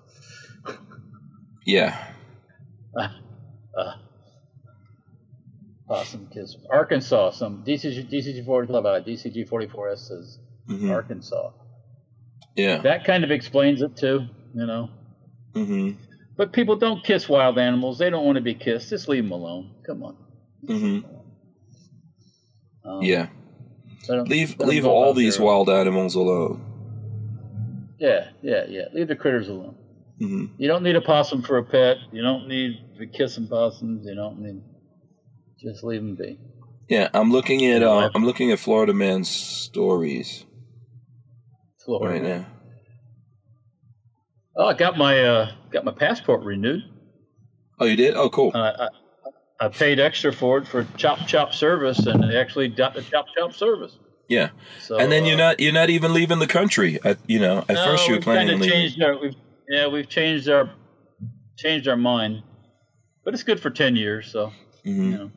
[1.65, 1.97] Yeah.
[5.89, 6.57] Awesome kids.
[6.71, 11.51] Arkansas, some DCG, DCG 44, DCG 44S says hmm Arkansas.
[12.57, 12.79] Yeah.
[12.83, 14.91] That kind of explains it too, you know.
[15.55, 15.91] hmm
[16.37, 17.99] But people don't kiss wild animals.
[17.99, 18.89] They don't want to be kissed.
[18.91, 19.71] Just leave them alone.
[19.87, 20.17] Come on.
[20.67, 21.01] hmm
[22.85, 23.29] Um, Yeah.
[24.09, 26.61] Leave leave all these wild animals alone.
[27.99, 28.85] Yeah, yeah, yeah.
[28.93, 29.77] Leave the critters alone.
[30.23, 31.97] Hmm You don't need a possum for a pet.
[32.13, 34.07] You don't need to kiss some possums.
[34.07, 34.63] You don't need.
[35.61, 36.39] Just leave them be.
[36.89, 40.45] Yeah, I'm looking at uh, I'm looking at Florida Man's stories
[41.85, 42.13] Florida.
[42.13, 42.47] right now.
[44.57, 46.83] Oh, I got my uh, got my passport renewed.
[47.81, 48.15] Oh, you did?
[48.15, 48.53] Oh, cool.
[48.55, 48.89] Uh,
[49.61, 53.03] I, I paid extra for it for chop chop service, and they actually got the
[53.03, 53.97] chop chop service.
[54.29, 54.51] yeah,
[54.81, 56.99] So, and then you're uh, not you're not even leaving the country.
[57.05, 59.35] At, you know, at no, first you were planning kinda changed our, we've,
[59.73, 60.71] yeah, we've changed our
[61.57, 62.43] changed our mind,
[63.25, 64.31] but it's good for ten years.
[64.31, 64.53] So
[64.85, 65.31] hmm you know,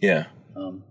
[0.00, 0.26] Yeah,
[0.56, 0.84] um,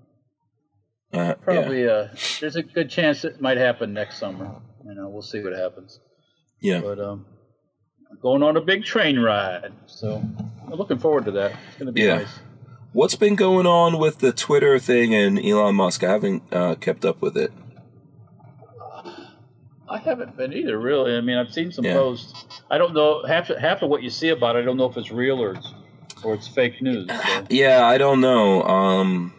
[1.14, 2.08] uh, yeah, probably uh,
[2.42, 4.52] there's a good chance it might happen next summer.
[4.86, 6.00] You know, we'll see what happens.
[6.62, 6.82] yeah.
[6.82, 7.26] But um,
[8.22, 10.22] going on a big train ride, so
[10.66, 11.52] I'm looking forward to that.
[11.68, 12.18] It's going to be Yeah.
[12.20, 12.40] nice.
[12.92, 16.04] What's been going on with the Twitter thing and Elon Musk?
[16.04, 17.54] I haven't uh, kept up with it.
[19.90, 21.16] I haven't been either, really.
[21.18, 21.94] I mean, I've seen some Yeah.
[21.94, 22.61] posts.
[22.70, 24.60] I don't know half half of what you see about it.
[24.60, 25.74] I don't know if it's real or it's
[26.24, 27.10] or it's fake news.
[27.10, 27.45] So.
[27.49, 28.61] Yeah, I don't know.
[28.64, 29.34] Um,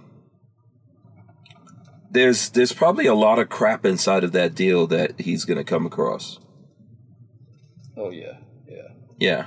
[2.11, 5.65] there's there's probably a lot of crap inside of that deal that he's going to
[5.65, 6.39] come across.
[7.97, 8.89] Oh yeah, yeah.
[9.19, 9.47] Yeah.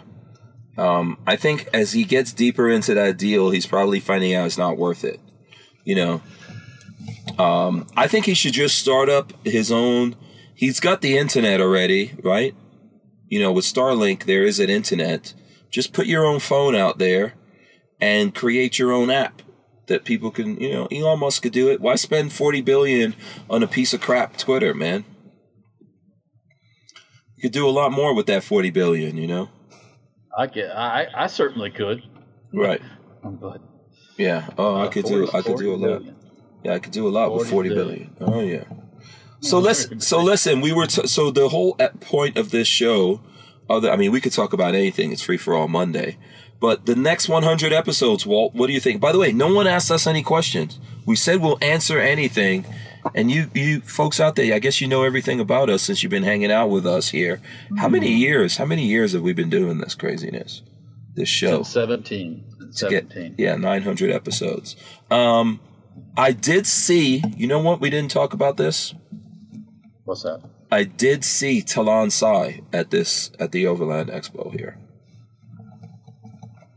[0.77, 4.57] Um, I think as he gets deeper into that deal, he's probably finding out it's
[4.57, 5.19] not worth it.
[5.83, 6.21] You know,
[7.37, 10.15] um, I think he should just start up his own.
[10.55, 12.55] He's got the internet already, right?
[13.27, 15.33] You know, with Starlink, there is an internet.
[15.71, 17.33] Just put your own phone out there
[17.99, 19.41] and create your own app
[19.87, 21.81] that people can, you know, Elon Musk could do it.
[21.81, 23.15] Why spend 40 billion
[23.49, 25.03] on a piece of crap Twitter, man?
[27.35, 29.49] You could do a lot more with that 40 billion, you know?
[30.37, 30.75] I get.
[30.75, 32.01] I I certainly could.
[32.53, 32.81] Right.
[33.23, 33.61] But
[34.17, 34.49] Yeah.
[34.57, 35.29] Oh, I uh, could do.
[35.33, 35.99] I could do a lot.
[35.99, 36.15] billion.
[36.63, 38.15] Yeah, I could do a lot with 40 forty billion.
[38.19, 38.63] Oh yeah.
[39.43, 39.99] So Yeah, listen.
[39.99, 40.61] So listen.
[40.61, 43.21] We were t- so the whole e- point of this show.
[43.69, 45.11] Other, I mean, we could talk about anything.
[45.11, 46.17] It's free for all Monday.
[46.59, 48.99] But the next 100 episodes, Walt, what do you think?
[49.01, 50.79] By the way, no one asked us any questions.
[51.05, 52.65] We said we'll answer anything.
[53.15, 56.09] And you, you folks out there, I guess you know everything about us since you've
[56.09, 57.41] been hanging out with us here.
[57.77, 58.55] How many years?
[58.57, 60.61] How many years have we been doing this craziness?
[61.15, 62.45] This show Since Seventeen.
[62.77, 63.35] to get- Seventeen.
[63.37, 64.75] yeah, 900 episodes.
[65.11, 65.59] Um,
[66.15, 67.81] I did see, you know what?
[67.81, 68.93] We didn't talk about this.
[70.05, 70.41] What's that?
[70.71, 74.77] I did see Talon Sai at this at the Overland Expo here.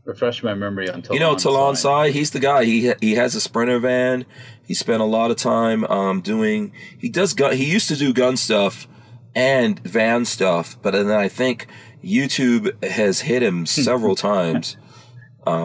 [0.05, 1.13] Refresh my memory on Talon.
[1.15, 2.07] you know Talon Sai.
[2.07, 2.63] Sai, he's the guy.
[2.63, 4.25] He he has a sprinter van.
[4.63, 6.71] He spent a lot of time um, doing.
[6.97, 7.55] He does gun.
[7.57, 8.87] He used to do gun stuff
[9.35, 11.67] and van stuff, but then I think
[12.03, 14.77] YouTube has hit him several times.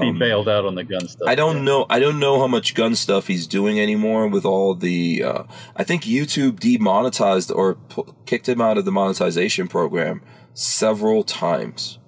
[0.02, 1.22] He bailed out on the gun stuff.
[1.22, 1.62] Um, I don't yeah.
[1.62, 1.86] know.
[1.88, 5.22] I don't know how much gun stuff he's doing anymore with all the.
[5.22, 5.42] Uh,
[5.76, 10.22] I think YouTube demonetized or pu- kicked him out of the monetization program
[10.54, 11.98] several times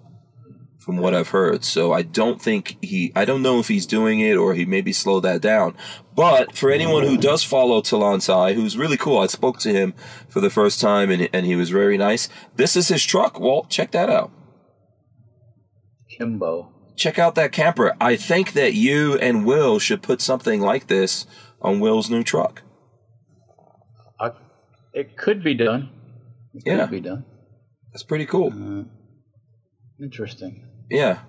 [0.85, 1.65] from what I've heard.
[1.65, 4.93] So I don't think he, I don't know if he's doing it or he maybe
[4.93, 5.75] slowed that down.
[6.15, 9.95] But for anyone who does follow Talon Sai, who's really cool, I spoke to him
[10.29, 12.29] for the first time and, and he was very nice.
[12.57, 13.71] This is his truck, Walt.
[13.71, 14.31] Check that out.
[16.11, 16.74] Kimbo.
[16.97, 17.95] Check out that camper.
[18.01, 21.27] I think that you and Will should put something like this
[21.61, 22.63] on Will's new truck.
[24.21, 24.31] I,
[24.93, 25.91] it could be done.
[26.55, 26.81] It Yeah.
[26.83, 27.25] could be done.
[27.93, 28.53] That's pretty cool.
[28.53, 28.85] Uh,
[30.03, 30.69] interesting.
[30.91, 31.21] Yeah.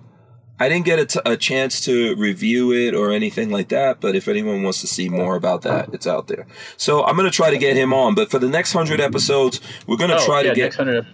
[0.58, 4.14] I didn't get a, t- a chance to review it or anything like that, but
[4.14, 6.46] if anyone wants to see more about that, it's out there.
[6.78, 9.60] So I'm going to try to get him on, but for the next 100 episodes,
[9.86, 11.06] we're going to Oh, try yeah, to get hundred.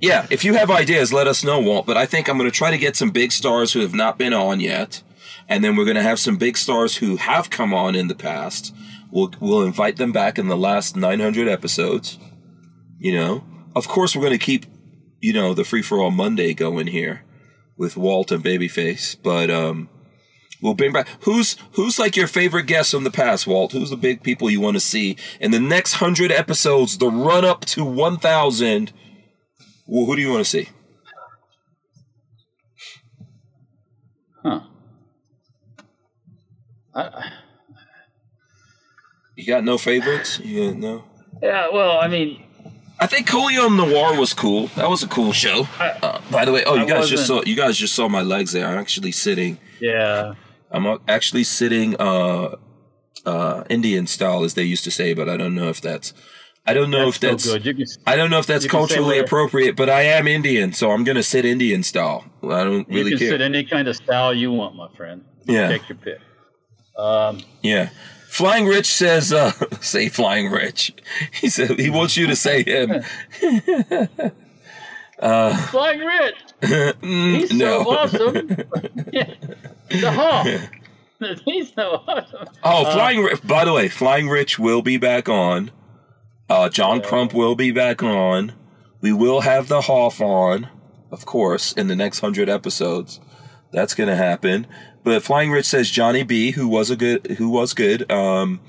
[0.00, 1.86] Yeah, if you have ideas, let us know, Walt.
[1.86, 4.18] But I think I'm going to try to get some big stars who have not
[4.18, 5.02] been on yet,
[5.48, 8.16] and then we're going to have some big stars who have come on in the
[8.16, 8.74] past.
[9.12, 12.18] We'll we'll invite them back in the last 900 episodes.
[12.98, 13.44] You know,
[13.76, 14.66] of course, we're going to keep
[15.20, 17.22] you know the free for all Monday going here
[17.78, 19.88] with Walt and Babyface, but um.
[20.60, 23.70] We'll bring back who's who's like your favorite guest from the past, Walt?
[23.70, 27.44] Who's the big people you want to see in the next hundred episodes, the run
[27.44, 28.92] up to one thousand?
[29.86, 30.68] Well, who do you want to see?
[34.42, 34.60] Huh.
[36.92, 37.30] I,
[39.36, 40.40] You got no favorites?
[40.40, 41.04] You got no.
[41.40, 42.42] yeah, well, I mean,
[43.00, 44.66] I think Colion Noir was cool.
[44.76, 45.68] That was a cool show.
[45.78, 48.22] Uh, by the way, oh, you I guys just saw you guys just saw my
[48.22, 48.66] legs there.
[48.66, 49.58] I'm actually sitting.
[49.80, 50.34] yeah.
[50.70, 52.56] I'm actually sitting uh,
[53.24, 56.12] uh, Indian style, as they used to say, but I don't know if that's.
[56.66, 57.44] I don't know That's if that's.
[57.44, 57.64] so good.
[57.64, 60.28] You can, I don't know if that's You can say culturally appropriate, but I am
[60.28, 62.26] Indian, so I'm gonna sit Indian style.
[62.42, 63.12] I don't really.
[63.12, 63.30] you can care.
[63.30, 65.24] sit any kind of style you want, my friend.
[65.46, 65.68] Yeah.
[65.68, 66.18] Take your pick.
[66.98, 67.88] Um, Yeah.
[68.28, 70.94] Flying Rich says, uh, say Flying Rich.
[71.32, 73.02] He said he wants you to say him.
[75.18, 76.34] uh, Flying Rich.
[77.00, 77.82] He's no.
[77.82, 78.50] so awesome.
[79.12, 79.34] Yeah.
[79.88, 80.46] The Hawk.
[81.46, 82.48] He's so awesome.
[82.62, 83.46] Oh, Flying Rich.
[83.46, 85.70] By the way, Flying Rich will be back on.
[86.50, 88.52] Uh, John Crump will be back on.
[89.00, 90.68] We will have the Hoff on,
[91.10, 93.20] of course, in the next hundred episodes.
[93.72, 94.66] That's gonna happen.
[95.08, 98.12] But Flying Rich says Johnny B, who was a good, who was good.
[98.12, 98.60] Um,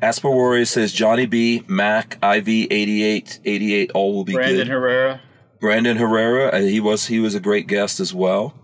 [0.00, 4.68] Asper Warrior says Johnny B, Mac, IV, 88, 88, all will be Brandon good.
[4.68, 5.20] Herrera.
[5.60, 8.54] Brandon Herrera, uh, he was he was a great guest as well.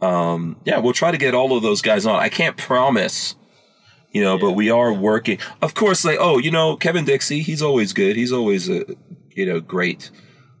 [0.00, 2.18] Um, yeah, we'll try to get all of those guys on.
[2.18, 3.36] I can't promise,
[4.10, 5.38] you know, but we are working.
[5.62, 8.16] Of course, like oh, you know, Kevin Dixie, he's always good.
[8.16, 8.82] He's always uh,
[9.30, 10.10] you know great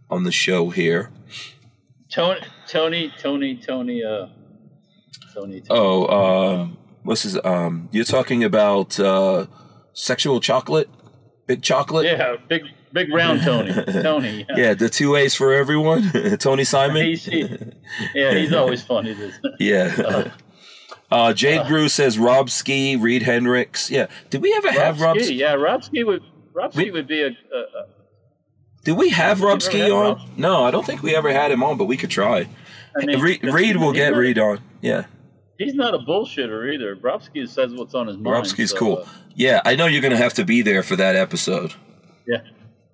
[0.08, 1.10] on the show here.
[2.08, 4.26] Tony, Tony, Tony, Tony, uh,
[5.34, 5.60] Tony.
[5.60, 5.62] Tony.
[5.70, 6.06] Oh,
[6.60, 7.38] um, what's his?
[7.44, 9.46] Um, you're talking about uh,
[9.92, 10.88] sexual chocolate,
[11.46, 12.06] big chocolate.
[12.06, 12.62] Yeah, big,
[12.92, 13.72] big round Tony.
[14.02, 14.46] Tony.
[14.48, 14.56] Yeah.
[14.56, 16.10] Yeah, the two A's for everyone.
[16.38, 17.04] Tony Simon.
[17.06, 17.48] He's, he,
[18.14, 19.14] yeah, he's always funny.
[19.14, 19.38] This.
[19.60, 20.30] Yeah.
[21.10, 23.90] Uh, Jade Grew says Rob Ski, Reed Hendricks.
[23.90, 24.08] Yeah.
[24.28, 25.16] Did we ever have Rob?
[25.16, 25.34] Rob Ski?
[25.36, 26.22] Yeah, Rob Ski would.
[26.52, 27.86] Rob We- Ski would be a, a, a
[28.84, 30.18] Did we have Rob Ski on?
[30.18, 30.20] Rob?
[30.36, 32.46] No, I don't think we ever had him on, but we could try.
[33.00, 34.58] I mean, Reed, Reed will get Reed on.
[34.80, 35.04] Yeah.
[35.58, 36.94] He's not a bullshitter either.
[36.94, 38.26] Rob Ski says what's on his mind.
[38.26, 38.98] Rob Ski's so, cool.
[38.98, 41.74] uh, Yeah, I know you're gonna have to be there for that episode.
[42.26, 42.38] yeah,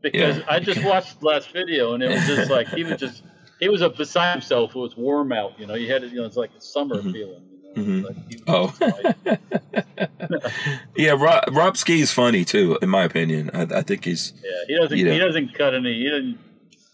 [0.02, 0.44] because Yeah.
[0.48, 3.22] I just watched the last video and it was just like he was just
[3.60, 4.74] he was up beside himself.
[4.74, 5.58] It was warm out.
[5.60, 6.10] You know, he had it.
[6.12, 7.42] You know, it's like a summer feeling.
[7.76, 9.26] You know, It's like he was Mm-hmm.
[9.26, 9.36] Oh.
[10.96, 13.50] Yeah, Rob, Rob Ski's funny too, in my opinion.
[13.52, 14.96] I, I think he's yeah, he doesn't.
[14.98, 15.12] You know.
[15.12, 15.92] He doesn't cut any.
[15.94, 16.38] He doesn't.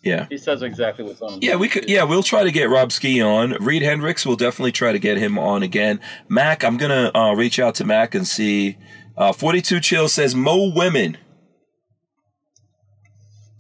[0.02, 0.26] Yeah.
[0.30, 1.40] He says exactly what's on.
[1.42, 1.88] Yeah, we could.
[1.88, 3.52] Yeah, we'll try to get Rob Ski on.
[3.62, 6.00] Reed Hendricks, we'll definitely try to get him on again.
[6.28, 8.78] Mac, I'm gonna uh, reach out to Mac and see.
[9.16, 11.18] Uh, 42 Chill says Mo women.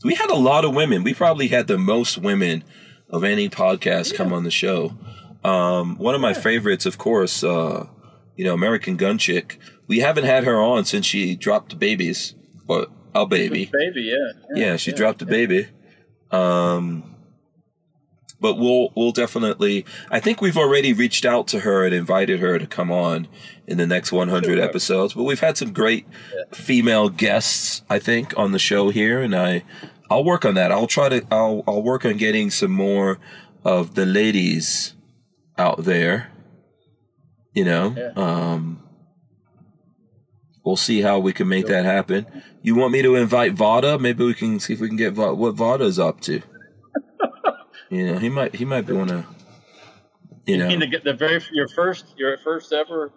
[0.02, 1.04] We had a lot of women.
[1.04, 2.64] We probably had the most women
[3.10, 4.96] of any podcast come on the show.
[5.44, 7.86] Um, one of my favorites, of course, uh,
[8.36, 9.58] you know, American Gun Chick.
[9.86, 12.34] We haven't had her on since she dropped babies,
[12.66, 13.70] or a baby.
[13.70, 14.02] baby.
[14.02, 14.32] Yeah.
[14.54, 15.68] Yeah, she dropped the baby.
[16.32, 17.04] Um,
[18.40, 19.84] but we'll we'll definitely.
[20.10, 23.28] I think we've already reached out to her and invited her to come on
[23.66, 24.60] in the next 100 Sure.
[24.64, 25.12] episodes.
[25.14, 26.06] But we've had some great
[26.52, 29.62] female guests, I think, on the show here, and I
[30.10, 30.72] I'll work on that.
[30.72, 31.26] I'll try to.
[31.30, 33.18] I'll I'll work on getting some more
[33.64, 34.94] of the ladies
[35.58, 36.30] out there.
[37.52, 37.94] You know.
[37.96, 38.12] Yeah.
[38.16, 38.82] Um.
[40.64, 42.26] We'll see how we can make that happen.
[42.62, 43.98] You want me to invite Vada?
[43.98, 46.42] Maybe we can see if we can get Va- what Vada's up to.
[47.90, 49.24] you know, he might he might be want to.
[50.46, 53.12] You You know, mean the, the very your first your first ever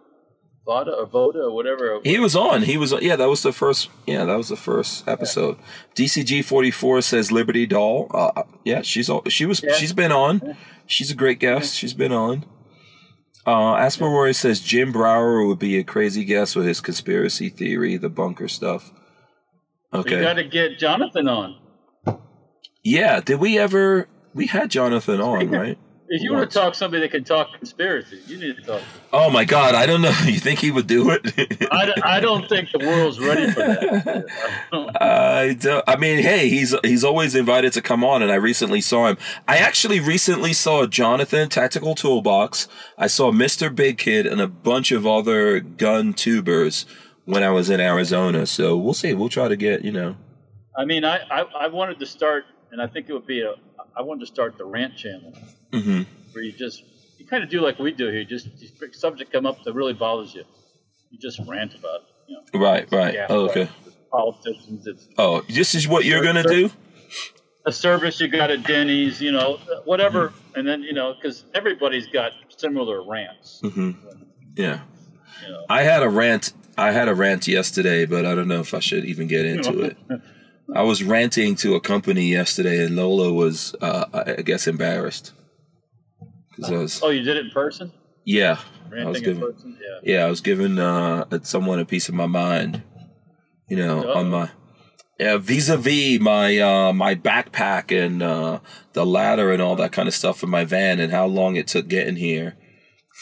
[0.66, 2.00] Vada or Voda or whatever.
[2.06, 2.62] He was on.
[2.64, 2.94] He was.
[3.02, 3.90] Yeah, that was the first.
[4.08, 5.58] Yeah, that was the first episode.
[5.96, 8.08] DCG forty four says Liberty Doll.
[8.14, 9.74] Uh, yeah, she's al- she was Yeah.
[9.74, 10.56] she's been on.
[10.86, 11.76] She's a great guest.
[11.76, 12.46] She's been on.
[13.46, 17.98] Uh, Asper Roy says Jim Brower would be a crazy guest with his conspiracy theory,
[17.98, 18.92] the bunker stuff.
[19.94, 20.18] Okay.
[20.18, 21.56] You got to get Jonathan on.
[22.84, 23.20] yeah.
[23.20, 24.08] Did we ever?
[24.34, 25.78] We had Jonathan on, right?
[26.16, 28.82] If you want to talk somebody that can talk conspiracy, you need to talk.
[29.12, 29.74] Oh my God!
[29.74, 30.14] I don't know.
[30.26, 31.22] You think he would do it?
[31.72, 34.26] I I don't think the world's ready for that.
[34.32, 38.32] I don't- I don't, I mean, hey, he's he's always invited to come on, and
[38.32, 39.18] I recently saw him.
[39.48, 42.68] I actually recently saw Jonathan Tactical Toolbox.
[42.96, 46.86] I saw Mister Big Kid and a bunch of other gun tubers
[47.26, 48.46] when I was in Arizona.
[48.46, 49.16] So we'll see.
[49.16, 50.16] We'll try to get you know.
[50.78, 53.56] I mean, I, I, I wanted to start, and I think it would be a.
[53.98, 55.34] I wanted to start the rant channel
[55.74, 56.84] hmm where you just
[57.18, 58.24] you kind of do like we do here.
[58.24, 60.44] Just, just pick subject come up that really bothers you.
[61.10, 62.08] You just rant about it.
[62.28, 63.16] You know, Right, right.
[63.30, 63.70] Oh, okay.
[64.12, 64.88] politicians.
[64.88, 66.70] It's Oh, this is what you're gonna do.
[67.66, 69.22] a service you got at Denny's.
[69.22, 70.30] You know, whatever.
[70.30, 70.60] Mm-hmm.
[70.60, 73.62] And then you know, because everybody's got similar rants.
[73.64, 73.92] Mm-hmm.
[74.56, 74.82] Yeah.
[75.46, 75.66] You know.
[75.70, 76.54] I had a rant.
[76.78, 79.82] I had a rant yesterday, but I don't know if I should even get into
[79.82, 79.98] it.
[80.76, 85.34] I was ranting to a company yesterday, and Lola was, uh, I guess, embarrassed
[86.56, 87.92] because I was, Oh, you did it in person?
[88.26, 88.60] yeah,
[88.96, 89.78] I was person?
[89.82, 90.16] Yeah.
[90.16, 92.84] yeah, I was giving uh, someone a piece of my mind,
[93.70, 94.30] you know, on Uh-oh.
[94.30, 94.50] my,
[95.20, 98.60] yeah, vis-a-vis my uh, my backpack and uh,
[98.94, 101.68] the ladder and all that kind of stuff in my van, and how long it
[101.68, 102.56] took getting here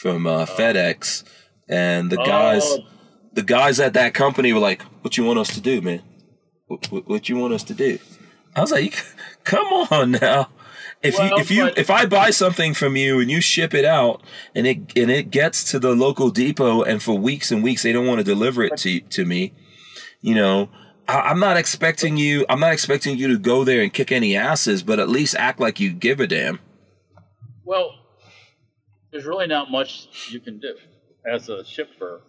[0.00, 1.24] from uh, FedEx,
[1.68, 2.84] and the guys Oh,
[3.34, 6.02] the guys at that company were like, "What you want us to do, man?
[6.66, 7.98] What, what, what you want us to do?"
[8.56, 9.04] I was like,
[9.44, 10.48] "Come on now."
[11.02, 14.22] If you if you if I buy something from you and you ship it out
[14.54, 17.92] and it and it gets to the local depot and for weeks and weeks they
[17.92, 19.52] don't want to deliver it to to me,
[20.20, 20.68] you know,
[21.08, 22.46] I, I'm not expecting you.
[22.48, 25.58] I'm not expecting you to go there and kick any asses, but at least act
[25.58, 26.60] like you give a damn.
[27.64, 27.94] Well,
[29.10, 30.74] there's really not much you can do
[31.30, 32.20] as a shipper.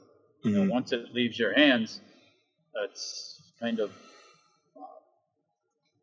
[0.44, 0.68] You Mm-hmm.
[0.68, 2.02] know, once it leaves your hands,
[2.74, 3.92] that's kind of.
[4.76, 4.82] uh,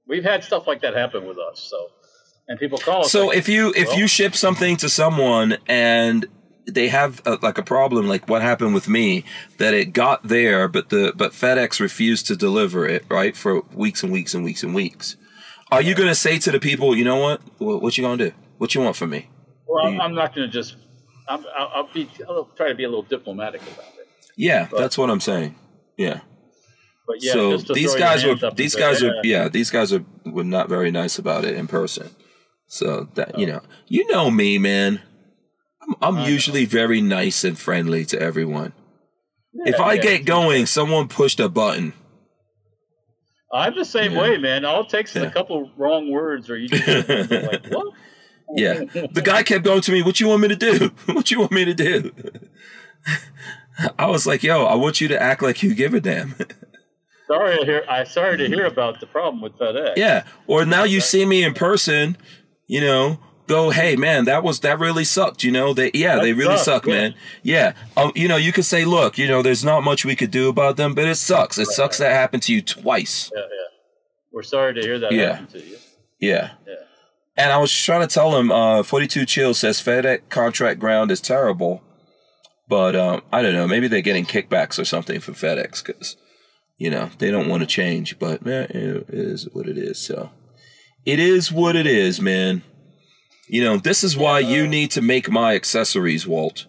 [0.07, 1.89] We've had stuff like that happen with us, so
[2.51, 3.11] and people call us.
[3.13, 6.27] So like, if you if well- you ship something to someone and
[6.67, 9.25] they have a, like a problem like what happened with me
[9.57, 14.03] that it got there but the but FedEx refused to deliver it right for weeks
[14.03, 15.17] and weeks and weeks and weeks.
[15.73, 17.41] Are you going to say to the people, you know what?
[17.59, 18.37] What, what you going to do?
[18.59, 19.31] What you want from me?
[19.67, 20.77] well, I'm, you- I'm not going to just.
[21.29, 22.11] I'm, I'll, I'll be.
[22.29, 24.09] I'll try to be a little diplomatic about it.
[24.37, 25.55] Yeah, that's what I'm saying.
[25.97, 26.21] Yeah.
[27.07, 30.45] But yeah, so these guys were these guys are "Eh, yeah these guys are were
[30.45, 32.11] not very nice about it in person.
[32.73, 33.51] So that you oh.
[33.55, 35.03] know you know me man,
[35.83, 38.73] I'm, I'm usually very nice and friendly to everyone.
[39.67, 41.95] if I yeah, get going, someone pushed a button.
[43.53, 44.21] I'm the same Yeah.
[44.23, 44.65] way, man.
[44.65, 47.93] All it takes is a couple wrong words, or you just like what?
[48.55, 50.03] Yeah, the guy kept going to me.
[50.03, 50.93] What you want me to do?
[51.13, 52.13] What you want me to do?
[53.99, 56.37] I was like, yo, I want you to act like you give a damn.
[57.27, 57.85] Sorry to hear.
[57.89, 59.97] I sorry to hear about the problem with FedEx.
[59.97, 60.25] Yeah.
[60.47, 62.17] Or now you see me in person,
[62.71, 63.19] you know,
[63.49, 65.43] go, hey man, that was that really sucked.
[65.43, 66.95] You know, they yeah, That they really sucked, suck, yeah.
[66.95, 67.15] man.
[67.43, 67.73] Yeah.
[67.97, 70.49] Um, you know, you could say, look, you know, there's not much we could do
[70.49, 71.59] about them, but it sucks.
[71.59, 73.31] It sucks that happened to you twice.
[73.35, 73.57] yeah, yeah.
[74.33, 75.33] We're sorry to hear that Yeah.
[75.33, 75.77] happen to you.
[76.21, 76.51] Yeah.
[76.67, 76.75] Yeah.
[77.37, 81.21] And I was trying to tell him, uh, 42 Chill says FedEx contract ground is
[81.21, 81.83] terrible.
[82.69, 83.67] But um, I don't know.
[83.67, 86.17] Maybe they're getting kickbacks or something from FedEx because,
[86.79, 88.17] you know, they don't want to change.
[88.21, 89.99] But, man, it is what it is.
[89.99, 90.31] So
[91.05, 92.63] it is what it is, man.
[93.49, 96.67] You know, this is why you need to make my accessories, Walt.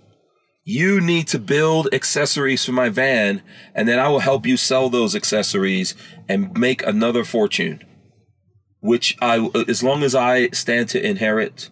[0.63, 3.41] You need to build accessories for my van,
[3.75, 5.95] and then I will help you sell those accessories
[6.27, 7.83] and make another fortune
[8.81, 11.69] which I, as long as I stand to inherit,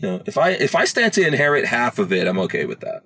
[0.08, 3.02] know, if I if I stand to inherit half of it, I'm okay with that.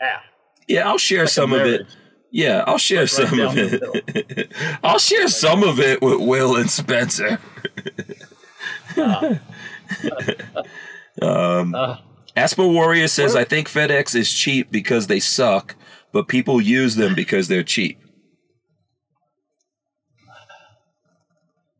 [0.00, 0.22] Ah,
[0.66, 1.86] Yeah, I'll share some of it.
[2.30, 4.52] Yeah, I'll share Like right some of it.
[4.84, 7.38] I'll share some of it with Will and Spencer.
[11.22, 11.96] um, Uh,
[12.36, 15.74] Asper Warrior says, "I think FedEx is cheap because they suck,
[16.12, 17.98] but people use them because they're cheap."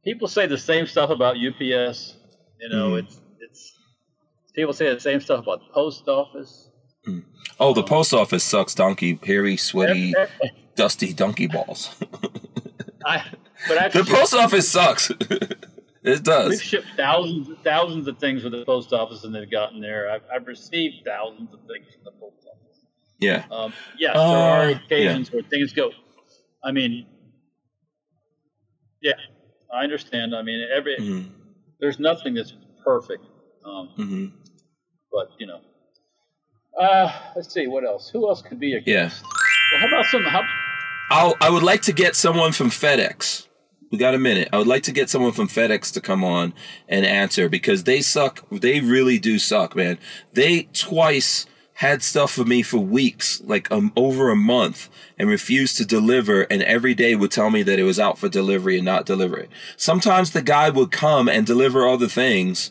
[0.03, 2.17] people say the same stuff about UPS.
[2.59, 3.01] You know, Mhm.
[3.05, 3.73] it's it's
[4.55, 6.70] people say the same stuff about the post office.
[7.59, 8.75] Oh, the post office sucks.
[8.75, 10.15] Donkey, hairy, sweaty,
[10.77, 11.95] dusty donkey balls.
[13.05, 13.25] I,
[13.69, 15.11] but I've The shipped- post office sucks.
[16.03, 16.49] it does.
[16.51, 20.11] We've shipped thousands, thousands of things with the post office, and they've gotten there.
[20.11, 22.85] I've, I've received thousands of things from the post office.
[23.19, 23.45] Yeah.
[23.51, 24.77] Um, yes, Uh, there are yeah.
[24.79, 25.91] occasions where things go.
[26.65, 27.07] I mean,
[29.03, 29.13] yeah,
[29.73, 30.35] I understand.
[30.35, 31.23] I mean, every hmm
[31.81, 32.53] there's nothing that's
[32.85, 33.25] perfect.
[33.65, 34.27] Um, hmm
[35.11, 35.61] but you know,
[36.81, 38.09] uh, let's see what else.
[38.11, 39.05] Who else could be a Yeah.
[39.05, 39.23] guest?
[39.73, 40.23] Well, how about some?
[40.24, 40.43] How,
[41.11, 43.47] I'll, I would like to get someone from FedEx.
[43.90, 44.48] We got a minute.
[44.52, 46.55] I would like to get someone from FedEx to come on
[46.89, 48.48] and answer because they suck.
[48.51, 49.98] They really do suck, man.
[50.32, 54.89] They twice had stuff for me for weeks, like um, over a month,
[55.19, 56.43] and refused to deliver.
[56.43, 59.39] And every day would tell me that it was out for delivery and not deliver
[59.39, 59.48] it.
[59.77, 62.70] Sometimes the guy would come and deliver other things,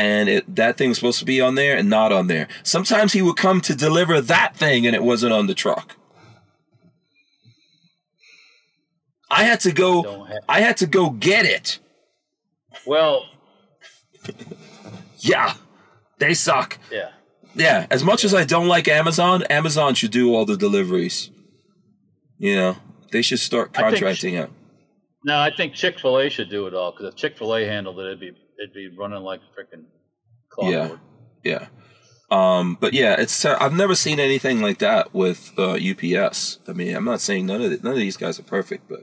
[0.00, 2.48] and it, that thing was supposed to be on there and not on there.
[2.62, 5.96] Sometimes he would come to deliver that thing and it wasn't on the truck.
[9.30, 10.24] I had to go.
[10.24, 11.78] Have- I had to go get it.
[12.86, 13.26] well,
[15.18, 15.54] Yeah,
[16.18, 16.78] they suck.
[16.90, 17.10] yeah.
[17.54, 21.30] Yeah, as much as I don't like Amazon, Amazon should do all the deliveries.
[22.38, 22.76] You know,
[23.10, 24.50] they should start contracting out.
[25.24, 27.64] No, I think Chick Fil A should do it all because if Chick Fil A
[27.66, 29.84] handled it, it'd be it'd be running like freaking
[30.50, 31.00] clockwork.
[31.42, 31.58] Yeah.
[31.60, 31.66] Yeah.
[32.30, 36.60] Um, but yeah, it's ter- I've never seen anything like that with uh, UPS.
[36.68, 39.00] I mean, I'm not saying none of it, none of these guys are perfect, but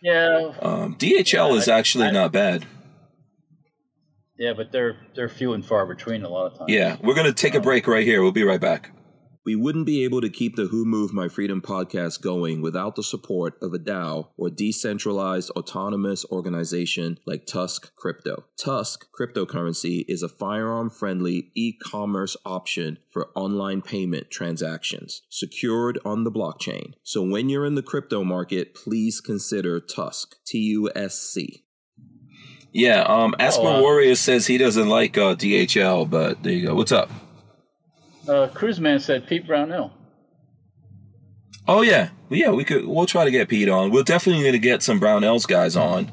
[0.00, 2.66] Yeah, um, DHL Yeah, is I- actually I- not bad.
[4.38, 6.70] yeah, but they're they're few and far between a lot of times.
[6.72, 8.22] Yeah, we're going to take a break right here.
[8.22, 8.90] We'll be right back.
[9.44, 13.02] We wouldn't be able to keep the Who Moved My Freedom podcast going without the
[13.02, 18.44] support of a DAO or decentralized autonomous organization like Tusk Crypto.
[18.56, 26.22] Tusk cryptocurrency is a firearm friendly e commerce option for online payment transactions secured on
[26.22, 26.92] the blockchain.
[27.02, 31.64] So when you're in the crypto market, please consider Tusk, T U S C.
[32.72, 36.68] Yeah, um, Aspen Oh, uh, Warrior says he doesn't like uh, DHL, but there you
[36.68, 36.74] go.
[36.76, 37.10] What's up?
[38.28, 39.92] Uh, Cruiseman said Pete Brownell.
[41.68, 42.50] Oh yeah, yeah.
[42.50, 42.86] We could.
[42.86, 43.90] We'll try to get Pete on.
[43.90, 46.10] We're definitely going to get some Brownells guys on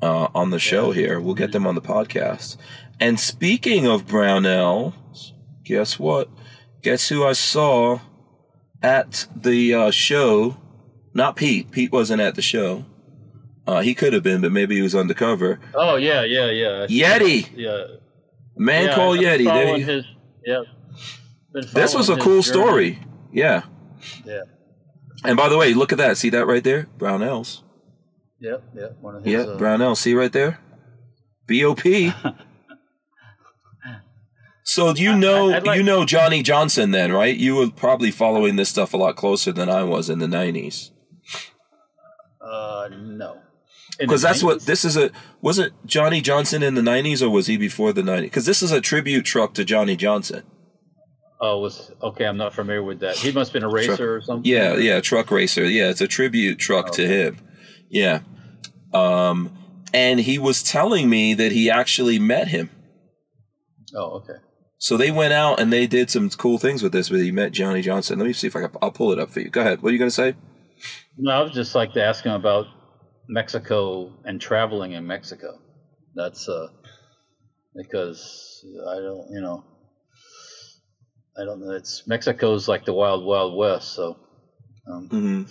[0.00, 1.20] uh, on the show here.
[1.20, 2.56] We'll get them on the podcast.
[3.00, 4.94] And speaking of Brownell,
[5.64, 6.28] guess what?
[6.82, 8.00] Guess who I saw
[8.82, 10.56] at the uh, show?
[11.14, 11.70] Not Pete.
[11.70, 12.86] Pete wasn't at the show.
[13.66, 15.60] Uh, he could have been, but maybe he was undercover.
[15.74, 16.86] Oh yeah, yeah, yeah.
[16.88, 17.84] Yeti, Yeah.
[18.56, 19.52] man yeah, called I've been Yeti.
[19.52, 20.04] There you- his,
[20.44, 20.62] yeah.
[21.54, 22.42] This was a cool journey.
[22.42, 22.98] story.
[23.32, 23.62] Yeah.
[24.24, 24.42] Yeah.
[25.24, 26.16] And by the way, look at that.
[26.16, 26.88] See that right there?
[26.98, 27.62] Brownells.
[28.40, 28.64] Yep.
[28.74, 28.96] Yep.
[29.00, 29.32] One of his.
[29.32, 29.94] Yeah, uh, Brownell.
[29.94, 30.58] See right there?
[31.48, 31.80] BOP.
[34.64, 37.36] so you know I'd like- you know Johnny Johnson then, right?
[37.36, 40.90] You were probably following this stuff a lot closer than I was in the nineties.
[42.40, 43.38] Uh, no.
[43.98, 45.10] Because that's what this is a
[45.40, 48.30] was it Johnny Johnson in the nineties or was he before the nineties?
[48.30, 50.42] Because this is a tribute truck to Johnny Johnson.
[51.44, 52.24] Oh, was okay.
[52.24, 53.16] I'm not familiar with that.
[53.16, 54.48] He must have been a racer or something.
[54.50, 55.64] Yeah, yeah, truck racer.
[55.64, 57.36] Yeah, it's a tribute truck to him.
[57.90, 58.20] Yeah.
[58.94, 59.50] Um
[59.92, 62.70] and he was telling me that he actually met him.
[63.94, 64.38] Oh, okay.
[64.78, 67.08] So they went out and they did some cool things with this.
[67.08, 68.20] But he met Johnny Johnson.
[68.20, 68.70] Let me see if I can.
[68.80, 69.50] I'll pull it up for you.
[69.50, 69.82] Go ahead.
[69.82, 70.34] What are you going to say?
[71.18, 72.66] No, I was just like to ask him about
[73.28, 75.58] Mexico and traveling in Mexico.
[76.14, 76.68] That's uh,
[77.74, 79.64] because I don't, you know,
[81.38, 81.70] I don't know.
[81.70, 83.94] It's Mexico's like the wild, wild west.
[83.94, 84.16] So,
[84.86, 85.42] um, hmm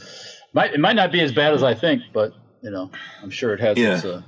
[0.54, 2.92] might it might not be as bad as I think, but you know,
[3.24, 3.96] I'm sure it has Yeah.
[3.96, 4.06] its.
[4.06, 4.22] Uh,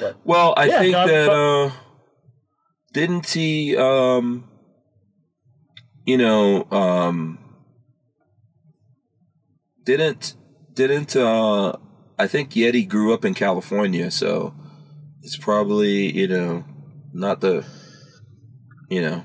[0.00, 1.70] but Well, I Yeah, think no, that but- uh,
[2.92, 3.76] didn't he?
[3.76, 4.48] Um,
[6.06, 7.38] you know, um,
[9.84, 10.34] didn't
[10.74, 11.72] didn't uh,
[12.18, 14.54] I think Yeti grew up in California, so
[15.22, 16.64] it's probably you know
[17.12, 17.64] not the
[18.92, 19.24] you know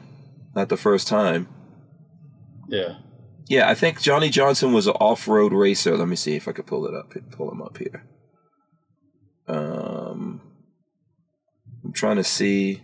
[0.55, 1.47] not the first time.
[2.69, 2.99] yeah,
[3.47, 5.97] Yeah, I think Johnny Johnson was an off-road racer.
[5.97, 7.13] Let me see if I could pull it up.
[7.31, 8.05] Pull him up here.
[9.47, 10.41] Um,
[11.83, 12.83] I'm trying to see.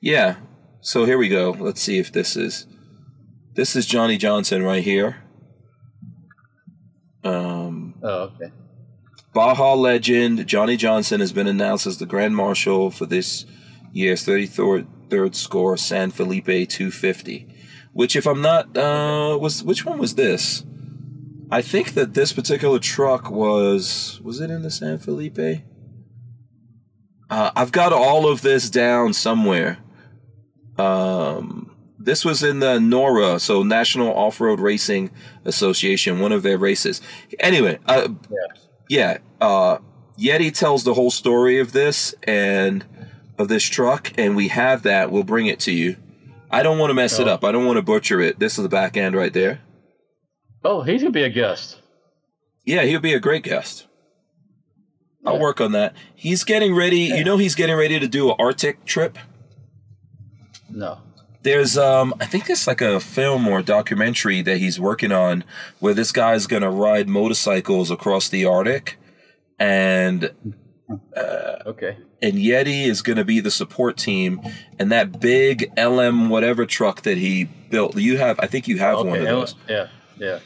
[0.00, 0.36] Yeah,
[0.80, 1.50] so here we go.
[1.58, 2.66] Let's see if this is.
[3.54, 5.22] This is Johnny Johnson right here.
[7.24, 8.52] Um, oh, okay,
[9.32, 13.46] Baja legend Johnny Johnson has been announced as the Grand Marshal for this
[13.92, 17.48] year's 33rd third score San Felipe 250.
[17.92, 20.64] Which, if I'm not, uh, was which one was this?
[21.50, 25.62] I think that this particular truck was was it in the San Felipe?
[27.28, 29.78] Uh, I've got all of this down somewhere.
[30.78, 35.10] Um, this was in the NORA, so National Off Road Racing
[35.44, 37.00] Association, one of their races.
[37.38, 38.61] Anyway, uh, yeah,
[39.40, 39.78] uh,
[40.18, 42.84] Yeti tells the whole story of this, and
[43.38, 45.10] of this truck, and we have that.
[45.10, 45.96] We'll bring it to you.
[46.50, 47.32] I don't want to mess it Oh.
[47.32, 47.44] up.
[47.44, 48.38] I don't want to butcher it.
[48.38, 49.60] This is the back end right there.
[50.64, 51.78] Oh, he's gonna be a guest.
[52.64, 53.86] Yeah, he'll be a great guest.
[55.24, 55.94] I'll work on that.
[56.14, 56.98] He's getting ready.
[57.00, 59.18] You know, he's getting ready to do an Arctic trip.
[60.68, 60.98] No.
[61.42, 65.42] There's, um, I think it's like a film or documentary that he's working on
[65.80, 68.98] where this guy's gonna ride motorcycles across the Arctic,
[69.58, 70.30] and
[71.66, 71.96] Okay.
[72.20, 74.40] and Yeti is gonna be the support team,
[74.78, 77.96] and that big LM whatever truck that he built.
[77.96, 79.24] You have, I think you have one of Okay.
[79.24, 79.54] those.
[79.68, 79.88] Yeah.
[80.18, 80.38] Yeah.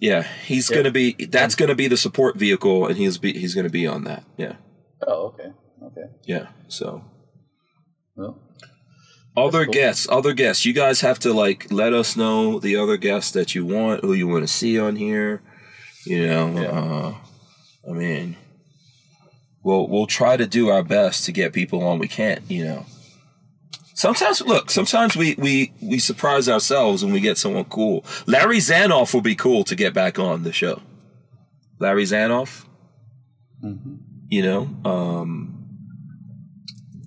[0.00, 0.76] Yeah, he's Yeah.
[0.76, 1.12] gonna be.
[1.30, 4.24] That's gonna be the support vehicle, and he's be he's gonna be on that.
[4.36, 4.54] Yeah,
[5.06, 5.52] Oh, okay.
[5.82, 6.08] Okay.
[6.24, 6.46] yeah.
[6.68, 7.04] So
[8.16, 8.38] Well,
[9.46, 9.74] other cool.
[9.74, 10.64] guests, other guests.
[10.64, 14.12] You guys have to like let us know the other guests that you want, who
[14.12, 15.42] you want to see on here.
[16.06, 16.68] You know, Yeah.
[16.68, 17.14] uh,
[17.88, 18.36] I mean,
[19.62, 21.98] we'll we'll try to do our best to get people on.
[21.98, 22.86] We can't, you know.
[23.94, 24.70] Sometimes, look.
[24.70, 28.02] Sometimes we we we surprise ourselves when we get someone cool.
[28.26, 30.80] Larry Zanoff will be cool to get back on the show.
[31.78, 32.64] Larry Zanoff.
[34.28, 35.59] You know, um,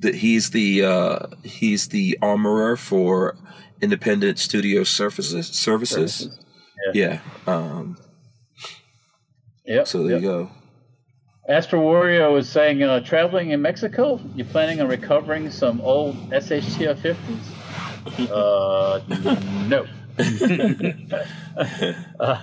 [0.03, 3.35] that he's the uh, he's the armorer for
[3.81, 5.47] Independent Studio Services.
[5.47, 6.13] Services.
[6.15, 6.39] Services.
[6.93, 7.19] Yeah.
[7.47, 7.97] Um,
[9.65, 9.83] yeah.
[9.83, 10.51] so there you go.
[11.49, 16.95] Astro Wario was saying, uh, traveling in Mexico, you planning on recovering some old SHTF
[16.95, 17.51] 50s?
[18.31, 19.01] Uh,
[19.67, 19.85] no.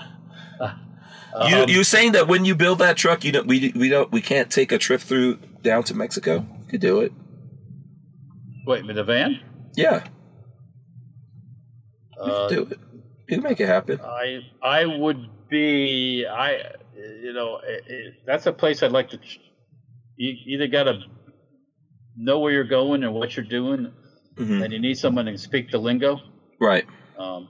[1.49, 4.11] you Um, you saying that when you build that truck, you don't we we don't
[4.11, 6.47] we can't take a trip through down to Mexico?
[6.65, 7.13] You could do it.
[8.67, 9.41] Wait, with the van?
[9.77, 10.05] Yeah,
[12.19, 12.79] Uh, do it.
[13.29, 14.01] You make it happen.
[14.01, 19.19] I I would be I you know it, it, that's a place I'd like to.
[19.19, 19.41] ch-
[20.17, 21.01] You either got to
[22.17, 23.93] know where you're going and what you're doing,
[24.37, 24.63] Mhm.
[24.65, 26.19] and you need someone to speak the lingo.
[26.61, 26.85] Right.
[27.17, 27.49] Um,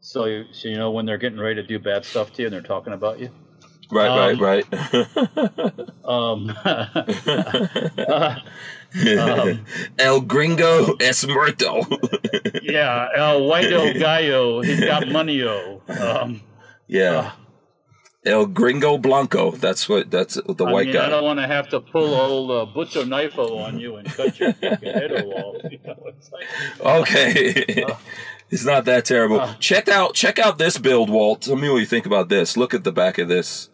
[0.00, 2.46] so you so you know when they're getting ready to do bad stuff to you
[2.48, 3.30] and they're talking about you.
[3.90, 4.32] Right.
[4.32, 4.64] Um, right.
[4.72, 5.74] Right.
[6.08, 6.86] Um, uh,
[9.20, 9.66] um,
[9.98, 11.82] El Gringo es muerto.
[12.62, 15.82] yeah, El Whiteo Gallo, he's got money-o.
[15.88, 16.40] Um,
[16.86, 17.32] yeah.
[18.24, 19.50] El Gringo Blanco.
[19.52, 20.10] That's what.
[20.10, 23.04] That's the I white mean, I don't want to have to pull old uh, butcher
[23.06, 25.56] knife on you and cut your fucking head off.
[25.70, 26.46] You know, it's like,
[26.80, 27.84] Okay.
[28.50, 29.40] it's not that terrible.
[29.40, 29.54] Uh.
[29.60, 31.42] check out check out this build, Walt.
[31.42, 32.56] Tell me what you think about this.
[32.56, 33.68] Look at the back of this.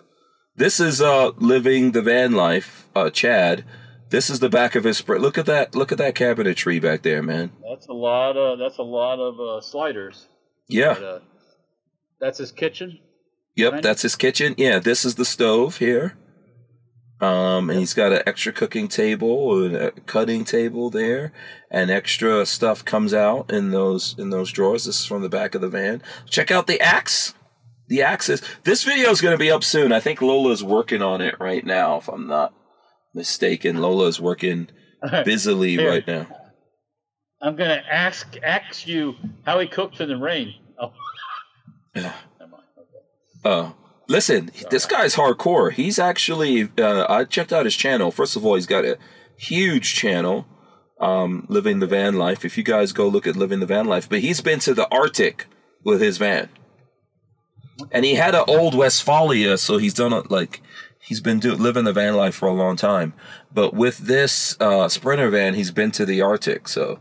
[0.57, 3.65] This is uh living the van life, uh Chad.
[4.11, 5.21] This is the back of his spread.
[5.21, 7.51] Look at that look at that cabinetry back there, man.
[7.69, 10.29] that's a lot of that's a lot of uh, sliders.
[10.69, 10.95] Yeah.
[10.95, 11.19] But, uh,
[12.21, 13.01] that's his kitchen.
[13.57, 13.83] Yep, Right.
[13.83, 14.55] that's his kitchen.
[14.57, 16.17] Yeah, this is the stove here.
[17.21, 21.33] Um, and he's got an extra cooking table and a cutting table there,
[21.71, 24.85] and extra stuff comes out in those in those drawers.
[24.85, 26.03] This is from the back of the van.
[26.29, 27.35] Check out the axe.
[27.95, 28.43] The axe is.
[28.65, 29.93] This video is going to be up soon.
[29.93, 32.53] I think Lola's working on it right now, if I'm not
[33.15, 33.81] mistaken.
[33.81, 34.67] Lola's working
[35.25, 35.89] busily Here.
[35.89, 36.27] right now.
[37.41, 39.15] I'm gonna ask ask you
[39.47, 40.55] how he cooked in the rain.
[40.77, 40.93] Oh,
[41.95, 42.15] Yeah.
[43.45, 43.73] Uh,
[44.09, 45.71] listen, this guy's hardcore.
[45.71, 48.11] He's actually, uh, I checked out his channel.
[48.11, 48.99] First of all, he's got a
[49.37, 50.47] huge channel,
[51.01, 52.45] um, Living the Van Life.
[52.45, 54.93] If you guys go look at Living the Van Life, but he's been to the
[54.93, 55.47] Arctic
[55.85, 56.49] with his van.
[57.91, 60.61] And he had an old Westfalia, so he's done it like,
[61.01, 63.15] he's been do, living the van life for a long time.
[63.53, 67.01] But with this uh, Sprinter van, he's been to the Arctic, so.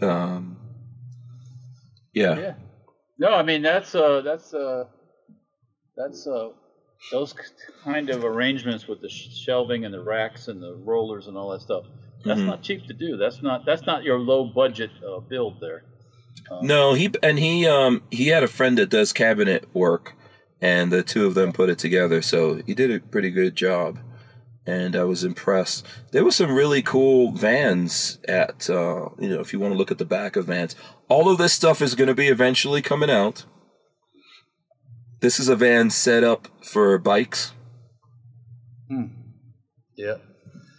[0.00, 0.58] Um,
[2.12, 2.38] yeah.
[2.38, 2.54] Yeah.
[3.18, 4.84] No, I mean that's uh that's uh
[5.96, 6.50] that's uh
[7.10, 7.34] those
[7.82, 11.60] kind of arrangements with the shelving and the racks and the rollers and all that
[11.62, 11.84] stuff.
[12.24, 12.46] That's Mhm.
[12.46, 13.16] not cheap to do.
[13.16, 15.82] That's not that's not your low budget uh, build there.
[16.62, 20.14] No, he and he um he had a friend that does cabinet work,
[20.60, 22.22] and the two of them put it together.
[22.22, 23.98] So he did a pretty good job,
[24.66, 25.86] and I was impressed.
[26.12, 29.90] There were some really cool vans at uh, you know if you want to look
[29.90, 30.74] at the back of vans.
[31.08, 33.44] All of this stuff is going to be eventually coming out.
[35.20, 37.52] This is a van set up for bikes,
[39.96, 40.14] Yeah.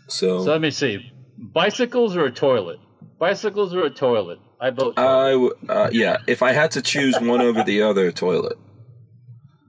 [0.07, 1.11] so, So let me see.
[1.37, 2.79] Bicycles or a toilet?
[3.19, 4.39] Bicycles or a toilet?
[4.59, 4.97] I vote.
[4.99, 6.17] I w- uh, yeah.
[6.27, 8.57] If I had to choose one over the other, toilet.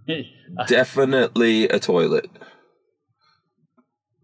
[0.67, 2.29] Definitely a toilet.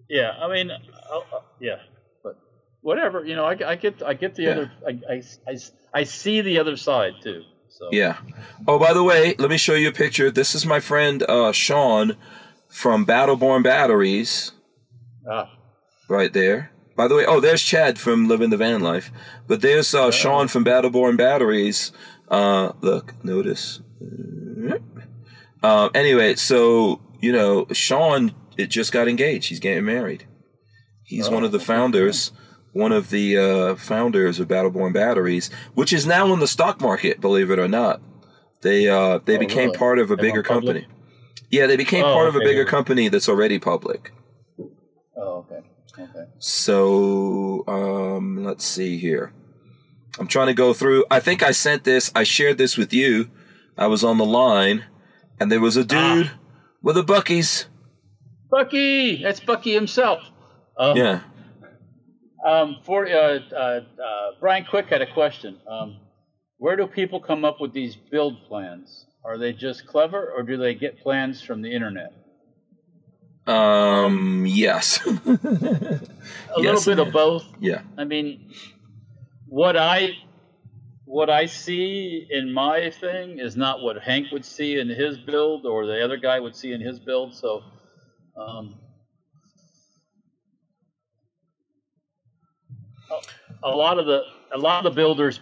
[0.09, 0.33] yeah.
[0.41, 0.77] I mean, uh,
[1.19, 1.77] uh, yeah.
[2.23, 2.37] But
[2.81, 3.25] whatever.
[3.25, 4.51] You know, I, I get I get the Yeah.
[4.51, 4.73] other.
[4.87, 5.57] I, I, I,
[5.95, 7.43] I see the other side too.
[7.69, 8.17] So Yeah.
[8.67, 10.31] Oh, by the way, let me show you a picture.
[10.31, 12.17] This is my friend uh, Sean
[12.69, 14.53] from Battleborn Batteries,
[15.31, 15.51] Ah,
[16.09, 16.71] right there.
[16.97, 19.13] By the way, oh, there's Chad from Living the Van Life,
[19.47, 21.93] but there's uh, Sean from Battleborn Batteries.
[22.29, 23.81] Uh, look, notice.
[25.63, 29.49] Uh, anyway, so you know, Sean it just got engaged.
[29.49, 30.27] He's getting married.
[31.05, 32.33] He's one of the founders,
[32.73, 37.21] one of the uh, founders of Battleborn Batteries, which is now in the stock market.
[37.21, 38.01] Believe it or not,
[38.63, 39.79] they uh, they Oh, became really?
[39.79, 40.87] part of a bigger company.
[41.51, 44.13] Yeah, they became Oh, part of a bigger company that's already public.
[45.17, 45.61] Oh, okay.
[45.99, 46.31] Okay.
[46.39, 49.33] So um, let's see here.
[50.19, 51.05] I'm trying to go through.
[51.11, 52.11] I think I sent this.
[52.15, 53.31] I shared this with you.
[53.77, 54.85] I was on the line,
[55.39, 56.31] and there was a dude
[56.83, 57.67] with a Buc-ee's.
[58.51, 60.21] Bucky, that's Bucky himself.
[60.79, 61.21] Um, Yeah.
[62.45, 63.81] Um, for uh, uh, uh,
[64.41, 65.59] Brian Quick had a question.
[65.69, 65.99] Um,
[66.59, 69.05] where do people come up with these build plans?
[69.25, 72.13] Are they just clever, or do they get plans from the internet?
[73.47, 74.45] Um.
[74.47, 75.01] Yes.
[75.07, 77.45] A Yes, little bit of both.
[77.61, 77.83] yeah.
[77.99, 78.51] I mean,
[79.47, 80.11] what I
[81.05, 85.67] what I see in my thing is not what Hank would see in his build,
[85.67, 87.35] or the other guy would see in his build.
[87.35, 87.63] So,
[88.37, 88.75] um,
[93.63, 94.23] a, a lot of the
[94.55, 95.41] a lot of the builders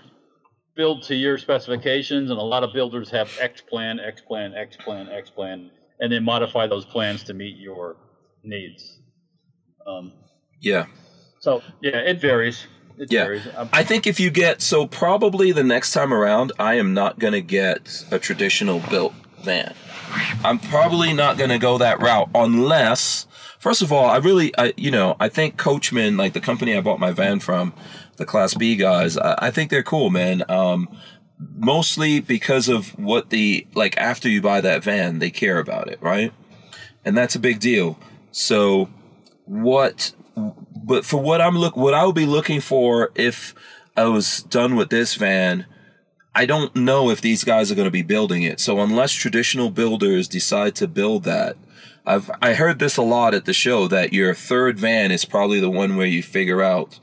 [0.77, 4.77] build to your specifications, and a lot of builders have X plan, X plan, X
[4.77, 7.97] plan, X plan, and then modify those plans to meet your
[8.43, 8.99] needs.
[9.87, 10.13] Um,
[10.61, 10.87] Yeah.
[11.41, 12.67] so yeah, it varies.
[12.99, 13.25] It Yeah.
[13.25, 13.43] varies.
[13.57, 17.19] Um, I think if you get so probably the next time around, I am not
[17.19, 19.75] gonna get a traditional built van.
[20.45, 23.27] I'm probably not gonna go that route unless,
[23.59, 26.81] first of all, I really, I you know, I think Coachmen, like the company I
[26.81, 27.75] bought my van from,
[28.17, 30.45] the Class B guys, I, I think they're cool, man.
[30.49, 30.89] Um,
[31.57, 36.01] mostly because of what the like after you buy that van, they care about it,
[36.01, 36.33] right?
[37.05, 37.99] And that's a big deal.
[38.31, 38.89] So
[39.45, 40.13] what
[40.85, 43.55] but for what I'm look what I would be looking for if
[43.97, 45.67] I was done with this van,
[46.35, 48.59] I don't know if these guys are going to be building it.
[48.59, 51.57] So unless traditional builders decide to build that,
[52.07, 55.61] I've I heard this a lot at the show that your third van is probably
[55.61, 56.99] the one where you figure out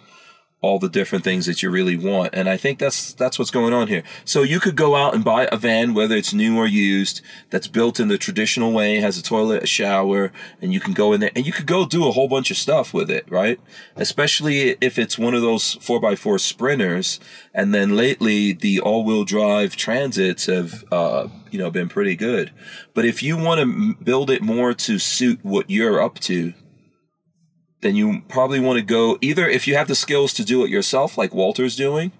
[0.62, 2.30] all the different things that you really want.
[2.34, 4.04] And I think that's that's what's going on here.
[4.24, 7.68] So you could go out and buy a van, whether it's new or used, that's
[7.68, 10.32] built in the traditional way, has a toilet, a shower,
[10.62, 12.58] and you can go in there and you could go do a whole bunch of
[12.58, 13.60] stuff with it, right?
[13.96, 17.20] Especially if it's one of those four x four sprinters.
[17.54, 22.52] And then lately the all wheel drive transits have uh, you know, been pretty good.
[22.94, 26.54] But if you want to build it more to suit what you're up to,
[27.82, 30.70] then you probably want to go either if you have the skills to do it
[30.70, 32.12] yourself, like Walter's doing,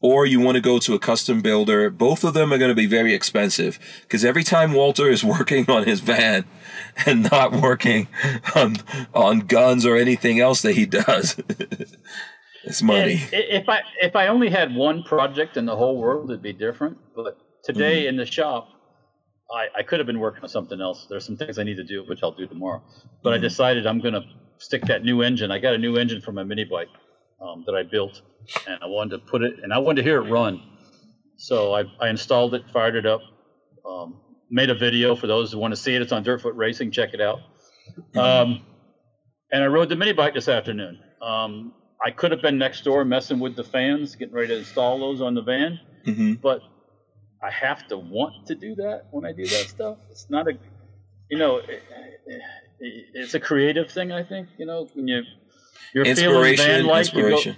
[0.00, 1.90] or you want to go to a custom builder.
[1.90, 5.68] Both of them are going to be very expensive because every time Walter is working
[5.68, 6.44] on his van
[7.06, 8.08] and not working
[8.54, 8.76] on
[9.14, 11.36] on guns or anything else that he does,
[12.64, 13.22] it's money.
[13.32, 16.52] And If I if I only had one project in the whole world, it'd be
[16.52, 16.98] different.
[17.16, 18.08] But today Mm-hmm.
[18.10, 18.68] in the shop,
[19.52, 21.06] I, I could have been working on something else.
[21.08, 22.82] There's some things I need to do, which I'll do tomorrow.
[23.22, 23.34] But Mm-hmm.
[23.34, 24.22] I decided I'm going to
[24.58, 25.50] stick that new engine.
[25.50, 26.88] I got a new engine for my mini bike
[27.40, 28.20] um, that I built,
[28.66, 30.62] and I wanted to put it, and I wanted to hear it run.
[31.36, 33.20] So I, I installed it, fired it up,
[33.88, 34.20] um,
[34.50, 36.02] made a video for those who want to see it.
[36.02, 36.90] It's on Dirtfoot Racing.
[36.90, 37.38] Check it out.
[38.16, 38.62] Um,
[39.52, 40.98] and I rode the mini bike this afternoon.
[41.22, 41.72] Um,
[42.04, 45.20] I could have been next door messing with the fans, getting ready to install those
[45.20, 46.60] on the van, hmm but
[47.42, 49.98] I have to want to do that when I do that stuff.
[50.10, 50.58] It's not a,
[51.30, 51.82] you know, it,
[52.26, 52.42] it,
[52.80, 54.12] it's a creative thing.
[54.12, 55.22] I think you know when you
[55.94, 57.54] you're feeling van like you go.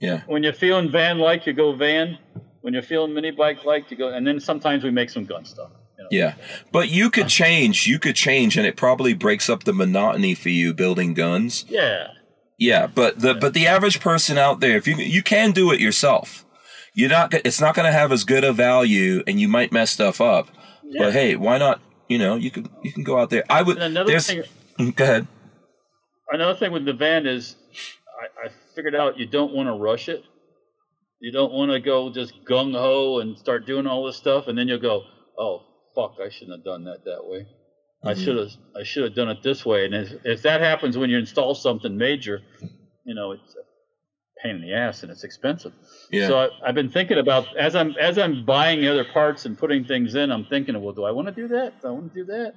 [0.00, 0.22] Yeah.
[0.26, 2.18] when you're feeling van like you go van.
[2.60, 5.44] When you're feeling mini bike like you go, and then sometimes we make some gun
[5.44, 5.70] stuff.
[5.98, 6.08] You know?
[6.10, 6.34] Yeah.
[6.72, 10.48] But you could change, you could change and it probably breaks up the monotony for
[10.48, 11.66] you building guns.
[11.68, 12.06] Yeah.
[12.56, 15.80] Yeah, but the but the average person out there, if you you can do it
[15.80, 16.44] yourself,
[16.94, 17.34] you're not.
[17.34, 20.48] It's not going to have as good a value, and you might mess stuff up.
[20.84, 21.02] Yeah.
[21.02, 21.80] But hey, why not?
[22.08, 23.44] You know, you can you can go out there.
[23.50, 23.76] I would.
[23.76, 24.44] And another thing,
[24.78, 25.26] Go ahead.
[26.30, 27.56] another thing with the van is
[28.20, 30.24] I, I figured out you don't want to rush it.
[31.20, 34.58] You don't want to go just gung ho and start doing all this stuff, and
[34.58, 35.04] then you'll go,
[35.38, 35.62] "Oh
[35.94, 37.46] fuck, I shouldn't have done that that way.
[38.04, 38.24] I Mm-hmm.
[38.24, 41.08] should have I should have done it this way." And if, if that happens when
[41.10, 42.42] you install something major,
[43.04, 45.72] you know it's a pain in the ass and it's expensive.
[46.10, 46.26] Yeah.
[46.28, 49.84] So I, I've been thinking about as I'm as I'm buying other parts and putting
[49.84, 51.80] things in, I'm thinking, well, do I want to do that?
[51.80, 52.54] Do I want to do that?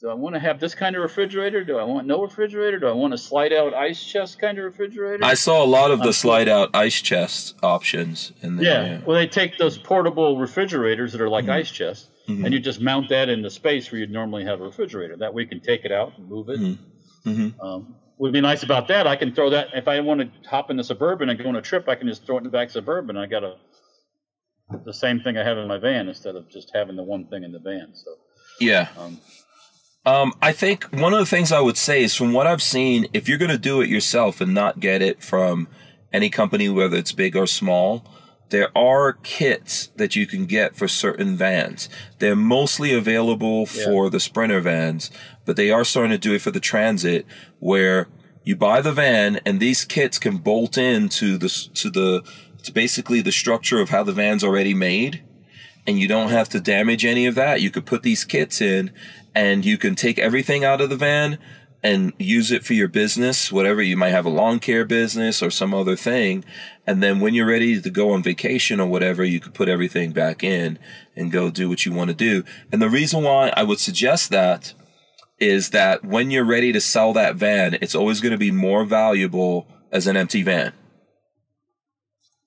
[0.00, 1.64] Do I want to have this kind of refrigerator?
[1.64, 2.78] Do I want no refrigerator?
[2.78, 5.24] Do I want a slide out ice chest kind of refrigerator?
[5.24, 8.66] I saw a lot of the I'm- slide out ice chest options in there.
[8.66, 9.00] yeah.
[9.06, 12.44] Well, they take those portable refrigerators that are like ice chests, Mhm.
[12.44, 15.16] and you just mount that in the space where you'd normally have a refrigerator.
[15.16, 16.60] That way, you can take it out and move it.
[16.60, 16.78] Mhm.
[17.24, 17.54] Mhm.
[17.64, 19.06] Um, would be nice about that.
[19.06, 21.56] I can throw that if I want to hop in the suburban and go on
[21.56, 21.88] a trip.
[21.88, 23.16] I can just throw it in the back suburban.
[23.16, 23.54] I got a
[24.84, 27.44] the same thing I have in my van instead of just having the one thing
[27.44, 27.94] in the van.
[27.94, 28.10] So
[28.60, 28.88] Yeah.
[28.98, 29.20] um,
[30.06, 33.08] Um, I think one of the things I would say is from what I've seen,
[33.12, 35.66] if you're going to do it yourself and not get it from
[36.12, 38.04] any company, whether it's big or small,
[38.50, 41.88] there are kits that you can get for certain vans.
[42.20, 45.10] They're mostly available for the Sprinter vans,
[45.44, 47.26] but they are starting to do it for the Transit
[47.58, 48.06] where
[48.44, 52.22] you buy the van and these kits can bolt into the, to the,
[52.62, 55.24] to basically the structure of how the van's already made
[55.86, 57.60] and you don't have to damage any of that.
[57.60, 58.92] You could put these kits in
[59.34, 61.38] and you can take everything out of the van
[61.82, 65.50] and use it for your business, whatever you might have a lawn care business or
[65.50, 66.44] some other thing.
[66.86, 70.12] And then when you're ready to go on vacation or whatever, you could put everything
[70.12, 70.78] back in
[71.14, 72.42] and go do what you want to do.
[72.72, 74.72] And the reason why I would suggest that
[75.38, 78.84] is that when you're ready to sell that van, it's always going to be more
[78.84, 80.72] valuable as an empty van.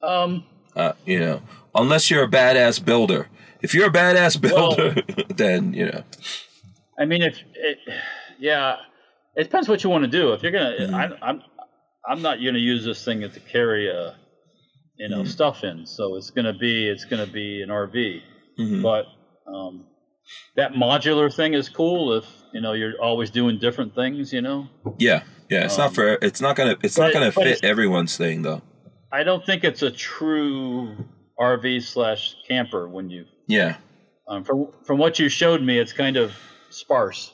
[0.02, 0.44] um,
[0.76, 1.41] Uh, you know,
[1.75, 3.29] unless you're a badass builder.
[3.61, 5.01] If you're a badass Well- builder,
[5.35, 6.03] then you know.
[6.99, 7.77] I mean, if it,
[8.39, 8.75] yeah,
[9.35, 10.33] it depends what you want to do.
[10.33, 10.95] If you're gonna, Mm-hmm.
[10.95, 11.41] I, I'm,
[12.07, 14.15] I'm not gonna use this thing to carry a,
[14.97, 15.27] you know, Mm-hmm.
[15.29, 15.85] stuff in.
[15.85, 18.21] So it's gonna be, it's gonna be an RV.
[18.59, 18.81] Mhm.
[18.83, 19.05] But
[19.49, 19.85] um,
[20.57, 22.13] that modular thing is cool.
[22.17, 24.67] If you know you're always doing different things, you know.
[24.97, 25.63] Yeah, yeah.
[25.65, 26.13] It's not Um, for.
[26.21, 26.75] It's not gonna.
[26.83, 28.61] It's not gonna fit everyone's thing though.
[29.11, 30.95] I don't think it's a true
[31.40, 33.78] RV slash camper when you, Yeah,
[34.28, 36.34] um, from from what you showed me, it's kind of
[36.70, 37.32] sparse.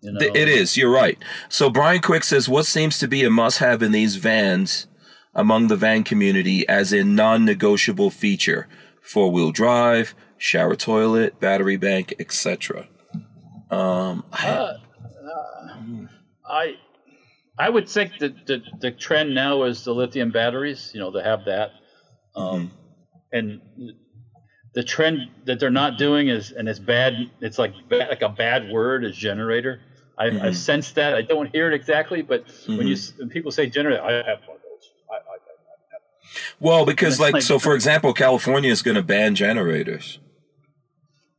[0.00, 0.18] You know?
[0.20, 0.76] It is.
[0.76, 1.18] You're right.
[1.48, 4.86] So Brian Quick says, "What seems to be a must-have in these vans
[5.34, 8.68] among the van community, as in non-negotiable feature:
[9.02, 12.86] four-wheel drive, shower toilet, battery bank, etc."
[13.70, 14.76] Um, I-
[16.50, 16.74] I
[17.58, 21.22] I would think that the, the trend now is the lithium batteries, you know, to
[21.22, 21.72] have that.
[22.36, 22.70] Um,
[23.32, 23.60] And
[24.74, 28.28] the trend that they're not doing is, and it's bad, it's like ba- like a
[28.28, 29.80] bad word is generator.
[30.18, 31.14] I've, I've sensed that.
[31.14, 34.56] I don't hear it exactly, but when you when people say generator, I have one
[34.56, 34.90] of those.
[35.10, 35.36] I, I,
[36.60, 40.18] well, because like, like- so, for example, California is going to ban generators.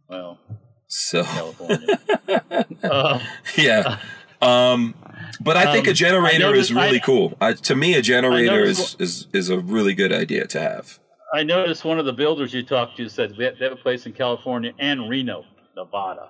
[0.10, 0.40] Well,
[0.88, 2.00] So California.
[2.84, 3.20] uh,
[3.58, 3.98] yeah.
[4.42, 4.96] Um,
[5.42, 7.36] but I think Um, a generator is really I- cool.
[7.42, 10.98] I, to me, a generator is, is is a really good idea to have.
[11.34, 14.14] I noticed one of the builders you talked to said they have a place in
[14.14, 15.46] California and Reno,
[15.76, 16.30] Nevada.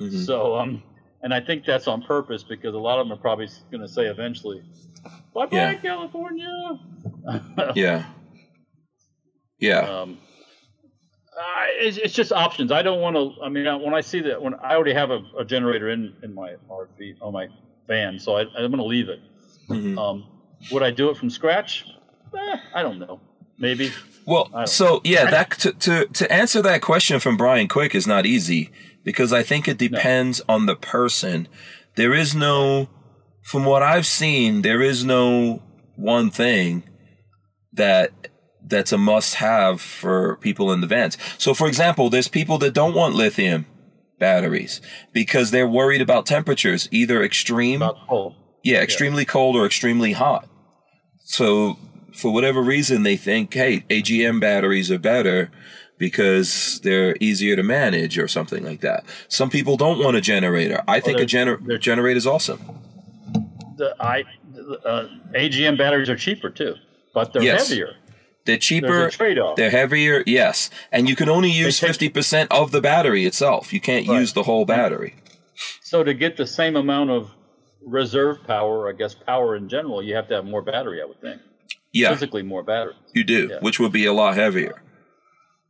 [0.00, 0.24] Mhm.
[0.26, 0.82] So, um,
[1.22, 3.88] and I think that's on purpose because a lot of them are probably going to
[3.88, 4.62] say eventually,
[5.34, 5.74] "Bye bye, Yeah.
[5.74, 6.78] California."
[7.74, 8.04] Yeah.
[9.58, 9.78] Yeah.
[9.80, 10.18] um,
[11.38, 12.70] I, it's, it's just options.
[12.70, 13.42] I don't want to.
[13.42, 16.34] I mean, when I see that, when I already have a, a generator in in
[16.34, 17.48] my RV on my
[17.88, 19.20] van, so I, I'm going to leave it.
[19.70, 19.98] Mhm.
[19.98, 20.26] Um,
[20.70, 21.86] would I do it from scratch?
[22.36, 23.20] Eh, I don't know.
[23.58, 23.90] Maybe.
[24.26, 28.24] Well, so yeah, that to, to to answer that question from Brian Quick is not
[28.26, 28.70] easy
[29.04, 31.46] because I think it depends on the person.
[31.96, 32.88] There is no,
[33.42, 35.62] from what I've seen, there is no
[35.96, 36.84] one thing
[37.72, 38.10] that
[38.66, 41.18] that's a must-have for people in the vans.
[41.38, 43.66] So, for example, there's people that don't want lithium
[44.18, 44.80] batteries
[45.12, 48.34] because they're worried about temperatures, either extreme About coal.
[48.64, 50.48] yeah, extremely cold or extremely hot.
[51.26, 51.76] So
[52.14, 55.50] for whatever reason, they think, hey, AGM batteries are better
[55.98, 59.04] because they're easier to manage or something like that.
[59.28, 60.82] Some people don't want a generator.
[60.88, 62.60] I think a gener- generator is awesome.
[63.76, 64.24] The, I
[64.84, 66.74] uh, AGM batteries are cheaper too,
[67.12, 67.68] but they're Yes.
[67.68, 67.94] heavier.
[68.44, 69.08] They're cheaper.
[69.10, 69.56] Trade-off.
[69.56, 70.68] They're heavier, yes.
[70.92, 73.72] And you can only use 50% of the battery itself.
[73.72, 74.20] You can't Right.
[74.20, 75.14] use the whole battery.
[75.80, 77.30] So to get the same amount of
[77.86, 81.00] reserve power, I guess power in general, you have to have more battery.
[81.00, 81.40] I would think
[81.94, 82.94] Yeah, physically more battery.
[83.14, 83.58] you do, yeah.
[83.60, 84.82] which would be a lot heavier.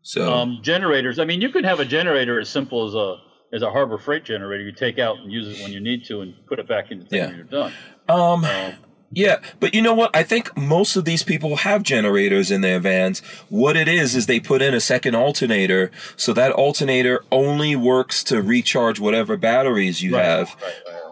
[0.03, 1.19] So, Um, generators.
[1.19, 3.17] I mean, you could have a generator as simple as a
[3.55, 4.65] as a Harbor Freight generator.
[4.65, 6.99] You take out and use it when you need to, and put it back in
[6.99, 7.27] the thing Yeah.
[7.29, 7.73] when you're done.
[8.09, 8.73] um, Um,
[9.13, 10.11] Yeah, but you know what?
[10.17, 13.21] I think most of these people have generators in their vans.
[13.49, 18.25] What it is is they put in a second alternator, so that alternator only works
[18.25, 21.03] to recharge whatever batteries you right, have, right, right.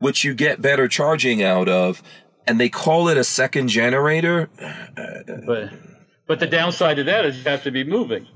[0.00, 2.02] which you get better charging out of,
[2.50, 4.50] and they call it a second generator.
[5.46, 5.70] But
[6.26, 8.26] but the downside to that is you have to be moving.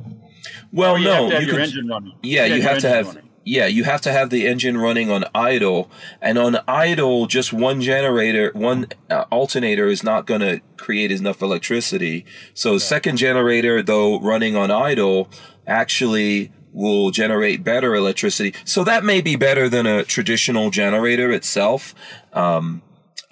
[0.73, 2.13] Well, Or you no, have have you your engine running.
[2.23, 3.29] Yeah, you have to have running.
[3.45, 7.81] yeah, you have to have the engine running on idle, and on idle, just one
[7.81, 12.25] generator, one uh, alternator is not going to create enough electricity.
[12.55, 15.29] So, second generator, though running on idle,
[15.67, 18.53] actually will generate better electricity.
[18.65, 21.95] So that may be better than a traditional generator itself.
[22.33, 22.83] Um,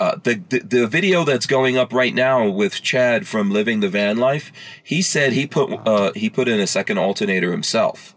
[0.03, 3.89] uh, the, the the video that's going up right now with Chad from Living the
[3.89, 4.51] Van Life,
[4.83, 8.15] he said he put uh, he put in a second alternator himself,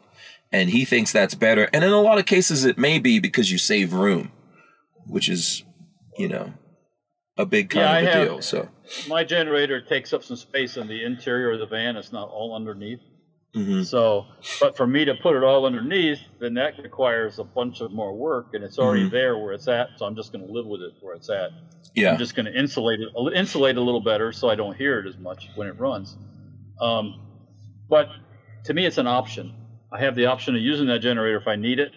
[0.51, 1.69] and he thinks that's better.
[1.73, 4.31] And in a lot of cases, it may be because you save room,
[5.05, 5.63] which is,
[6.17, 6.53] you know,
[7.37, 8.41] a big kind Yeah, of a have- deal.
[8.41, 8.69] So,
[9.07, 11.97] My generator takes up some space in the interior of the van.
[11.97, 13.01] It's not all underneath.
[13.55, 13.85] Mhm.
[13.85, 14.25] So,
[14.59, 18.13] but for me to put it all underneath, then that requires a bunch of more
[18.13, 19.11] work, and it's already Mhm.
[19.11, 19.89] there where it's at.
[19.97, 21.51] So I'm just going to live with it where it's at.
[21.97, 24.99] yeah, I'm just going to insulate it, insulate a little better, so I don't hear
[24.99, 26.17] it as much when it runs.
[26.81, 27.21] Um,
[27.89, 28.09] but
[28.65, 29.53] to me, it's an option.
[29.93, 31.93] I have the option of using that generator if I need it.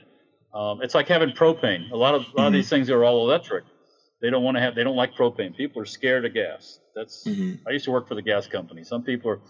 [0.54, 1.90] Um, it's like having propane.
[1.90, 3.64] A lot of a lot of these things are all electric.
[4.20, 4.74] They don't want to have.
[4.76, 5.56] They don't like propane.
[5.56, 6.78] People are scared of gas.
[6.94, 7.26] That's.
[7.26, 7.58] Mhm.
[7.66, 8.84] I used to work for the gas company.
[8.84, 9.40] Some people are.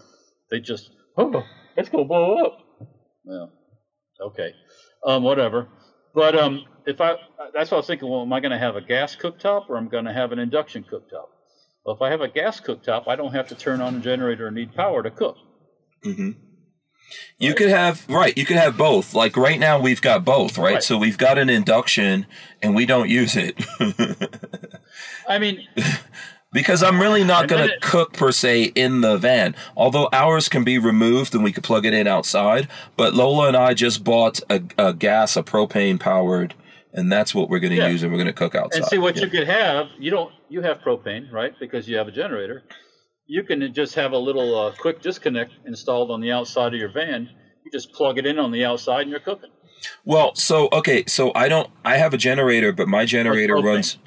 [0.50, 0.90] They just.
[1.16, 1.44] Oh,
[1.78, 2.58] it's gonna blow up.
[3.24, 3.46] Yeah.
[4.20, 4.52] Okay.
[5.04, 5.68] Um, whatever.
[6.14, 7.16] But um, if I,
[7.54, 8.08] that's what I was thinking.
[8.08, 10.38] Well, am I going to have a gas cooktop or I'm going to have an
[10.38, 11.28] induction cooktop?
[11.84, 14.46] Well, if I have a gas cooktop, I don't have to turn on a generator
[14.48, 15.36] and need power to cook.
[16.04, 16.30] Mm-hmm.
[17.38, 18.36] You could have right.
[18.36, 19.14] You could have both.
[19.14, 20.74] Like right now, we've got both, right?
[20.74, 20.82] Right.
[20.82, 22.26] So we've got an induction,
[22.60, 23.64] and we don't use it
[25.28, 25.66] I mean,
[26.52, 29.54] because I'm really not going to cook per se in the van.
[29.76, 32.68] Although ours can be removed and we could plug it in outside.
[32.96, 36.54] But Lola and I just bought a, a gas, a propane powered,
[36.92, 37.88] and that's what we're going to Yeah.
[37.88, 38.78] use, and we're going to cook outside.
[38.80, 39.24] and see what Yeah.
[39.24, 39.88] you could have.
[39.98, 40.32] You don't.
[40.48, 41.52] You have propane, right?
[41.60, 42.62] Because you have a generator.
[43.26, 46.88] You can just have a little uh, quick disconnect installed on the outside of your
[46.90, 47.28] van.
[47.64, 49.50] You just plug it in on the outside, and you're cooking.
[50.06, 51.68] Well, so okay, so I don't.
[51.84, 53.98] I have a generator, but my generator runs.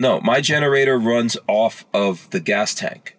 [0.00, 3.16] No, my generator runs off of the gas tank.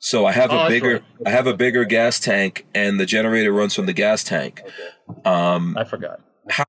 [0.00, 0.92] So I have Oh, a bigger.
[0.94, 1.02] right.
[1.26, 4.62] I have a bigger gas tank, and the generator runs from the gas tank.
[5.10, 5.22] Okay.
[5.24, 6.20] Um, I forgot.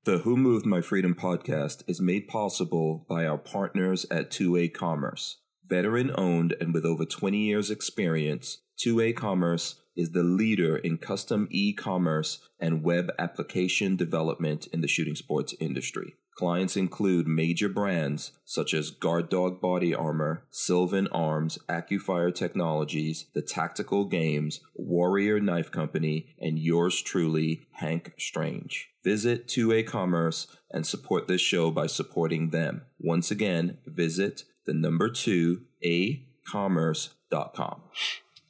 [0.04, 5.38] the Who Moved My Freedom podcast is made possible by our partners at 2A Commerce.
[5.70, 11.48] Veteran owned and with over 20 years experience, 2A Commerce is the leader in custom
[11.52, 16.16] e-commerce and web application development in the shooting sports industry.
[16.40, 23.42] Clients include major brands such as Guard Dog Body Armor, Sylvan Arms, AccuFire Technologies, The
[23.42, 28.88] Tactical Games, Warrior Knife Company, and yours truly, Hank Strange.
[29.04, 32.84] Visit 2A Commerce and support this show by supporting them.
[33.02, 37.82] Once again, visit the number 2 a acommerce.com.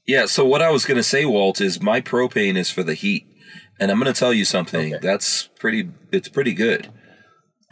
[0.06, 2.94] Yeah, so what I was going to say, Walt, is my propane is for the
[2.94, 3.26] heat.
[3.80, 4.94] And I'm going to tell you something.
[4.94, 5.00] Okay.
[5.02, 6.92] That's pretty it's pretty good.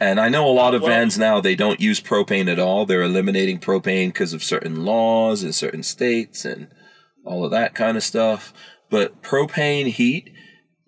[0.00, 2.86] And I know a lot of Well- vans now they don't use propane at all.
[2.86, 6.68] They're eliminating propane because of certain laws in certain states and
[7.24, 8.52] all of that kind of stuff.
[8.90, 10.32] But propane heat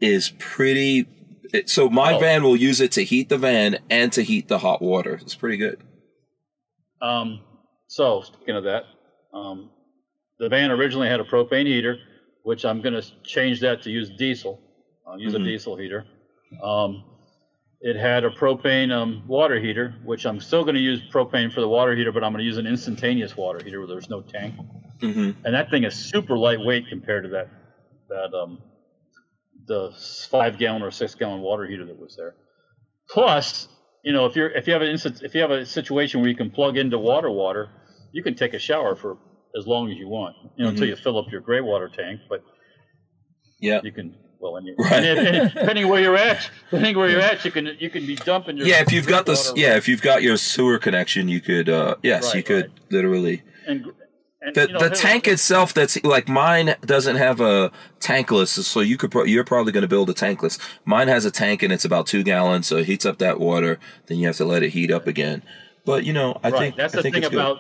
[0.01, 1.07] is pretty.
[1.53, 2.19] It, so my Oh.
[2.21, 5.15] van will use it to heat the van and to heat the hot water.
[5.21, 5.81] It's pretty good.
[7.03, 7.41] Um,
[7.89, 8.85] so speaking of that,
[9.35, 9.71] um,
[10.39, 11.99] the van originally had a propane heater,
[12.45, 14.61] which I'm going to change that to use diesel.
[15.07, 15.41] I'll use Mhm.
[15.43, 16.07] a diesel heater.
[16.63, 17.03] Um,
[17.81, 21.61] it had a propane um, water heater, which I'm still going to use propane for
[21.61, 24.23] the water heater, but I'm going to use an instantaneous water heater where there's no
[24.23, 24.55] tank.
[25.01, 27.49] hmm And that thing is super lightweight compared to that
[28.09, 28.65] that um,
[29.67, 29.93] the
[30.31, 32.37] five gallon or six gallon water heater that was there.
[33.11, 33.69] Plus,
[34.03, 36.31] you know, if you're if you have an instant if you have a situation where
[36.31, 37.73] you can plug into water water,
[38.13, 39.19] you can take a shower for
[39.57, 40.89] as long as you want, you know, until Mhm.
[40.89, 42.23] you fill up your gray water tank.
[42.29, 42.43] But
[43.61, 43.83] Yeah.
[43.83, 45.05] you can well, and, you, Right.
[45.05, 48.17] and, and depending where you're at, depending where you're at, you can you can be
[48.17, 51.29] dumping your Yeah, if you've got this, water yeah, if you've got your sewer connection,
[51.29, 52.81] you could, uh, yes, Right, you could right.
[52.91, 53.43] literally.
[53.67, 53.87] and,
[54.43, 58.49] and The you know, the hell, tank itself, that's like mine doesn't have a tankless,
[58.65, 60.59] so you could pro- you're probably going to build a tankless.
[60.87, 63.79] Mine has a tank and it's about two gallons, so it heats up that water.
[64.07, 65.43] Then you have to let it heat up again.
[65.85, 66.59] But you know, I right.
[66.59, 67.39] think that's I the think thing it's good.
[67.41, 67.59] about.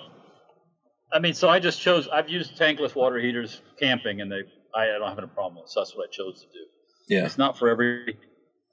[1.13, 2.07] I mean, so I just chose.
[2.09, 4.43] I've used tankless water heaters camping, and they
[4.75, 5.71] I, I don't have any problem with.
[5.71, 6.65] So that's what I chose to do.
[7.09, 8.19] Yeah, It's not for every.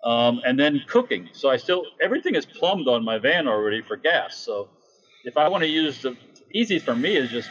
[0.03, 1.29] Um, and then cooking.
[1.33, 4.37] So I still everything is plumbed on my van already for gas.
[4.37, 4.69] So
[5.23, 6.15] if I want to use the
[6.53, 7.49] easy for me is just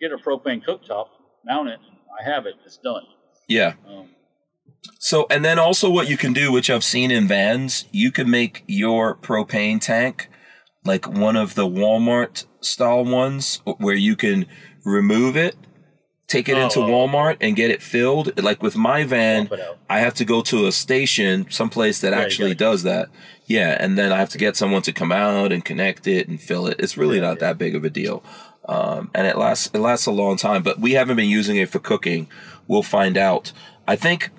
[0.00, 1.06] get a propane cooktop,
[1.44, 1.80] mount it.
[2.18, 2.54] I have it.
[2.64, 3.02] It's done.
[3.48, 3.74] yeah.
[3.88, 4.10] Um,
[4.98, 8.30] So, and then also what you can do, which I've seen in vans, you can
[8.30, 10.28] make your propane tank
[10.84, 14.46] like one of the Walmart style ones where you can
[14.84, 15.56] remove it,
[16.28, 16.88] take it Oh, into oh.
[16.88, 18.40] Walmart and get it filled.
[18.42, 19.78] Like with my van, Swap it out.
[19.88, 23.08] I have to go to a station, someplace that Yeah, actually does that.
[23.46, 26.40] Yeah, and then I have to get someone to come out and connect it and
[26.40, 26.76] fill it.
[26.80, 27.46] It's really Yeah, not yeah.
[27.48, 28.22] that big of a deal.
[28.68, 31.68] Um, and it lasts it lasts a long time, but we haven't been using it
[31.70, 32.28] for cooking.
[32.66, 33.52] We'll find out.
[33.86, 34.30] I think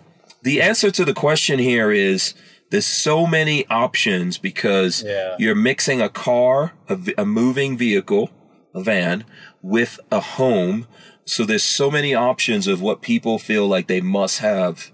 [0.41, 2.33] the answer to the question here is
[2.69, 5.05] there's so many options because
[5.39, 6.73] you're mixing a car,
[7.17, 8.29] a moving vehicle,
[8.75, 9.23] a van
[9.61, 10.87] with a home.
[11.27, 14.91] So there's so many options of what people feel like they must have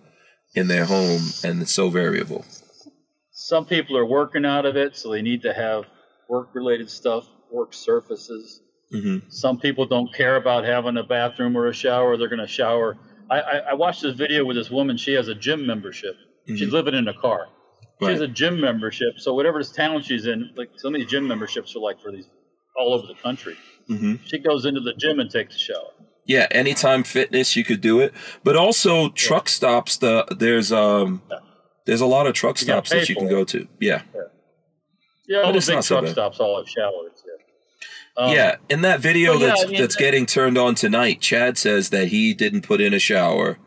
[0.56, 2.44] in their home, and it's so variable.
[3.32, 5.86] Some people are working out of it, so they need to have
[6.28, 8.62] work-related stuff, work surfaces.
[8.92, 12.48] hmm Some people don't care about having a bathroom or a shower; they're going to
[12.48, 12.98] shower.
[13.30, 14.98] I, I, I watched this video with this woman.
[14.98, 16.16] She has a gym membership.
[16.48, 17.48] She's living in a car.
[18.02, 19.14] She has a gym membership.
[19.18, 22.12] So whatever this town she's in, like some of these gym memberships are like for
[22.12, 22.28] these
[22.78, 23.56] all over the country.
[23.88, 25.92] hmm She goes into the gym and takes a shower.
[26.26, 28.14] Yeah, anytime fitness you could do it,
[28.44, 29.98] but also truck stops.
[29.98, 31.22] The there's um
[31.86, 33.68] there's a lot of truck You stops that you can for go to.
[33.80, 34.04] Yeah,
[35.28, 37.24] Yeah, all But the big not so truck stops all have showers.
[37.26, 38.24] Yeah.
[38.26, 38.56] Um, yeah.
[38.70, 41.90] In that video yeah, that's I mean, that's uh, getting turned on tonight, Chad says
[41.90, 43.58] that he didn't put in a shower,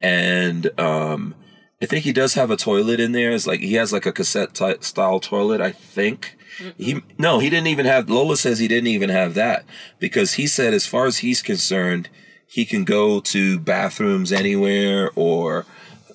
[0.00, 1.34] and um
[1.82, 3.32] I think he does have a toilet in there.
[3.32, 6.36] It's like he has like a cassette ty- style toilet, I think.
[6.78, 8.08] He no, he didn't even have.
[8.08, 9.64] Lola says he didn't even have that
[9.98, 12.08] because he said as far as he's concerned,
[12.46, 15.66] he can go to bathrooms anywhere or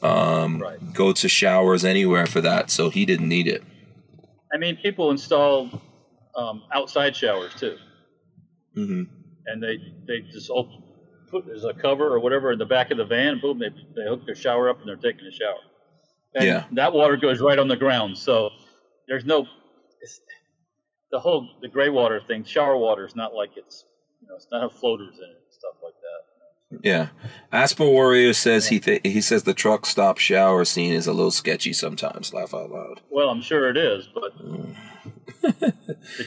[0.02, 0.94] um, Right.
[0.94, 2.70] go to showers anywhere for that.
[2.72, 3.64] So he didn't need it.
[4.54, 5.70] I mean, people install
[6.36, 7.78] um, outside showers too,
[8.74, 9.04] hmm
[9.46, 10.82] and they they just open,
[11.30, 13.40] put there's a cover or whatever in the back of the van.
[13.40, 15.60] Boom, they they hook their shower up and they're taking a shower.
[16.36, 16.64] And Yeah.
[16.74, 18.50] that water goes right on the ground, so
[19.08, 19.48] there's no
[21.12, 22.44] the whole the gray water thing.
[22.44, 23.86] Shower water is not like it's
[24.22, 26.20] you know it's not have floaters in it and stuff like that.
[26.84, 27.08] Yeah,
[27.52, 31.32] Asper Warrior says he th- he says the truck stop shower scene is a little
[31.32, 32.32] sketchy sometimes.
[32.32, 33.02] Laugh out loud.
[33.10, 34.76] Well, I'm sure it is, but mm.
[35.44, 35.74] it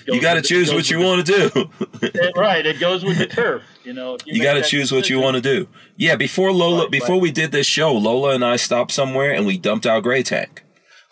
[0.07, 1.49] You got to choose what you want to do.
[2.01, 3.63] the- right, it goes with the turf.
[3.85, 5.69] You know, if you got to choose what you want to do.
[5.97, 7.23] Yeah, before Lola, Right, before right.
[7.23, 10.65] we did this show, Lola and I stopped somewhere and we dumped our gray tank.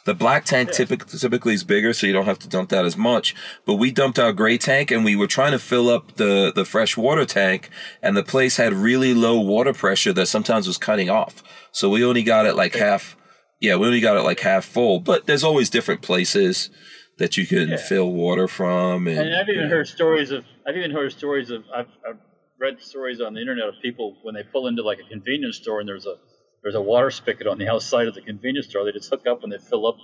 [0.07, 2.97] The black tank typically typically is bigger, so you don't have to dump that as
[2.97, 3.35] much.
[3.67, 6.65] But we dumped our gray tank and we were trying to fill up the the
[6.65, 7.69] fresh water tank,
[8.03, 11.43] and the place had really low water pressure that sometimes was cutting off.
[11.73, 13.17] So we only got it like half.
[13.61, 15.01] Yeah, we only got it like half full.
[15.01, 16.71] But there's always different places
[17.19, 17.77] that you can Yeah.
[17.77, 19.07] fill water from.
[19.07, 19.69] And, And I've even yeah.
[19.69, 22.17] heard stories of I've even heard stories of I've, I've
[22.59, 25.81] read stories on the internet of people when they pull into like a convenience store
[25.81, 26.17] and there's a
[26.63, 28.85] there's a water spigot on the outside of the convenience store.
[28.85, 29.97] They just hook up and they fill up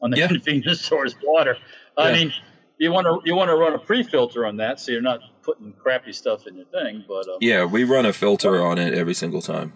[0.00, 0.28] on the Yeah.
[0.28, 1.56] convenience store's water.
[1.96, 2.14] I Yeah.
[2.14, 2.32] mean,
[2.78, 5.72] you want to you want to run a pre-filter on that so you're not putting
[5.74, 7.04] crappy stuff in your thing.
[7.06, 9.72] But um, Yeah, we run a filter on it every single time.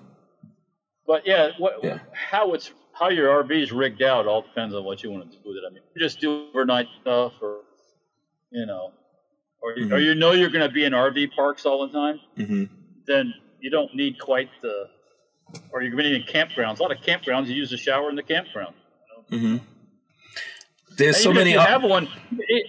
[1.07, 2.01] But yeah, what, Yeah.
[2.13, 5.37] how it's how your RV is rigged out all depends on what you want to
[5.37, 5.63] do with it.
[5.67, 7.61] I mean, you just do overnight stuff, or
[8.51, 8.93] you know,
[9.63, 12.21] or you, or you know you're going to be in RV parks all the time.
[12.37, 12.65] hmm
[13.07, 14.89] Then you don't need quite the,
[15.71, 16.79] or you're going to be in campgrounds.
[16.79, 18.75] A lot of campgrounds you use a shower in the campground.
[19.31, 19.57] hmm
[20.97, 21.51] There's And so even many.
[21.51, 22.09] If you op- have one,
[22.51, 22.65] e-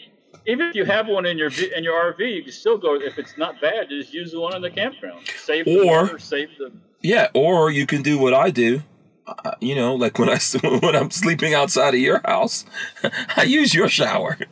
[0.45, 2.95] even if you have one in your in your RV, you can still go.
[2.95, 5.25] If it's not bad, just use the one in the campground.
[5.37, 6.71] Save the Or- water, save the.
[7.01, 8.81] yeah, or you can do what I do.
[9.27, 10.39] Uh, you know, like when I
[10.79, 12.65] when I'm sleeping outside of your house,
[13.37, 14.37] I use your shower.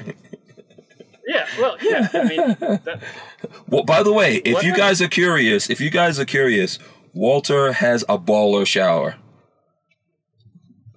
[1.29, 2.07] Yeah, well, yeah.
[2.13, 2.37] I mean,
[2.85, 3.03] that,
[3.67, 6.79] Well, by the way, if you guys are curious, if you guys are curious,
[7.17, 9.15] Walter has a baller shower.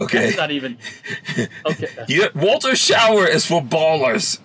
[0.01, 0.79] Okay, that's not even
[1.67, 1.89] okay.
[2.09, 4.39] yeah, Walter's shower is for ballers.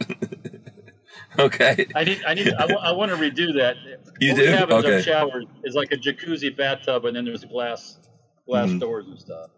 [1.39, 3.75] okay, I need, I need, I, want to redo that.
[4.19, 4.41] You what do?
[4.41, 4.95] We have Okay.
[4.95, 7.97] our shower is like a jacuzzi bathtub, and then there's glass,
[8.45, 8.79] glass Mhm.
[8.81, 9.49] doors and stuff.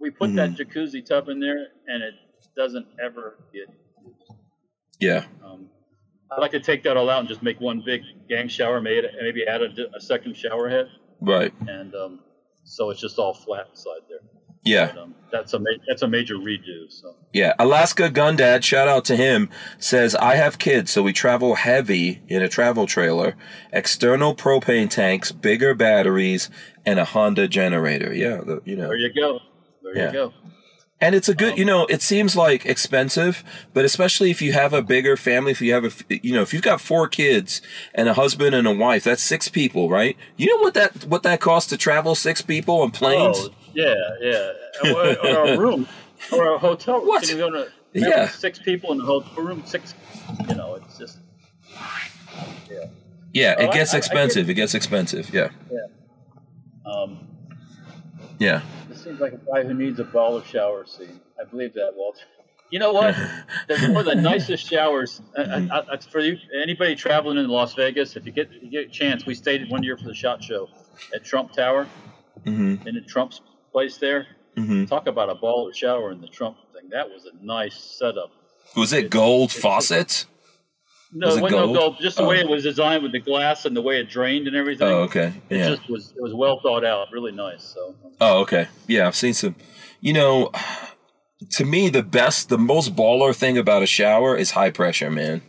[0.00, 0.36] We put Mm-hmm.
[0.36, 2.14] that jacuzzi tub in there, and it
[2.56, 3.68] doesn't ever get.
[5.00, 5.68] yeah, Um,
[6.32, 9.06] I'd like to take that all out and just make one big gang shower, maybe
[9.20, 10.86] maybe add a, a second shower head,
[11.20, 12.20] right, and um,
[12.64, 14.18] so it's just all flat inside there.
[14.64, 15.00] yeah.
[15.00, 16.90] Um, that's a ma- that's a major redo.
[16.90, 21.56] So Yeah, Alaska Gundad, shout out to him, says, I have kids, so we travel
[21.56, 23.36] heavy in a travel trailer,
[23.72, 26.50] external propane tanks, bigger batteries,
[26.86, 28.14] and a Honda generator.
[28.14, 28.88] Yeah, the, you know.
[28.88, 29.40] there you go.
[29.82, 30.06] There Yeah.
[30.06, 30.32] you go.
[31.00, 33.42] And it's a good, you know, it seems like expensive,
[33.74, 35.90] but especially if you have a bigger family, if you have a,
[36.24, 37.60] you know, if you've got four kids
[37.94, 40.16] and a husband and a wife, that's six people, right?
[40.36, 43.36] You know what that what that costs to travel six people on planes?
[43.40, 44.92] Oh, yeah, yeah.
[44.92, 45.88] Or, or a room,
[46.32, 47.08] or a hotel room.
[47.08, 47.22] What?
[47.24, 48.28] Can you go to Yeah.
[48.28, 49.62] six people in the hotel room?
[49.66, 49.94] Six,
[50.48, 51.18] you know, it's just
[52.70, 52.86] yeah.
[53.32, 54.48] yeah, Oh, it I- gets I- I expensive.
[54.48, 55.28] it gets expensive.
[55.34, 55.48] Yeah,
[56.86, 57.18] Um,
[58.38, 58.62] yeah.
[59.04, 61.20] This seems like a guy who needs a baller shower scene.
[61.40, 62.20] I believe that, Walter.
[62.70, 63.14] You know what?
[63.68, 65.20] They're one of the nicest showers.
[65.38, 68.86] I, I, I, for you, anybody traveling in Las Vegas, if you get you get
[68.86, 70.68] a chance, we stayed one year for the shot show
[71.14, 71.86] at Trump Tower,
[72.44, 72.88] Mm-hmm.
[72.88, 74.26] in Trump's place there.
[74.56, 74.86] Mm-hmm.
[74.86, 76.88] Talk about a baller shower in the Trump thing.
[76.90, 78.32] That was a nice setup.
[78.74, 80.26] Was it gold it's- faucets?
[81.16, 81.78] No, Was it it wasn't no gold?
[81.78, 81.96] gold.
[82.00, 82.28] Just the Oh.
[82.28, 84.88] way it was designed with the glass and the way it drained and everything.
[84.88, 85.32] Oh, okay.
[85.48, 85.68] It Yeah.
[85.76, 87.62] just was it was well thought out, really nice.
[87.62, 88.66] So Oh, okay.
[88.88, 89.54] Yeah, I've seen some.
[90.00, 90.50] You know,
[91.52, 95.42] to me, the best, the most baller thing about a shower is high pressure, man.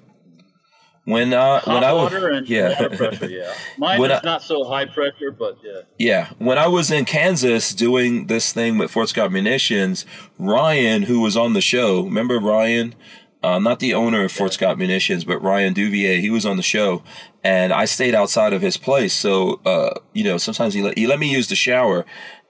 [1.07, 3.53] When uh, hot when I was and yeah, pressure, yeah.
[3.77, 5.81] Mine When is I- not so high pressure, but yeah.
[5.99, 10.03] yeah, when I was in Kansas doing this thing with Fort Scott Munitions,
[10.39, 12.95] Ryan, who was on the show, remember Ryan?
[13.45, 16.19] Uh, not the owner of Fort Scott Munitions, but Ryan Duvier.
[16.19, 17.03] He was on the show,
[17.43, 19.13] and I stayed outside of his place.
[19.13, 22.05] So, uh, you know, sometimes he let he let me use the shower,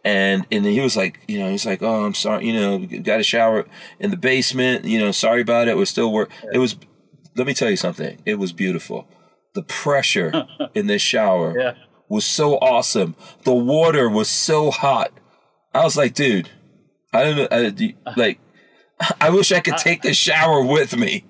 [0.05, 3.19] and and he was like, you know, he's like, oh, I'm sorry, you know, got
[3.19, 3.65] a shower
[3.99, 4.85] in the basement.
[4.85, 5.75] You know, sorry about it.
[5.75, 6.29] We're still work.
[6.53, 6.77] It was.
[7.35, 8.21] Let me tell you something.
[8.25, 9.07] It was beautiful.
[9.53, 11.73] The pressure in this shower Yeah.
[12.07, 13.15] was so awesome.
[13.43, 15.11] The water was so hot.
[15.73, 16.49] I was like, dude,
[17.11, 17.47] I don't know.
[17.51, 18.39] I, like,
[19.19, 21.25] I wish I could take the shower with me.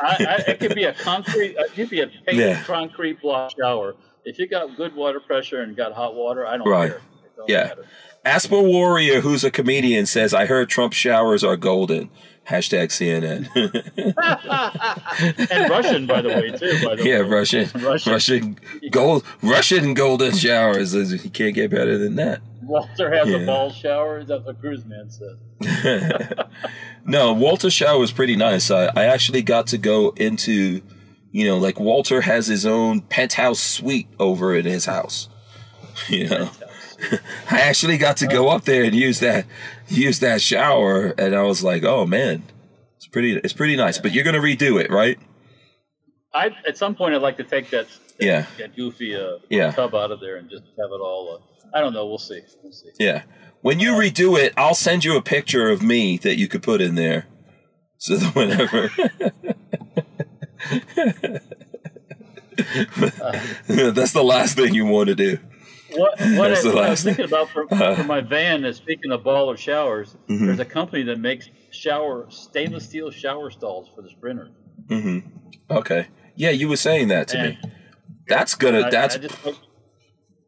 [0.00, 0.16] I,
[0.46, 2.62] I, it could be a concrete, it could be a painted Yeah.
[2.64, 3.94] concrete block shower.
[4.24, 6.90] If you got good water pressure and got hot water, I don't Right.
[6.90, 7.00] care.
[7.36, 7.64] Don't Yeah.
[7.68, 7.86] matter.
[8.24, 12.10] Asper Warrior, who's a comedian, says, I heard Trump showers are golden.
[12.48, 13.48] Hashtag CNN.
[15.50, 16.84] And Russian, by the way, too.
[16.86, 17.28] By the yeah, way.
[17.28, 18.12] Russian, Russian.
[18.12, 18.58] Russian,
[18.90, 20.94] gold, Russian golden showers.
[20.94, 22.40] You can't get better than that.
[22.62, 23.38] Walter has Yeah.
[23.38, 24.24] a ball shower.
[24.24, 26.48] That's what Cruise Man said.
[27.08, 28.68] No, Walter's shower was pretty nice.
[28.68, 30.82] I, I actually got to go into,
[31.30, 35.28] you know, like Walter has his own penthouse suite over in his house.
[36.08, 36.50] You know,
[37.50, 39.46] I actually got to go up there and use that
[39.88, 42.42] use that shower, and I was like, oh man,
[42.96, 43.98] it's pretty it's pretty nice.
[43.98, 45.18] But you're gonna redo it, right?
[46.34, 47.86] I at some point I'd like to take that
[48.18, 48.46] that, Yeah.
[48.58, 49.70] that goofy uh, Yeah.
[49.72, 51.40] tub out of there and just have it all.
[51.40, 52.06] Uh, I don't know.
[52.06, 52.40] We'll see.
[52.62, 52.90] We'll see.
[52.98, 53.22] Yeah.
[53.62, 56.80] When you redo it, I'll send you a picture of me that you could put
[56.80, 57.26] in there.
[57.98, 58.88] So that whenever
[63.66, 65.38] That's the last thing you want to do.
[65.92, 69.22] What, what, I, what I was thinking about for, for my van is speaking of
[69.22, 70.46] baller showers, Mm-hmm.
[70.46, 74.50] there's a company that makes shower stainless steel shower stalls for the Sprinter.
[74.88, 75.28] Mm-hmm.
[75.70, 76.08] Okay.
[76.34, 77.58] Yeah, you were saying that to me.
[78.28, 79.36] That's gonna I, that's I just,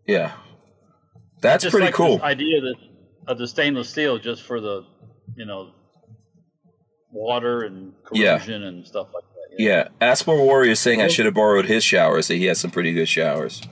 [0.06, 0.32] yeah.
[1.40, 2.16] That's pretty like cool.
[2.16, 2.74] This idea that
[3.28, 4.84] of the stainless steel just for the
[5.36, 5.70] you know
[7.12, 8.38] water and Yeah.
[8.38, 9.58] corrosion and stuff like that.
[9.62, 9.74] you know?
[9.74, 12.28] Yeah, Asper Warrior is saying I should have borrowed his showers.
[12.28, 13.62] That he has some pretty good showers.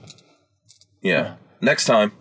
[1.01, 1.35] Yeah.
[1.61, 2.11] Next time,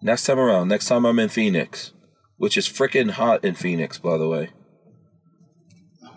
[0.00, 1.92] next time around, next time I'm in Phoenix,
[2.36, 4.50] which is freaking hot in Phoenix, by the way.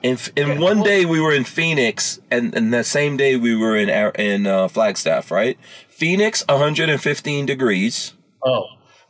[0.04, 3.76] In, in one day we were in Phoenix, and, and the same day we were
[3.76, 5.58] in in uh, Flagstaff, right?
[5.90, 8.14] Phoenix, 115 degrees.
[8.46, 8.66] Oh,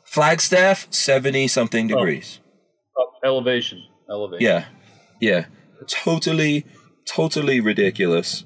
[0.05, 2.39] Flagstaff, 70 something degrees.
[2.97, 4.45] oh, elevation, elevation.
[4.45, 4.65] Yeah,
[5.19, 5.45] yeah,
[5.87, 6.65] totally,
[7.05, 8.45] totally ridiculous.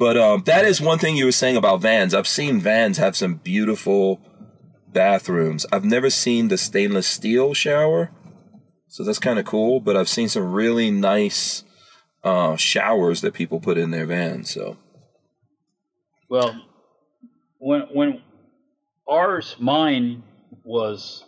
[0.00, 2.14] But um, that is one thing you were saying about vans.
[2.14, 4.18] I've seen vans have some beautiful
[4.88, 5.66] bathrooms.
[5.70, 8.10] I've never seen the stainless steel shower,
[8.88, 9.78] so that's kind of cool.
[9.78, 11.64] But I've seen some really nice
[12.24, 14.48] uh, showers that people put in their vans.
[14.48, 14.78] So
[16.30, 16.58] Well,
[17.58, 18.22] when when
[19.06, 20.22] ours mine
[20.64, 21.26] was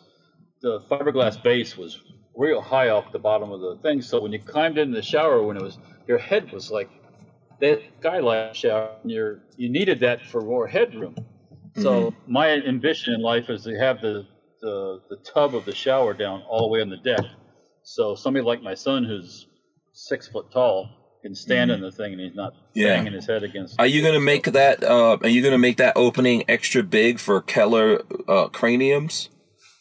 [0.62, 2.00] the fiberglass base was
[2.34, 4.00] real high off the bottom of the thing.
[4.00, 5.76] So when you climbed in the shower, when it was
[6.08, 6.88] your head was like
[7.62, 11.14] that skylight shower, and you're you needed that for more headroom.
[11.76, 14.26] So my ambition in life is to have the,
[14.60, 17.24] the the tub of the shower down all the way on the deck.
[17.84, 19.46] So somebody like my son, who's
[19.94, 20.90] six foot tall,
[21.22, 22.96] can stand in the thing and he's not Yeah.
[22.96, 23.80] banging his head against.
[23.80, 24.82] Are you gonna make that?
[24.84, 29.30] Uh, are you gonna make that opening extra big for Keller uh, craniums?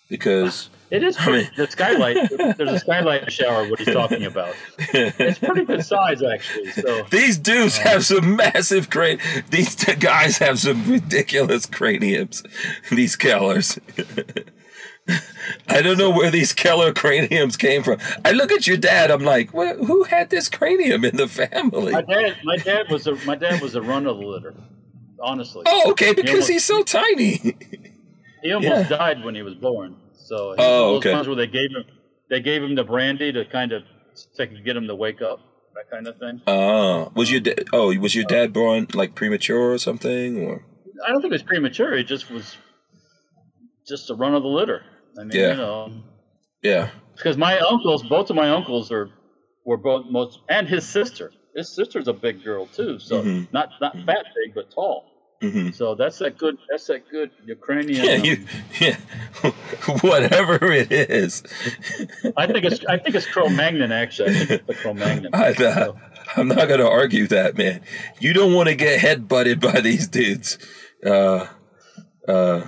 [0.10, 2.18] Because It is pretty, mean- the skylight.
[2.58, 3.68] There's a skylight shower.
[3.70, 4.54] What he's talking about.
[4.78, 6.72] It's pretty good size actually.
[6.72, 9.20] So these dudes um, have some massive crane.
[9.50, 12.44] These guys have some ridiculous craniums.
[12.92, 13.80] These Kellers.
[15.68, 17.98] I don't know where these Keller craniums came from.
[18.24, 19.10] I look at your dad.
[19.12, 21.92] I'm like, "Wh- who had this cranium in the family?
[21.92, 24.54] my dad, my dad was a my dad was a run of the litter.
[25.22, 25.64] Honestly.
[25.66, 27.56] Oh, okay, because almost- he's so tiny.
[28.44, 28.98] He almost Yeah.
[28.98, 29.96] died when he was born.
[30.32, 31.12] So he Oh, those okay.
[31.12, 31.84] times where they gave him
[32.30, 33.84] they gave him the brandy to kind of
[34.38, 35.40] to get him to wake up,
[35.76, 36.42] that kind of thing.
[36.48, 40.64] Uh, was your da- oh was your dad born like premature or something or?
[41.06, 41.98] I don't think it was premature.
[41.98, 42.56] He just was
[43.86, 44.84] just a run of the litter.
[45.20, 45.52] I mean, Yeah.
[45.52, 45.92] you know,
[46.64, 46.90] Yeah.
[47.18, 49.10] because my uncles, both of my uncles are
[49.66, 51.32] were both most, and his sister.
[51.56, 53.52] His sister's a big girl too, so Mhm.
[53.52, 55.11] not not fat big, but tall.
[55.42, 56.58] Hmm So that's that good.
[56.70, 58.06] That's that good Ukrainian.
[58.06, 58.46] Yeah, um, you,
[58.80, 58.98] yeah,
[60.02, 61.44] whatever it is.
[62.38, 64.30] I think it's I think it's Cro-Magnon actually.
[64.30, 65.34] I think it's the Cro-Magnon.
[65.34, 65.98] I, So,
[66.38, 67.82] I'm not gonna argue that, man.
[68.20, 70.60] You don't want to get head butted by these dudes.
[71.06, 71.48] Uh,
[72.28, 72.62] uh,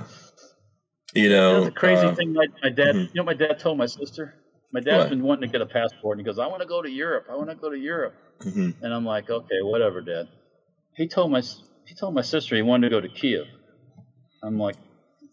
[1.13, 2.33] you know, That's a crazy uh, thing.
[2.33, 3.07] My, my dad, mhm.
[3.09, 4.33] you know, my dad told my sister.
[4.71, 5.09] My dad's What?
[5.09, 7.27] been wanting to get a passport, and he goes, "I want to go to Europe.
[7.29, 8.73] I want to go to Europe." mhm.
[8.81, 10.27] And I'm like, "Okay, whatever, Dad."
[10.97, 11.43] He told my
[11.87, 13.47] he told my sister he wanted to go to Kiev.
[14.43, 14.75] I'm like,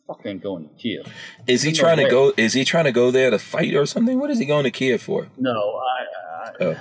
[0.07, 1.07] "Fuck, ain't going to Kiev."
[1.47, 2.33] Is he trying to go?
[2.37, 4.19] Is he trying to go there to fight or something?
[4.19, 5.29] What is he going to Kiev for?
[5.37, 6.77] No, I, I Oh.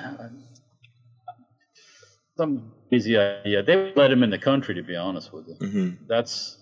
[2.38, 3.64] some easy idea.
[3.64, 5.56] They let him in the country, to be honest with you.
[5.56, 6.58] hmm That's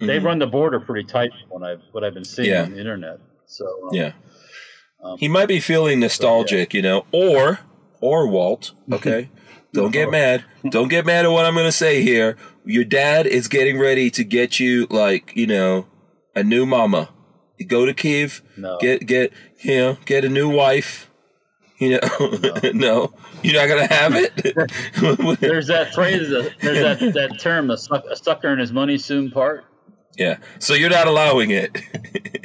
[0.00, 0.24] they Mhm.
[0.24, 1.32] run the border pretty tight.
[1.48, 2.62] When I what I've been seeing Yeah.
[2.62, 3.18] on the internet.
[3.46, 4.12] So um, Yeah.
[5.02, 7.60] um, He might be feeling nostalgic, you know, or
[8.00, 8.72] or Walt.
[8.92, 9.28] Okay,
[9.72, 10.44] don't get mad.
[10.68, 12.36] Don't get mad at what I'm going to say here.
[12.64, 15.86] Your dad is getting ready to get you like you know
[16.34, 17.10] a new mama.
[17.58, 18.78] You go to Kiev, No.
[18.78, 21.06] get get you know get a new wife.
[21.80, 23.14] You know, no,
[23.44, 24.34] you're not gonna have it.
[25.40, 28.98] There's that phrase, uh, there's that, that term, a, suck, a sucker and his money
[28.98, 29.64] soon part.
[30.16, 31.80] yeah, so you're not allowing it.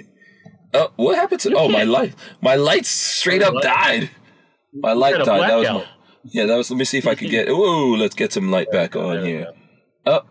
[0.76, 1.56] oh, what happened to?
[1.56, 4.12] Oh, my light, my light straight up died.
[4.72, 5.50] My light died.
[5.50, 5.86] That was my.
[6.26, 6.46] Yeah.
[6.46, 6.70] That was.
[6.72, 7.48] Let me see if I could get.
[7.50, 9.48] Oh, let's get some light back on here.
[10.06, 10.12] go.
[10.14, 10.22] Oh,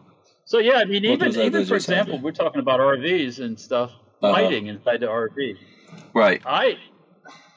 [0.44, 3.90] So yeah, I mean, even even for example, we're talking about RVs and stuff,
[4.22, 4.32] Uh-huh.
[4.32, 5.56] lighting inside the RV.
[6.14, 6.42] right.
[6.44, 6.76] I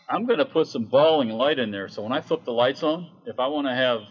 [0.07, 2.83] I'm going to put some balling light in there, so when I flip the lights
[2.83, 4.01] on, if I want to have,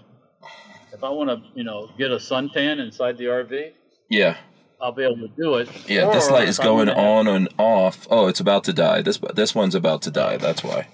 [0.93, 3.71] if I want to, you know, get a suntan inside the RV,
[4.11, 4.37] Yeah.
[4.83, 5.69] I'll be able to do it.
[5.89, 6.11] Yeah.
[6.13, 8.09] this light is going have- on and off.
[8.11, 9.03] Oh, it's about to die.
[9.03, 10.37] This this one's about to die.
[10.37, 10.89] That's why.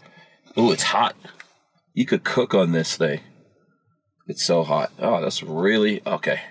[0.57, 1.17] Oh, it's hot.
[1.93, 3.21] You could cook on this thing.
[4.27, 4.93] It's so hot.
[4.99, 6.43] Oh, that's really okay.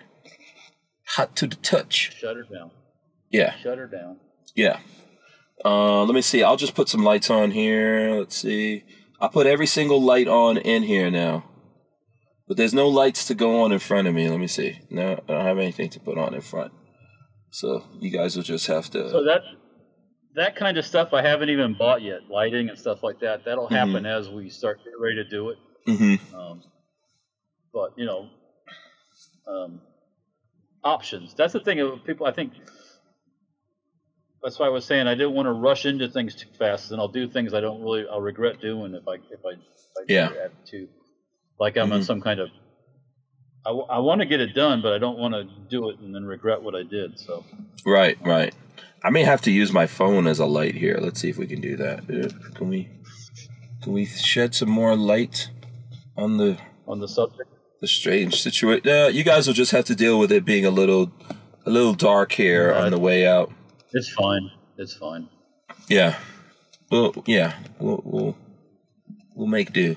[1.15, 2.15] Hot to the touch.
[2.17, 2.71] Shut her down.
[3.31, 3.55] Yeah.
[3.63, 4.17] Shut her down.
[4.55, 4.79] Yeah.
[5.63, 6.43] Uh, let me see.
[6.43, 8.15] I'll just put some lights on here.
[8.19, 8.83] Let's see.
[9.21, 11.45] I'll put every single light on in here now.
[12.47, 14.27] But there's no lights to go on in front of me.
[14.27, 14.79] Let me see.
[14.89, 16.71] No, I don't have anything to put on in front.
[17.51, 19.09] So you guys will just have to.
[19.09, 19.41] So that
[20.35, 23.43] that kind of stuff I haven't even bought yet, lighting and stuff like that.
[23.45, 23.75] That'll Mm-hmm.
[23.75, 25.57] happen as we start getting ready to do it.
[25.85, 26.61] hmm Um,
[27.73, 28.29] but you know,
[29.47, 29.81] um,
[30.83, 31.33] options.
[31.33, 31.79] That's the thing.
[31.79, 32.53] of People, I think.
[34.41, 37.01] That's why I was saying I didn't want to rush into things too fast, and
[37.01, 39.57] I'll do things I don't really I'll regret doing if I if I, if
[39.97, 40.29] I Yeah.
[40.41, 40.87] have to.
[41.59, 42.05] Like I'm on Mhm.
[42.05, 42.49] some kind of.
[43.65, 45.99] I, w- I want to get it done, but I don't want to do it
[45.99, 47.19] and then regret what I did.
[47.19, 47.43] So
[47.85, 48.53] Right, right.
[49.03, 50.97] I may have to use my phone as a light here.
[51.01, 51.99] Let's see if we can do that.
[52.09, 52.89] Uh, Can we?
[53.81, 55.49] Can we shed some more light
[56.17, 57.49] on the on the subject,
[57.79, 58.89] the strange situation?
[58.89, 61.11] Uh, you guys will just have to deal with it being a little,
[61.65, 63.51] a little dark here on the way out.
[63.93, 64.51] it's fine.
[64.77, 65.29] It's fine.
[65.87, 66.17] Yeah.
[66.91, 67.53] Well, yeah.
[67.79, 68.37] We'll we'll,
[69.33, 69.95] we'll make do.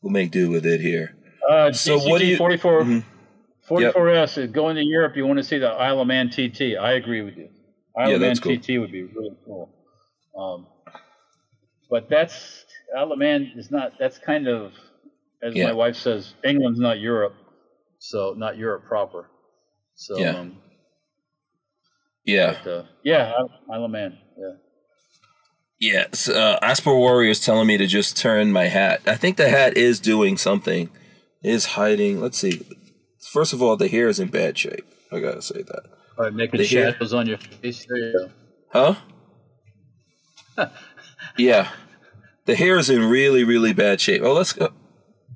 [0.00, 1.16] We'll make do with it here.
[1.50, 3.04] Uh, So what do you- 44, Mhm.
[3.68, 5.16] 44S is going to Europe.
[5.16, 6.76] You want to see the Isle of Man TT.
[6.76, 7.48] I agree with you.
[7.98, 8.56] Isle Yeah, Man cool.
[8.56, 9.70] TT would be really cool.
[10.38, 10.66] Um,
[11.88, 12.64] but that's
[12.96, 13.92] Isle of Man is not.
[13.98, 14.72] That's kind of,
[15.42, 15.68] as Yeah.
[15.68, 17.34] my wife says, England's not Europe,
[17.98, 19.30] so not Europe proper.
[19.94, 20.38] So Yeah.
[20.38, 20.62] um,
[22.24, 22.58] Yeah.
[22.64, 23.32] but, uh, yeah,
[23.68, 24.18] of Man.
[24.38, 24.52] Yeah.
[25.78, 26.28] Yes.
[26.28, 29.00] Uh, Asper Warrior is telling me to just turn my hat.
[29.06, 30.90] I think the hat is doing something.
[31.42, 32.20] Is hiding.
[32.20, 32.62] Let's see.
[33.20, 34.84] First of all, the hair is in bad shape.
[35.12, 35.82] I gotta say that.
[36.18, 37.84] All right, making The shadows on your face.
[37.88, 38.30] There you go.
[40.56, 40.68] Huh?
[41.36, 41.70] yeah.
[42.46, 44.22] The hair is in really, really bad shape.
[44.24, 44.70] Oh, let's go.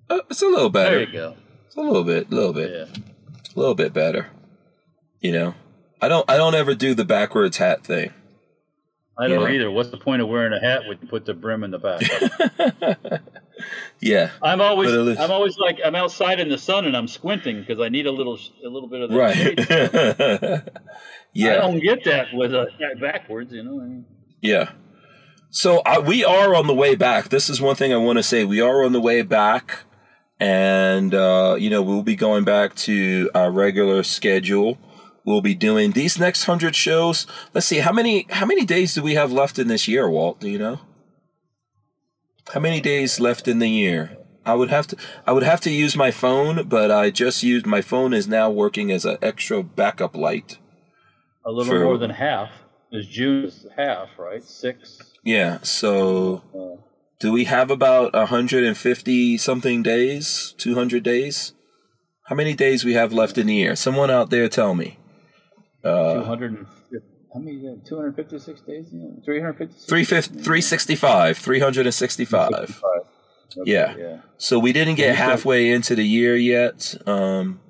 [0.09, 0.97] Uh, it's a little better.
[0.98, 1.36] There you go.
[1.66, 3.02] It's a little bit, a little bit, Yeah.
[3.55, 4.28] a little bit better.
[5.20, 5.55] You know,
[6.01, 8.12] I don't, I don't ever do the backwards hat thing.
[9.19, 9.55] I don't Yeah.
[9.57, 9.70] either.
[9.70, 12.01] What's the point of wearing a hat when you put the brim in the back?
[14.01, 14.31] Yeah.
[14.43, 17.89] I'm always, I'm always like, I'm outside in the sun and I'm squinting because I
[17.89, 19.37] need a little, a little bit of the Right.
[19.37, 19.61] shade.
[21.49, 22.66] I don't get that with a
[23.01, 23.81] backwards, you know.
[23.81, 24.05] I mean,
[24.41, 24.70] Yeah.
[25.51, 27.28] So we are on the way back.
[27.28, 28.45] This is one thing I want to say.
[28.45, 29.81] We are on the way back,
[30.39, 34.78] and uh, you know we'll be going back to our regular schedule.
[35.24, 37.27] We'll be doing these next hundred shows.
[37.53, 40.39] Let's see how many how many days do we have left in this year, Walt?
[40.39, 40.81] Do you know?
[42.53, 44.17] How many days left in the year?
[44.45, 44.97] I would have to
[45.27, 48.51] I would have to use my phone, but I just used my phone is now
[48.51, 50.59] working as an extra backup light.
[51.45, 52.51] a little For- more than half.
[52.93, 54.43] Is June is half, right?
[54.43, 54.99] Six.
[55.25, 55.59] Yeah.
[55.62, 56.83] So Uh,
[57.21, 60.55] Do we have about 150 something days?
[60.59, 61.53] 200 days?
[62.29, 63.77] How many days we have left in the year?
[63.77, 64.99] Someone out there tell me.
[65.85, 66.67] Uh, 250.
[67.32, 67.59] How many?
[67.69, 68.89] uh, 256 days?
[68.93, 69.85] Yeah, 356.
[69.86, 72.52] 350 365, 365.
[72.52, 73.94] Okay, Yeah.
[73.97, 74.16] Yeah.
[74.39, 76.97] So we didn't get halfway into the year yet.
[77.07, 77.61] Um,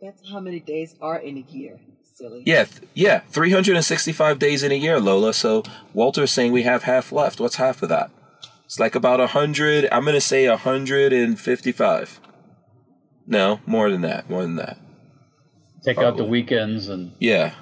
[0.00, 1.80] That's how many days are in a year.
[2.14, 2.42] Silly.
[2.44, 5.32] yeah, th- yeah, 365 days in a year, Lola.
[5.32, 5.62] So
[5.94, 7.40] Walter's saying we have half left.
[7.40, 8.10] What's half of that?
[8.66, 9.88] It's like about 100.
[9.90, 12.20] I'm going to say 155.
[13.26, 14.28] No, more than that.
[14.28, 14.76] More than that.
[15.82, 17.54] Take out the weekends and Yeah.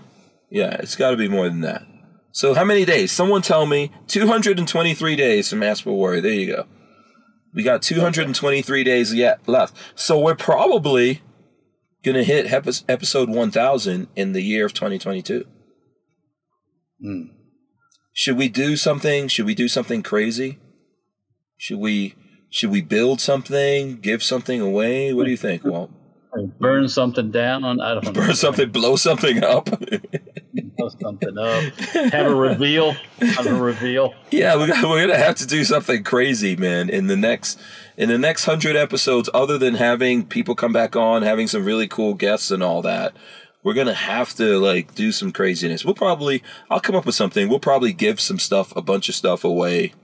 [0.50, 1.86] Yeah, it's got to be more than that.
[2.32, 3.12] So how many days?
[3.12, 3.92] Someone tell me.
[4.06, 6.20] 223 days from Asper Warrior.
[6.20, 6.66] There you go.
[7.54, 9.74] We got 223 days yet left.
[9.94, 11.22] So we're probably
[12.04, 12.52] going to hit
[12.88, 15.44] episode 1000 in the year of 2022.
[17.02, 17.22] Hmm.
[18.12, 19.28] Should we do something?
[19.28, 20.58] Should we do something crazy?
[21.56, 22.14] Should we
[22.50, 25.12] should we build something, give something away?
[25.12, 25.90] What do you think, Walt?
[26.46, 27.64] Burn something down.
[27.64, 28.12] I don't know.
[28.12, 29.68] Burn something, blow something up?
[30.76, 31.72] Blow something up.
[32.12, 32.92] Have a reveal.
[33.20, 34.14] Have a reveal.
[34.30, 36.88] Yeah, we got, we're gonna have to do something crazy, man.
[36.88, 37.60] In the next
[37.96, 41.88] in the next hundred episodes, other than having people come back on, having some really
[41.88, 43.12] cool guests and all that,
[43.62, 45.84] we're gonna have to like do some craziness.
[45.84, 47.48] We'll probably I'll come up with something.
[47.48, 49.94] We'll probably give some stuff, a bunch of stuff away,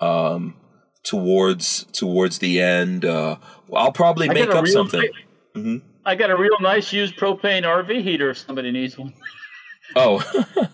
[0.00, 0.54] um,
[1.02, 3.04] towards towards the end.
[3.04, 3.36] Uh,
[3.74, 5.08] I'll probably I make up something.
[5.56, 5.82] Mhm.
[6.04, 9.12] I got a real nice used propane RV heater if somebody needs one.
[9.96, 10.22] Oh,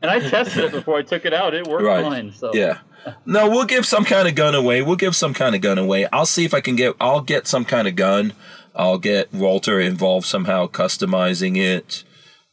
[0.00, 1.54] And I tested it before I took it out.
[1.54, 2.04] It worked Right.
[2.04, 2.32] fine.
[2.32, 2.78] So Yeah.
[3.26, 4.80] No, we'll give some kind of gun away.
[4.82, 6.06] We'll give some kind of gun away.
[6.12, 6.94] I'll see if I can get.
[7.00, 8.32] I'll get some kind of gun.
[8.76, 12.04] I'll get Walter involved somehow, customizing it.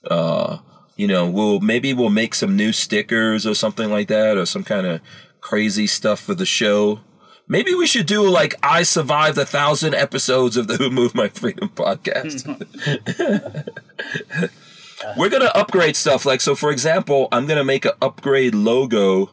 [0.10, 0.58] Uh,
[0.96, 4.64] you know, we'll maybe we'll make some new stickers or something like that, or some
[4.64, 5.02] kind of
[5.42, 7.00] crazy stuff for the show.
[7.48, 11.28] Maybe we should do like I survived a thousand episodes of the Who Moved My
[11.28, 12.46] Freedom podcast.
[15.18, 16.26] We're gonna upgrade stuff.
[16.26, 19.30] Like so, for example, I'm gonna make an upgrade logo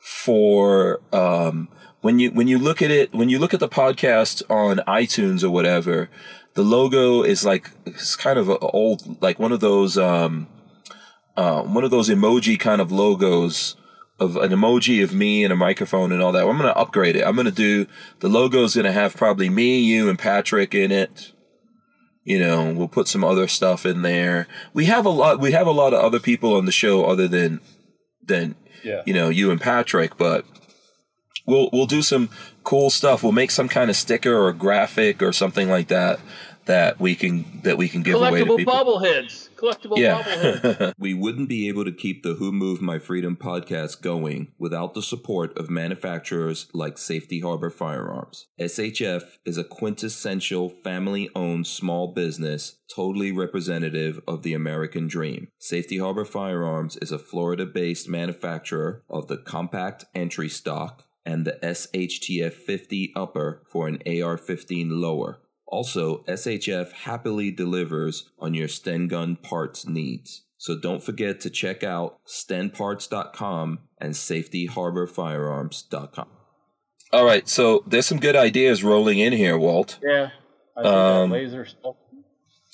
[0.00, 1.68] for um,
[2.00, 5.44] when you when you look at it when you look at the podcast on iTunes
[5.44, 6.10] or whatever.
[6.54, 10.48] The logo is like it's kind of a old like one of those um,
[11.36, 13.76] uh, one of those emoji kind of logos
[14.22, 16.46] of an emoji of me and a microphone and all that.
[16.46, 17.26] I'm gonna upgrade it.
[17.26, 17.86] I'm gonna do
[18.20, 21.32] the logo's gonna have probably me, you, and Patrick in it.
[22.24, 24.46] You know, we'll put some other stuff in there.
[24.72, 25.40] We have a lot.
[25.40, 27.60] We have a lot of other people on the show other than
[28.24, 28.54] than
[28.84, 29.02] Yeah.
[29.06, 30.44] you know you and Patrick, but
[31.46, 32.28] we'll we'll do some
[32.62, 33.22] cool stuff.
[33.24, 36.20] We'll make some kind of sticker or graphic or something like that
[36.66, 38.72] that we can that we can give away to collectible people.
[38.74, 39.48] bobbleheads.
[39.62, 39.96] Collectible.
[39.96, 40.92] Yeah.
[40.98, 45.02] we wouldn't be able to keep the Who Moved My Freedom podcast going without the
[45.02, 48.46] support of manufacturers like Safety Harbor Firearms.
[48.60, 55.48] SHF is a quintessential family owned small business, totally representative of the American dream.
[55.58, 61.58] Safety Harbor Firearms is a Florida based manufacturer of the compact entry stock and the
[61.62, 65.38] SHTF 50 upper for an AR 15 lower.
[65.72, 70.42] Also, SHF happily delivers on your Sten gun parts needs.
[70.58, 76.28] So don't forget to check out stenparts.com and safetyharborfirearms.com.
[77.12, 79.98] All right, so there's some good ideas rolling in here, Walt.
[80.02, 80.28] yeah.
[80.76, 81.96] I see Um, that laser stuff.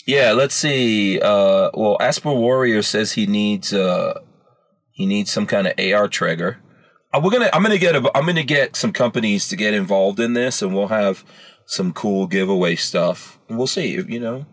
[0.07, 1.21] Yeah, let's see.
[1.21, 4.21] Uh, well, Asper Warrior says he needs uh,
[4.93, 6.59] he needs some kind of AR trigger.
[7.13, 10.21] Uh, we're gonna I'm gonna get a, I'm gonna get some companies to get involved
[10.21, 11.25] in this, and we'll have
[11.69, 13.39] some cool giveaway stuff.
[13.49, 13.91] And we'll see.
[13.93, 14.47] You know,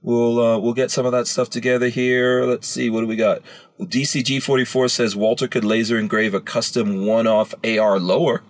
[0.00, 2.44] we'll uh, we'll get some of that stuff together here.
[2.44, 2.88] Let's see.
[2.90, 3.42] What do we got?
[3.78, 8.42] Well, DCG 44 says Walter could laser engrave a custom one off AR lower.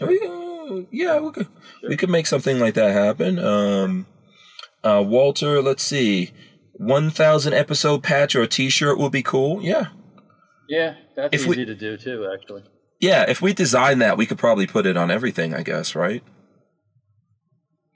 [0.00, 0.08] Uh,
[0.90, 1.48] yeah, we could
[1.88, 3.38] we could make something like that happen.
[3.38, 4.06] Um,
[4.82, 6.30] uh, Walter, let's see,
[6.72, 9.62] one thousand episode patch or T-shirt would be cool.
[9.62, 9.88] Yeah,
[10.68, 12.26] Yeah, that's if we- easy to do too.
[12.32, 12.64] Actually.
[13.02, 13.26] Yeah.
[13.28, 15.52] If we design that, we could probably put it on everything.
[15.52, 16.22] I guess, right?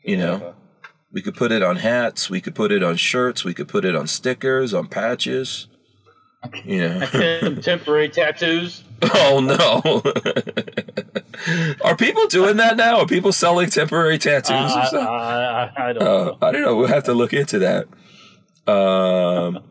[0.04, 0.54] You know,
[1.10, 2.28] we could put it on hats.
[2.28, 3.42] We could put it on shirts.
[3.44, 5.68] We could put it on stickers, on patches.
[6.64, 7.54] You know.
[7.62, 8.84] Temporary tattoos.
[9.02, 10.02] Oh no!
[11.84, 12.98] Are people doing that now?
[13.00, 14.50] Are people selling temporary tattoos?
[14.50, 15.06] or I, something?
[15.06, 16.38] I, I, don't Uh, know.
[16.42, 16.76] I don't know.
[16.76, 17.86] We'll have to look into that.
[18.72, 19.62] Um,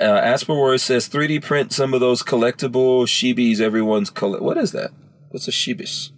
[0.00, 3.60] uh, Asperword says 3D print some of those collectible shibis.
[3.60, 4.90] Everyone's coll- What is that?
[5.30, 6.10] What's a shibis?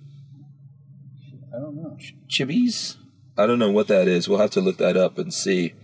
[1.54, 1.96] I don't know.
[2.28, 2.96] Chibis?
[3.36, 4.28] I don't know what that is.
[4.28, 5.74] We'll have to look that up and see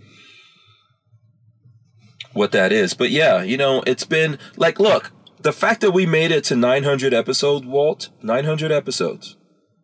[2.33, 2.93] what that is.
[2.93, 5.11] But yeah, you know, it's been like, look,
[5.41, 9.35] the fact that we made it to 900 episodes, Walt, 900 episodes.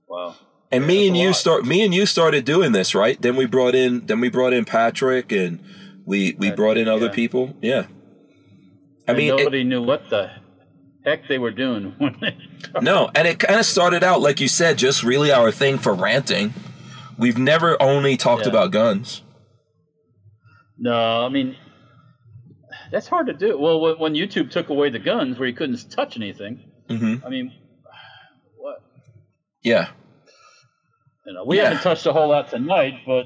[0.07, 0.35] Wow.
[0.71, 1.35] And me and you lot.
[1.35, 3.21] start me and you started doing this, right?
[3.21, 5.63] Then we brought in then we brought in Patrick and
[6.05, 7.11] we we brought in other yeah.
[7.11, 7.55] people.
[7.61, 7.85] Yeah.
[9.07, 10.31] I And mean, it- nobody knew what the
[11.05, 12.37] heck they were doing when they.
[12.81, 15.93] No, and it kind of started out like you said, just really our thing for
[15.93, 16.53] ranting.
[17.17, 18.49] We've never only talked Yeah.
[18.49, 19.21] about guns.
[20.77, 21.55] No, I mean
[22.91, 23.57] that's hard to do.
[23.59, 27.29] Well, when, when YouTube took away the guns, where you couldn't touch anything, hmm I
[27.29, 27.51] mean,
[28.57, 28.77] what?
[29.63, 29.89] Yeah,
[31.25, 31.65] You know, we Yeah.
[31.65, 33.25] haven't touched a whole lot tonight, but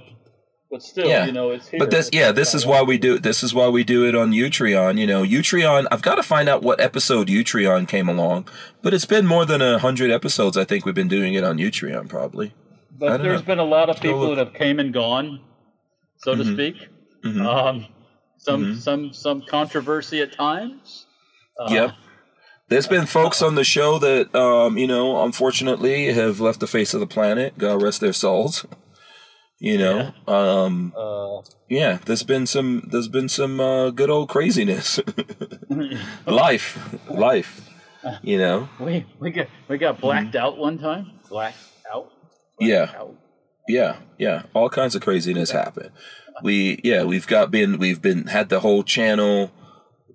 [0.70, 1.26] but still, Yeah.
[1.26, 1.80] you know, it's here.
[1.80, 3.18] but this, yeah, this is why we do.
[3.20, 4.98] This is why we do it on Utreon.
[5.00, 5.88] You know, Utreon.
[5.92, 8.48] I've got to find out what episode Utreon came along,
[8.82, 10.58] but it's been more than a hundred episodes.
[10.58, 12.54] I think we've been doing it on Utreon, probably.
[13.00, 13.46] But there's know.
[13.46, 15.40] been a lot of people that have came and gone,
[16.18, 16.54] so to Mhm.
[16.54, 16.88] speak.
[17.24, 17.46] Mhm.
[17.46, 17.86] Um,
[18.40, 18.80] some Mhm.
[18.82, 21.06] some some controversy at times.
[21.60, 21.92] Uh, Yep.
[22.70, 26.94] There's been folks on the show that, um, you know, unfortunately have left the face
[26.94, 27.58] of the planet.
[27.58, 28.66] God rest their souls.
[29.60, 31.98] You know, um, Uh, yeah.
[32.06, 32.88] There's been some.
[32.92, 35.00] There's been some uh, good old craziness.
[36.28, 37.68] life, life.
[38.22, 38.70] You know.
[38.80, 41.12] we we got we got blacked out one time.
[41.30, 41.58] Blacked
[41.92, 42.06] out.
[42.62, 42.66] Mm-hmm.
[42.66, 42.92] Yeah.
[42.96, 43.16] Out.
[43.68, 45.92] Yeah, yeah, all kinds of craziness happen.
[46.42, 49.52] We yeah, we've got been we've been had the whole channel.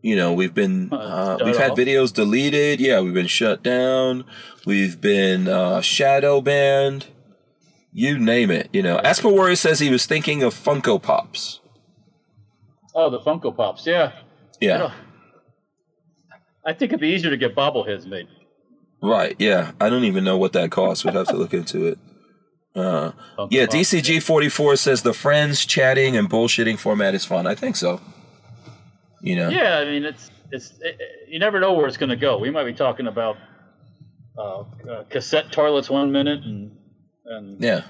[0.00, 1.78] You know, we've been uh, we've had off.
[1.78, 2.80] videos deleted.
[2.80, 4.24] Yeah, we've been shut down.
[4.64, 7.08] We've been uh, shadow banned.
[7.92, 8.70] You name it.
[8.72, 11.60] You know, Asper Warrior says he was thinking of Funko Pops.
[12.94, 13.86] Oh, the Funko Pops.
[13.86, 14.12] Yeah.
[14.60, 14.92] Yeah,
[16.64, 18.28] I think it'd be easier to get bobbleheads made.
[19.02, 19.34] right.
[19.38, 21.04] Yeah, I don't even know what that costs.
[21.04, 21.98] We'd have to look into it.
[22.74, 23.74] Uh, Funko yeah, Pops.
[23.76, 27.46] DCG forty four says the friends chatting and bullshitting format is fun.
[27.46, 28.00] I think so.
[29.20, 29.48] You know.
[29.48, 32.38] Yeah, I mean it's it's it, it- you never know where it's going to go.
[32.38, 33.36] We might be talking about
[34.38, 36.76] uh, uh, cassette toilets one minute and
[37.32, 37.82] and Yeah.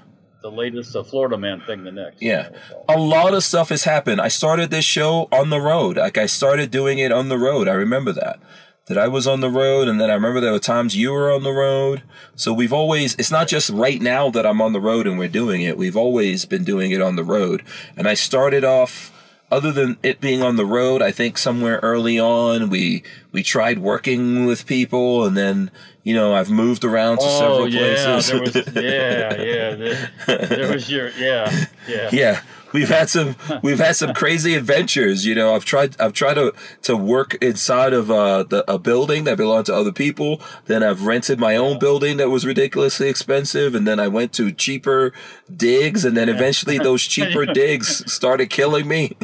[0.43, 2.21] the latest uh, Florida Man thing the next.
[2.23, 2.47] Yeah.
[2.47, 2.85] you know, so.
[2.89, 4.21] A lot of stuff has happened.
[4.21, 5.97] I started this show on the road.
[5.97, 7.69] Like I started doing it on the road.
[7.69, 8.41] I remember that.
[8.87, 11.31] That I was on the road and then I remember there were times you were
[11.33, 12.03] on the road.
[12.35, 15.29] So we've always it's not just right now that I'm on the road and we're
[15.29, 15.79] doing it.
[15.79, 17.63] We've always been doing it on the road.
[17.97, 19.13] And I started off
[19.53, 23.79] other than it being on the road, I think somewhere early on we we tried
[23.79, 25.71] working with people and then
[26.03, 28.33] you know I've moved around to Oh several yeah, places.
[28.33, 32.09] was yeah yeah there, there was your yeah yeah.
[32.13, 32.41] Yeah
[32.73, 36.53] we've had some we've had some crazy adventures you know i've tried i've tried to
[36.81, 41.05] to work inside of uh the, a building that belonged to other people then i've
[41.05, 45.13] rented my own building that was ridiculously expensive and then i went to cheaper
[45.55, 49.17] digs and then eventually those cheaper digs started killing me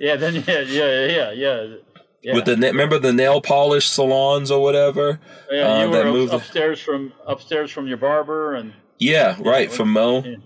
[0.00, 1.74] yeah then yeah yeah yeah yeah
[2.22, 2.34] yeah.
[2.34, 5.20] with the remember the nail polish salons or whatever
[5.50, 9.68] yeah, uh, you that were up- upstairs from upstairs from your barber and yeah right
[9.68, 10.36] what- from mo yeah.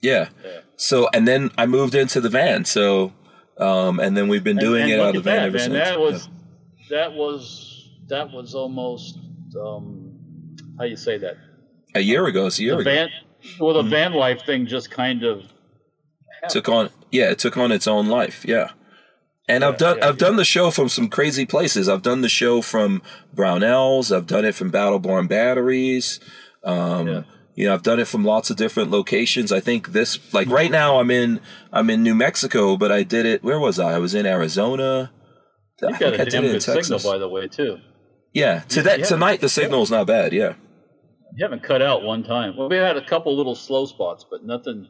[0.00, 0.60] yeah Yeah.
[0.76, 3.12] so and then i moved into the van so
[3.58, 5.70] um and then we've been doing and, it out of the van that, ever man.
[5.70, 6.28] since That was
[6.90, 9.18] that was that was almost
[9.60, 10.14] um,
[10.78, 11.36] how you say that
[11.94, 12.46] a year ago.
[12.46, 12.90] It's a year the ago.
[12.90, 13.08] van
[13.58, 15.42] well the van life thing just kind of
[16.48, 18.44] took on yeah, it took on its own life.
[18.46, 18.70] Yeah.
[19.48, 21.88] And I've done yeah, I've done the show from some crazy places.
[21.88, 23.00] I've done the show from
[23.34, 24.14] Brownells.
[24.14, 26.20] I've done it from Battleborn Batteries.
[26.64, 27.22] Um, Yeah.
[27.54, 29.50] You know, I've done it from lots of different locations.
[29.50, 31.40] I think this like right now I'm in
[31.72, 33.42] I'm in New Mexico, but I did it.
[33.42, 33.94] Where was I?
[33.94, 35.10] I was in Arizona.
[35.82, 37.04] I you got a damn it in good signal Texas.
[37.04, 37.78] by the way too.
[38.34, 39.04] yeah, today yeah.
[39.06, 40.34] tonight the signal's not bad.
[40.34, 40.54] Yeah,
[41.34, 42.58] You haven't cut out one time.
[42.58, 44.88] Well, we had a couple little slow spots, but nothing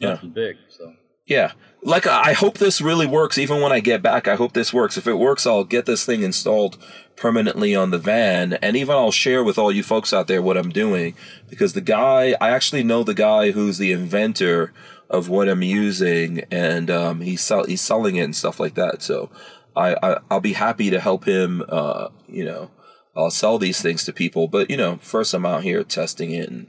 [0.00, 0.16] Yeah.
[0.16, 0.56] big.
[0.68, 0.94] So
[1.26, 1.52] Yeah.
[1.82, 4.26] Like I hope this really works even when I get back.
[4.26, 4.96] I hope this works.
[4.96, 6.76] If it works, I'll get this thing installed
[7.16, 10.56] permanently on the van and even I'll share with all you folks out there what
[10.56, 11.14] I'm doing
[11.48, 14.72] because the guy I actually know the guy who's the inventor
[15.10, 19.02] of what I'm using and um he's sell, he's selling it and stuff like that.
[19.02, 19.30] So
[19.76, 22.70] I, I I'll be happy to help him uh you know
[23.16, 26.48] I'll sell these things to people, but you know, first I'm out here testing it
[26.48, 26.66] and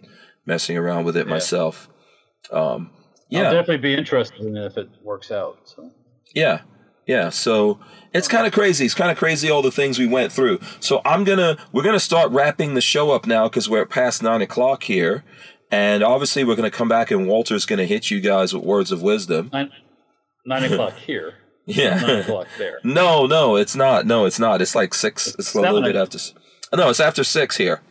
[0.48, 1.33] messing around with it Yeah.
[1.33, 1.90] myself.
[2.51, 2.91] Um
[3.32, 5.58] I'll definitely be interested in it if it works out.
[5.66, 5.91] So
[6.33, 6.61] Yeah.
[7.06, 7.30] Yeah.
[7.30, 7.80] So
[8.14, 8.85] it's kind of crazy.
[8.85, 10.59] It's kind of crazy all the things we went through.
[10.80, 13.85] So I'm going to, we're going to start wrapping the show up now because we're
[13.85, 15.24] past nine o'clock here.
[15.72, 18.64] And obviously we're going to come back and Walter's going to hit you guys with
[18.64, 19.49] words of wisdom.
[19.53, 19.72] nine
[20.45, 21.35] nine o'clock here,
[21.67, 22.16] yeah, nine Yeah.
[22.22, 22.80] o'clock there.
[22.83, 24.08] no, no, it's not.
[24.08, 24.61] No, it's not.
[24.64, 25.35] It's like six.
[25.38, 26.17] It's a little bit after.
[26.75, 27.82] No, it's after six here.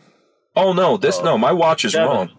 [0.57, 0.97] Oh, no.
[0.97, 1.23] This, Oh.
[1.23, 2.07] no, my watch is Seven.
[2.09, 2.29] wrong.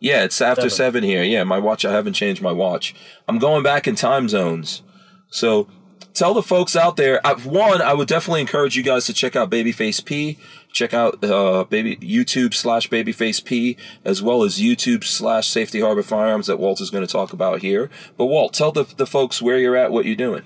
[0.00, 1.02] Yeah, it's after Seven.
[1.02, 1.22] seven here.
[1.22, 2.94] Yeah, my watch, I haven't changed my watch.
[3.26, 4.82] I'm going back in time zones.
[5.30, 5.68] So
[6.12, 7.26] tell the folks out there.
[7.26, 10.38] I, one, I would definitely encourage you guys to check out Babyface P.
[10.72, 16.02] Check out uh, baby YouTube slash Babyface P, as well as YouTube slash Safety Harbor
[16.02, 17.88] Firearms that Walt is going to talk about here.
[18.18, 20.42] But Walt, tell the the folks where you're at, what you're doing.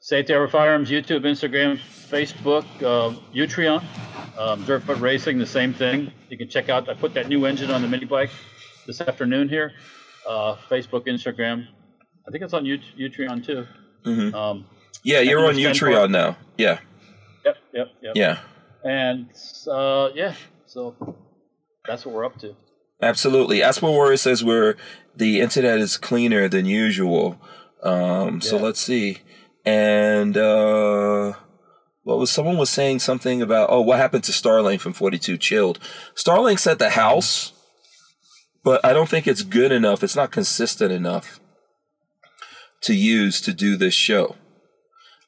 [0.00, 3.82] Safety Harbor Firearms, YouTube, Instagram, Facebook, uh, Utreon,
[4.38, 6.12] um, dirt foot Racing, the same thing.
[6.30, 6.88] You can check out.
[6.88, 8.30] I put that new engine on the mini bike
[8.86, 9.72] this afternoon here.
[10.28, 11.66] Uh, Facebook, Instagram.
[12.26, 13.66] I think it's on Ut- Utreon too.
[14.04, 14.34] Mm-hmm.
[14.34, 14.66] Um,
[15.04, 16.36] Yeah, you're on Utreon now.
[16.56, 16.78] Yeah,
[17.44, 18.12] yep, yep, yep.
[18.14, 18.38] yeah,
[18.84, 19.26] And
[19.68, 20.34] uh, yeah,
[20.66, 20.94] so
[21.86, 22.54] that's what we're up to.
[23.02, 23.62] absolutely.
[23.62, 24.76] Asper Warrior says we're
[25.16, 27.40] the internet is cleaner than usual.
[27.82, 29.18] Um, So let's see.
[29.64, 31.32] And uh,
[32.04, 33.70] what was someone was saying something about?
[33.70, 35.78] Oh, what happened to Starlink from Forty Two Chilled?
[36.14, 37.52] Starlink's at the house,
[38.64, 40.02] but I don't think it's good enough.
[40.02, 41.40] It's not consistent enough
[42.82, 44.36] to use to do this show.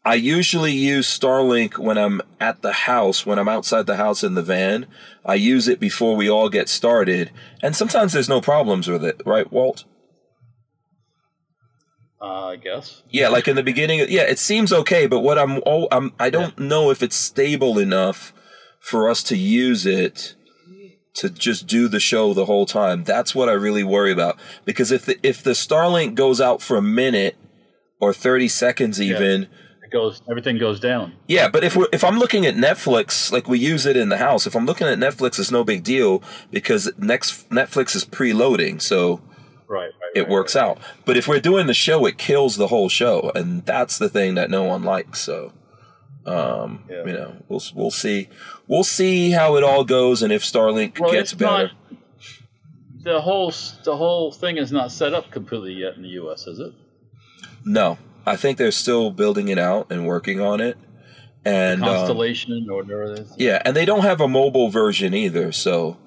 [0.06, 4.34] I usually use Starlink when I'm at the house, when I'm outside the house in
[4.34, 4.86] the van.
[5.24, 7.30] I use it before we all get started,
[7.62, 9.84] and sometimes there's no problems with it, right, Walt?
[12.20, 13.02] Uh, I guess.
[13.10, 16.30] Yeah, like in the beginning, yeah, it seems okay, but what I'm, oh, I'm, I
[16.30, 18.32] don't know if it's stable enough
[18.80, 20.34] for us to use it
[21.14, 23.04] to just do the show the whole time.
[23.04, 26.76] That's what I really worry about because if the if the Starlink goes out for
[26.76, 27.36] a minute
[28.00, 29.48] or thirty seconds, even.
[29.82, 30.22] It goes.
[30.28, 31.14] Everything goes down.
[31.28, 34.16] Yeah, but if we're, if I'm looking at Netflix, like we use it in the
[34.16, 38.82] house, if I'm looking at Netflix, it's no big deal because next Netflix is preloading,
[38.82, 39.20] so
[39.68, 39.90] Right.
[40.14, 40.78] It works out.
[41.04, 44.34] But if we're doing the show, it kills the whole show, and that's the thing
[44.34, 45.20] that no one likes.
[45.20, 45.52] So,
[46.26, 47.04] um, Yeah.
[47.06, 48.28] you know, we'll we'll see,
[48.66, 51.50] we'll see how it all goes, and if Starlink Well, gets better.
[51.68, 51.70] not.
[53.02, 53.52] The whole
[53.84, 56.46] the whole thing is not set up completely yet in the U.S.
[56.46, 56.72] Is it?
[57.64, 60.78] No, I think they're still building it out and working on it,
[61.44, 63.26] and um, Constellation or whatever.
[63.36, 65.52] Yeah, and they don't have a mobile version either.
[65.52, 65.98] So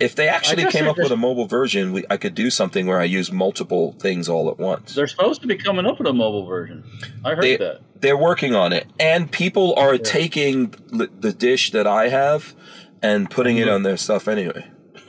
[0.00, 3.00] if they actually came up with a mobile version, we, I could do something where
[3.00, 4.94] I use multiple things all at once.
[4.94, 6.84] They're supposed to be coming up with a mobile version.
[7.24, 7.80] I heard They, that.
[8.00, 12.54] they're working on it, and people are taking l- the dish that I have
[13.02, 13.68] and putting Mm-hmm.
[13.68, 14.70] it on their stuff anyway.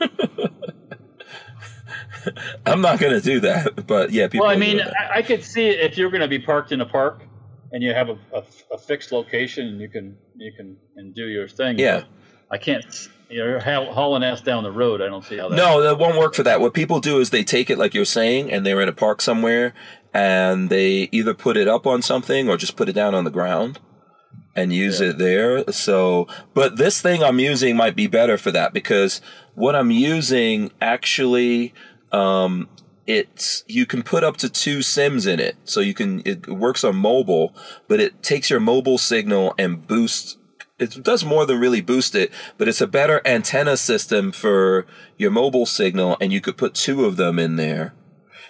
[2.66, 4.46] I'm not going to do that, but yeah, people.
[4.46, 4.80] Well, I mean.
[4.80, 7.22] I, I could see if you're going to be parked in a park
[7.72, 11.26] and you have a, a, a fixed location and you can you can and do
[11.26, 11.78] your thing.
[11.78, 12.04] Yeah.
[12.50, 12.84] I can't.
[13.30, 15.00] You're hauling ass down the road.
[15.00, 15.56] I don't see how that.
[15.56, 16.60] No, that won't work for that.
[16.60, 19.20] What people do is they take it like you're saying, and they're in a park
[19.22, 19.72] somewhere,
[20.12, 23.30] and they either put it up on something or just put it down on the
[23.30, 23.78] ground
[24.56, 25.10] and use Yeah.
[25.10, 25.72] it there.
[25.72, 29.20] So, but this thing I'm using might be better for that because
[29.54, 31.72] what I'm using actually,
[32.10, 32.68] um,
[33.06, 36.82] it's you can put up to two sims in it, so you can it works
[36.82, 37.54] on mobile,
[37.86, 40.36] but it takes your mobile signal and boosts
[40.80, 44.86] it does more than really boost it, but it's a better antenna system for
[45.18, 47.94] your mobile signal, and you could put two of them in there,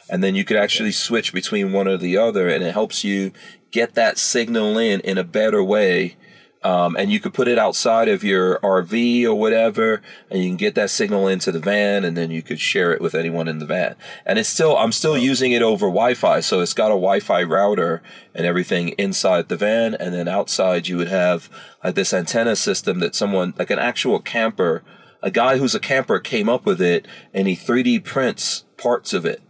[0.08, 3.32] and then you could actually switch between one or the other, and it helps you
[3.72, 6.16] get that signal in in a better way.
[6.62, 10.58] Um, and you could put it outside of your RV or whatever, and you can
[10.58, 13.58] get that signal into the van, and then you could share it with anyone in
[13.58, 13.96] the van.
[14.26, 18.02] And it's still, I'm still using it over Wi-Fi, so it's got a Wi-Fi router
[18.34, 21.48] and everything inside the van, and then outside you would have
[21.82, 24.82] like this antenna system that someone, like an actual camper,
[25.22, 29.24] a guy who's a camper came up with it, and he 3D prints parts of
[29.24, 29.40] it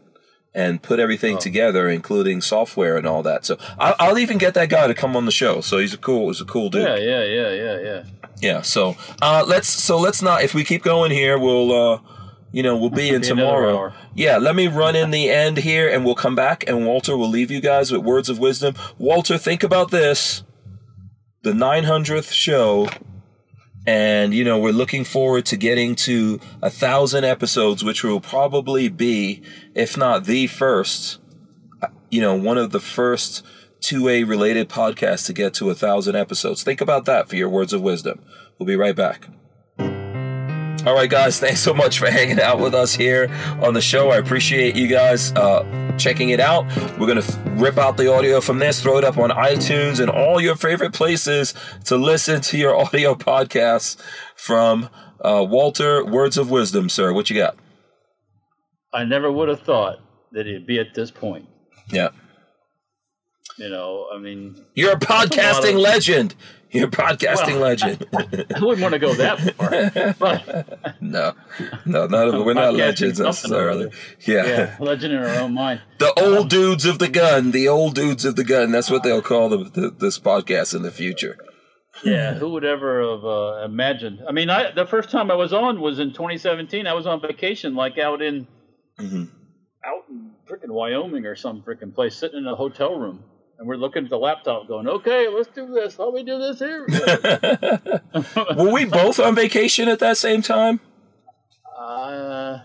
[0.55, 3.45] and put everything together, including software and all that.
[3.45, 5.61] So I'll, I'll even get that guy to come on the show.
[5.61, 6.83] So he's a cool, he's a cool dude.
[6.83, 8.05] Yeah, yeah, yeah, yeah, yeah.
[8.41, 8.63] Yeah.
[8.63, 10.43] So uh, let's so let's not.
[10.43, 12.01] If we keep going here, we'll uh,
[12.53, 13.93] you know we'll be in tomorrow.
[14.15, 14.39] Yeah.
[14.39, 17.51] Let me run in the end here, and we'll come back, and Walter will leave
[17.51, 18.75] you guys with words of wisdom.
[18.99, 20.43] Walter, think about this:
[21.43, 22.89] the 900th show.
[23.87, 28.89] And you know we're looking forward to getting to a thousand episodes, which will probably
[28.89, 29.43] be,
[29.75, 31.19] if not the first,
[31.83, 33.45] uh, you know, one of the first
[33.81, 36.63] 2A related podcasts to get to a thousand episodes.
[36.63, 38.21] Think about that for your words of wisdom.
[38.59, 39.29] We'll be right back.
[40.87, 43.29] All right, guys, thanks so much for hanging out with us here
[43.61, 44.09] on the show.
[44.11, 46.65] I appreciate you guys uh, checking it out.
[46.99, 50.09] We're going to rip out the audio from this, throw it up on iTunes and
[50.11, 51.53] all your favorite places
[51.85, 53.99] to listen to your audio podcasts
[54.37, 54.89] from
[55.21, 56.03] uh, Walter.
[56.03, 57.13] Words of wisdom, sir.
[57.13, 57.57] What you got?
[58.95, 59.99] I never would have thought
[60.33, 61.47] that it'd be at this point.
[61.91, 62.09] Yeah.
[63.59, 66.35] You know, I mean, You're a podcasting of- legend.
[66.73, 68.07] You're a podcasting Well, legend.
[68.13, 70.15] I wouldn't want to go that far.
[70.19, 71.35] But no,
[71.85, 72.45] no, of.
[72.47, 73.91] We're not legends necessarily.
[74.21, 74.47] Yeah.
[74.47, 75.81] yeah, legend in our own mind.
[75.99, 78.71] The old dudes of the gun, the old dudes of the gun.
[78.71, 81.37] That's what they'll call the, the, this podcast in the future.
[82.05, 84.21] Yeah, who would ever have uh, imagined?
[84.29, 86.87] I mean, I the first time I was on was in 2017.
[86.87, 88.47] I was on vacation, like out in
[88.99, 89.29] Mhm.
[89.85, 93.25] out in freaking Wyoming or some freaking place, sitting in a hotel room,
[93.61, 95.97] and we're looking at the laptop, going, "Okay, let's do this.
[95.99, 96.87] How we do this here?"
[98.57, 100.81] Were we both on vacation at that same time?
[101.79, 102.59] uh,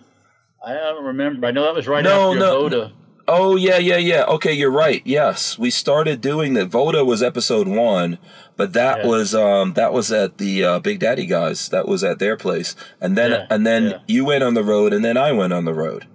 [0.65, 1.45] I don't remember.
[1.45, 2.61] I know that was right No, after no.
[2.61, 2.91] Voda.
[3.27, 4.23] Oh yeah, yeah, yeah.
[4.25, 5.01] Okay, you're right.
[5.03, 6.67] Yes, we started doing that.
[6.67, 8.19] Voda was episode one,
[8.55, 9.07] but that Yeah.
[9.07, 11.67] was um that was at the uh, Big Daddy guys.
[11.69, 13.97] That was at their place, and then Yeah, and then yeah.
[14.07, 16.05] you went on the road, and then I went on the road.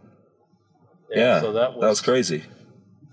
[1.10, 2.44] Yeah, so that was, that was crazy.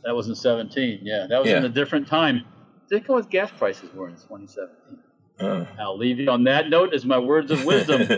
[0.08, 1.02] That was in 17.
[1.04, 1.58] Yeah, that was Yeah.
[1.58, 2.46] in a different time.
[2.90, 5.00] Think what gas prices were in 2017.
[5.38, 5.66] Uh.
[5.78, 8.02] I'll leave you on that note as my words of wisdom.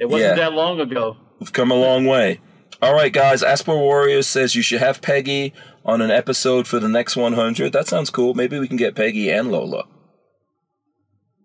[0.00, 0.34] It wasn't Yeah.
[0.48, 1.16] that long ago.
[1.38, 2.40] We've come a long way.
[2.82, 3.42] All right, guys.
[3.42, 5.52] Asper Warriors says you should have Peggy
[5.84, 7.72] on an episode for the next 100.
[7.72, 8.34] That sounds cool.
[8.34, 9.84] Maybe we can get Peggy and Lola.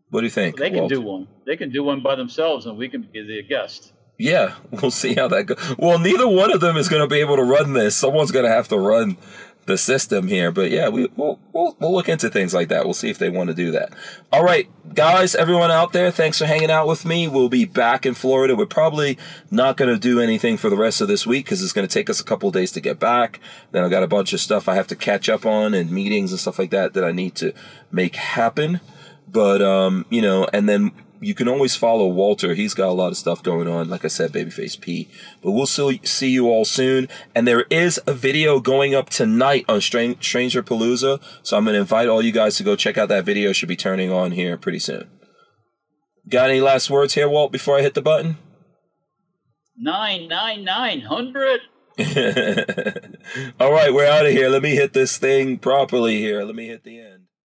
[0.09, 0.57] What do you think?
[0.57, 0.89] They can Walt?
[0.91, 1.27] do one.
[1.45, 3.92] They can do one by themselves, and we can be the guest.
[4.17, 5.75] Yeah, we'll see how that goes.
[5.77, 7.95] Well, neither one of them is going to be able to run this.
[7.95, 9.17] Someone's going to have to run
[9.65, 10.51] the system here.
[10.51, 12.85] But yeah, we, we'll, we'll we'll look into things like that.
[12.85, 13.93] We'll see if they want to do that.
[14.31, 17.27] All right, guys, everyone out there, thanks for hanging out with me.
[17.27, 18.55] We'll be back in Florida.
[18.55, 19.17] We're probably
[19.51, 21.93] not going to do anything for the rest of this week because it's going to
[21.93, 23.39] take us a couple days to get back.
[23.71, 26.31] Then I've got a bunch of stuff I have to catch up on and meetings
[26.31, 27.53] and stuff like that that I need to
[27.91, 28.81] make happen.
[29.27, 30.91] But um, you know, and then
[31.23, 32.53] you can always follow Walter.
[32.53, 33.89] He's got a lot of stuff going on.
[33.89, 35.09] Like I said, Babyface P.
[35.41, 37.07] But we'll still see you all soon.
[37.33, 41.21] And there is a video going up tonight on Stran- Stranger Palooza.
[41.41, 43.53] So I'm going to invite all you guys to go check out that video.
[43.53, 45.09] Should be turning on here pretty soon.
[46.29, 48.37] Got any last words here, Walt, before I hit the button?
[49.77, 51.61] Nine, nine, nine hundred.
[53.59, 54.49] all right, we're out of here.
[54.49, 56.43] Let me hit this thing properly here.
[56.43, 57.25] Let me hit the end.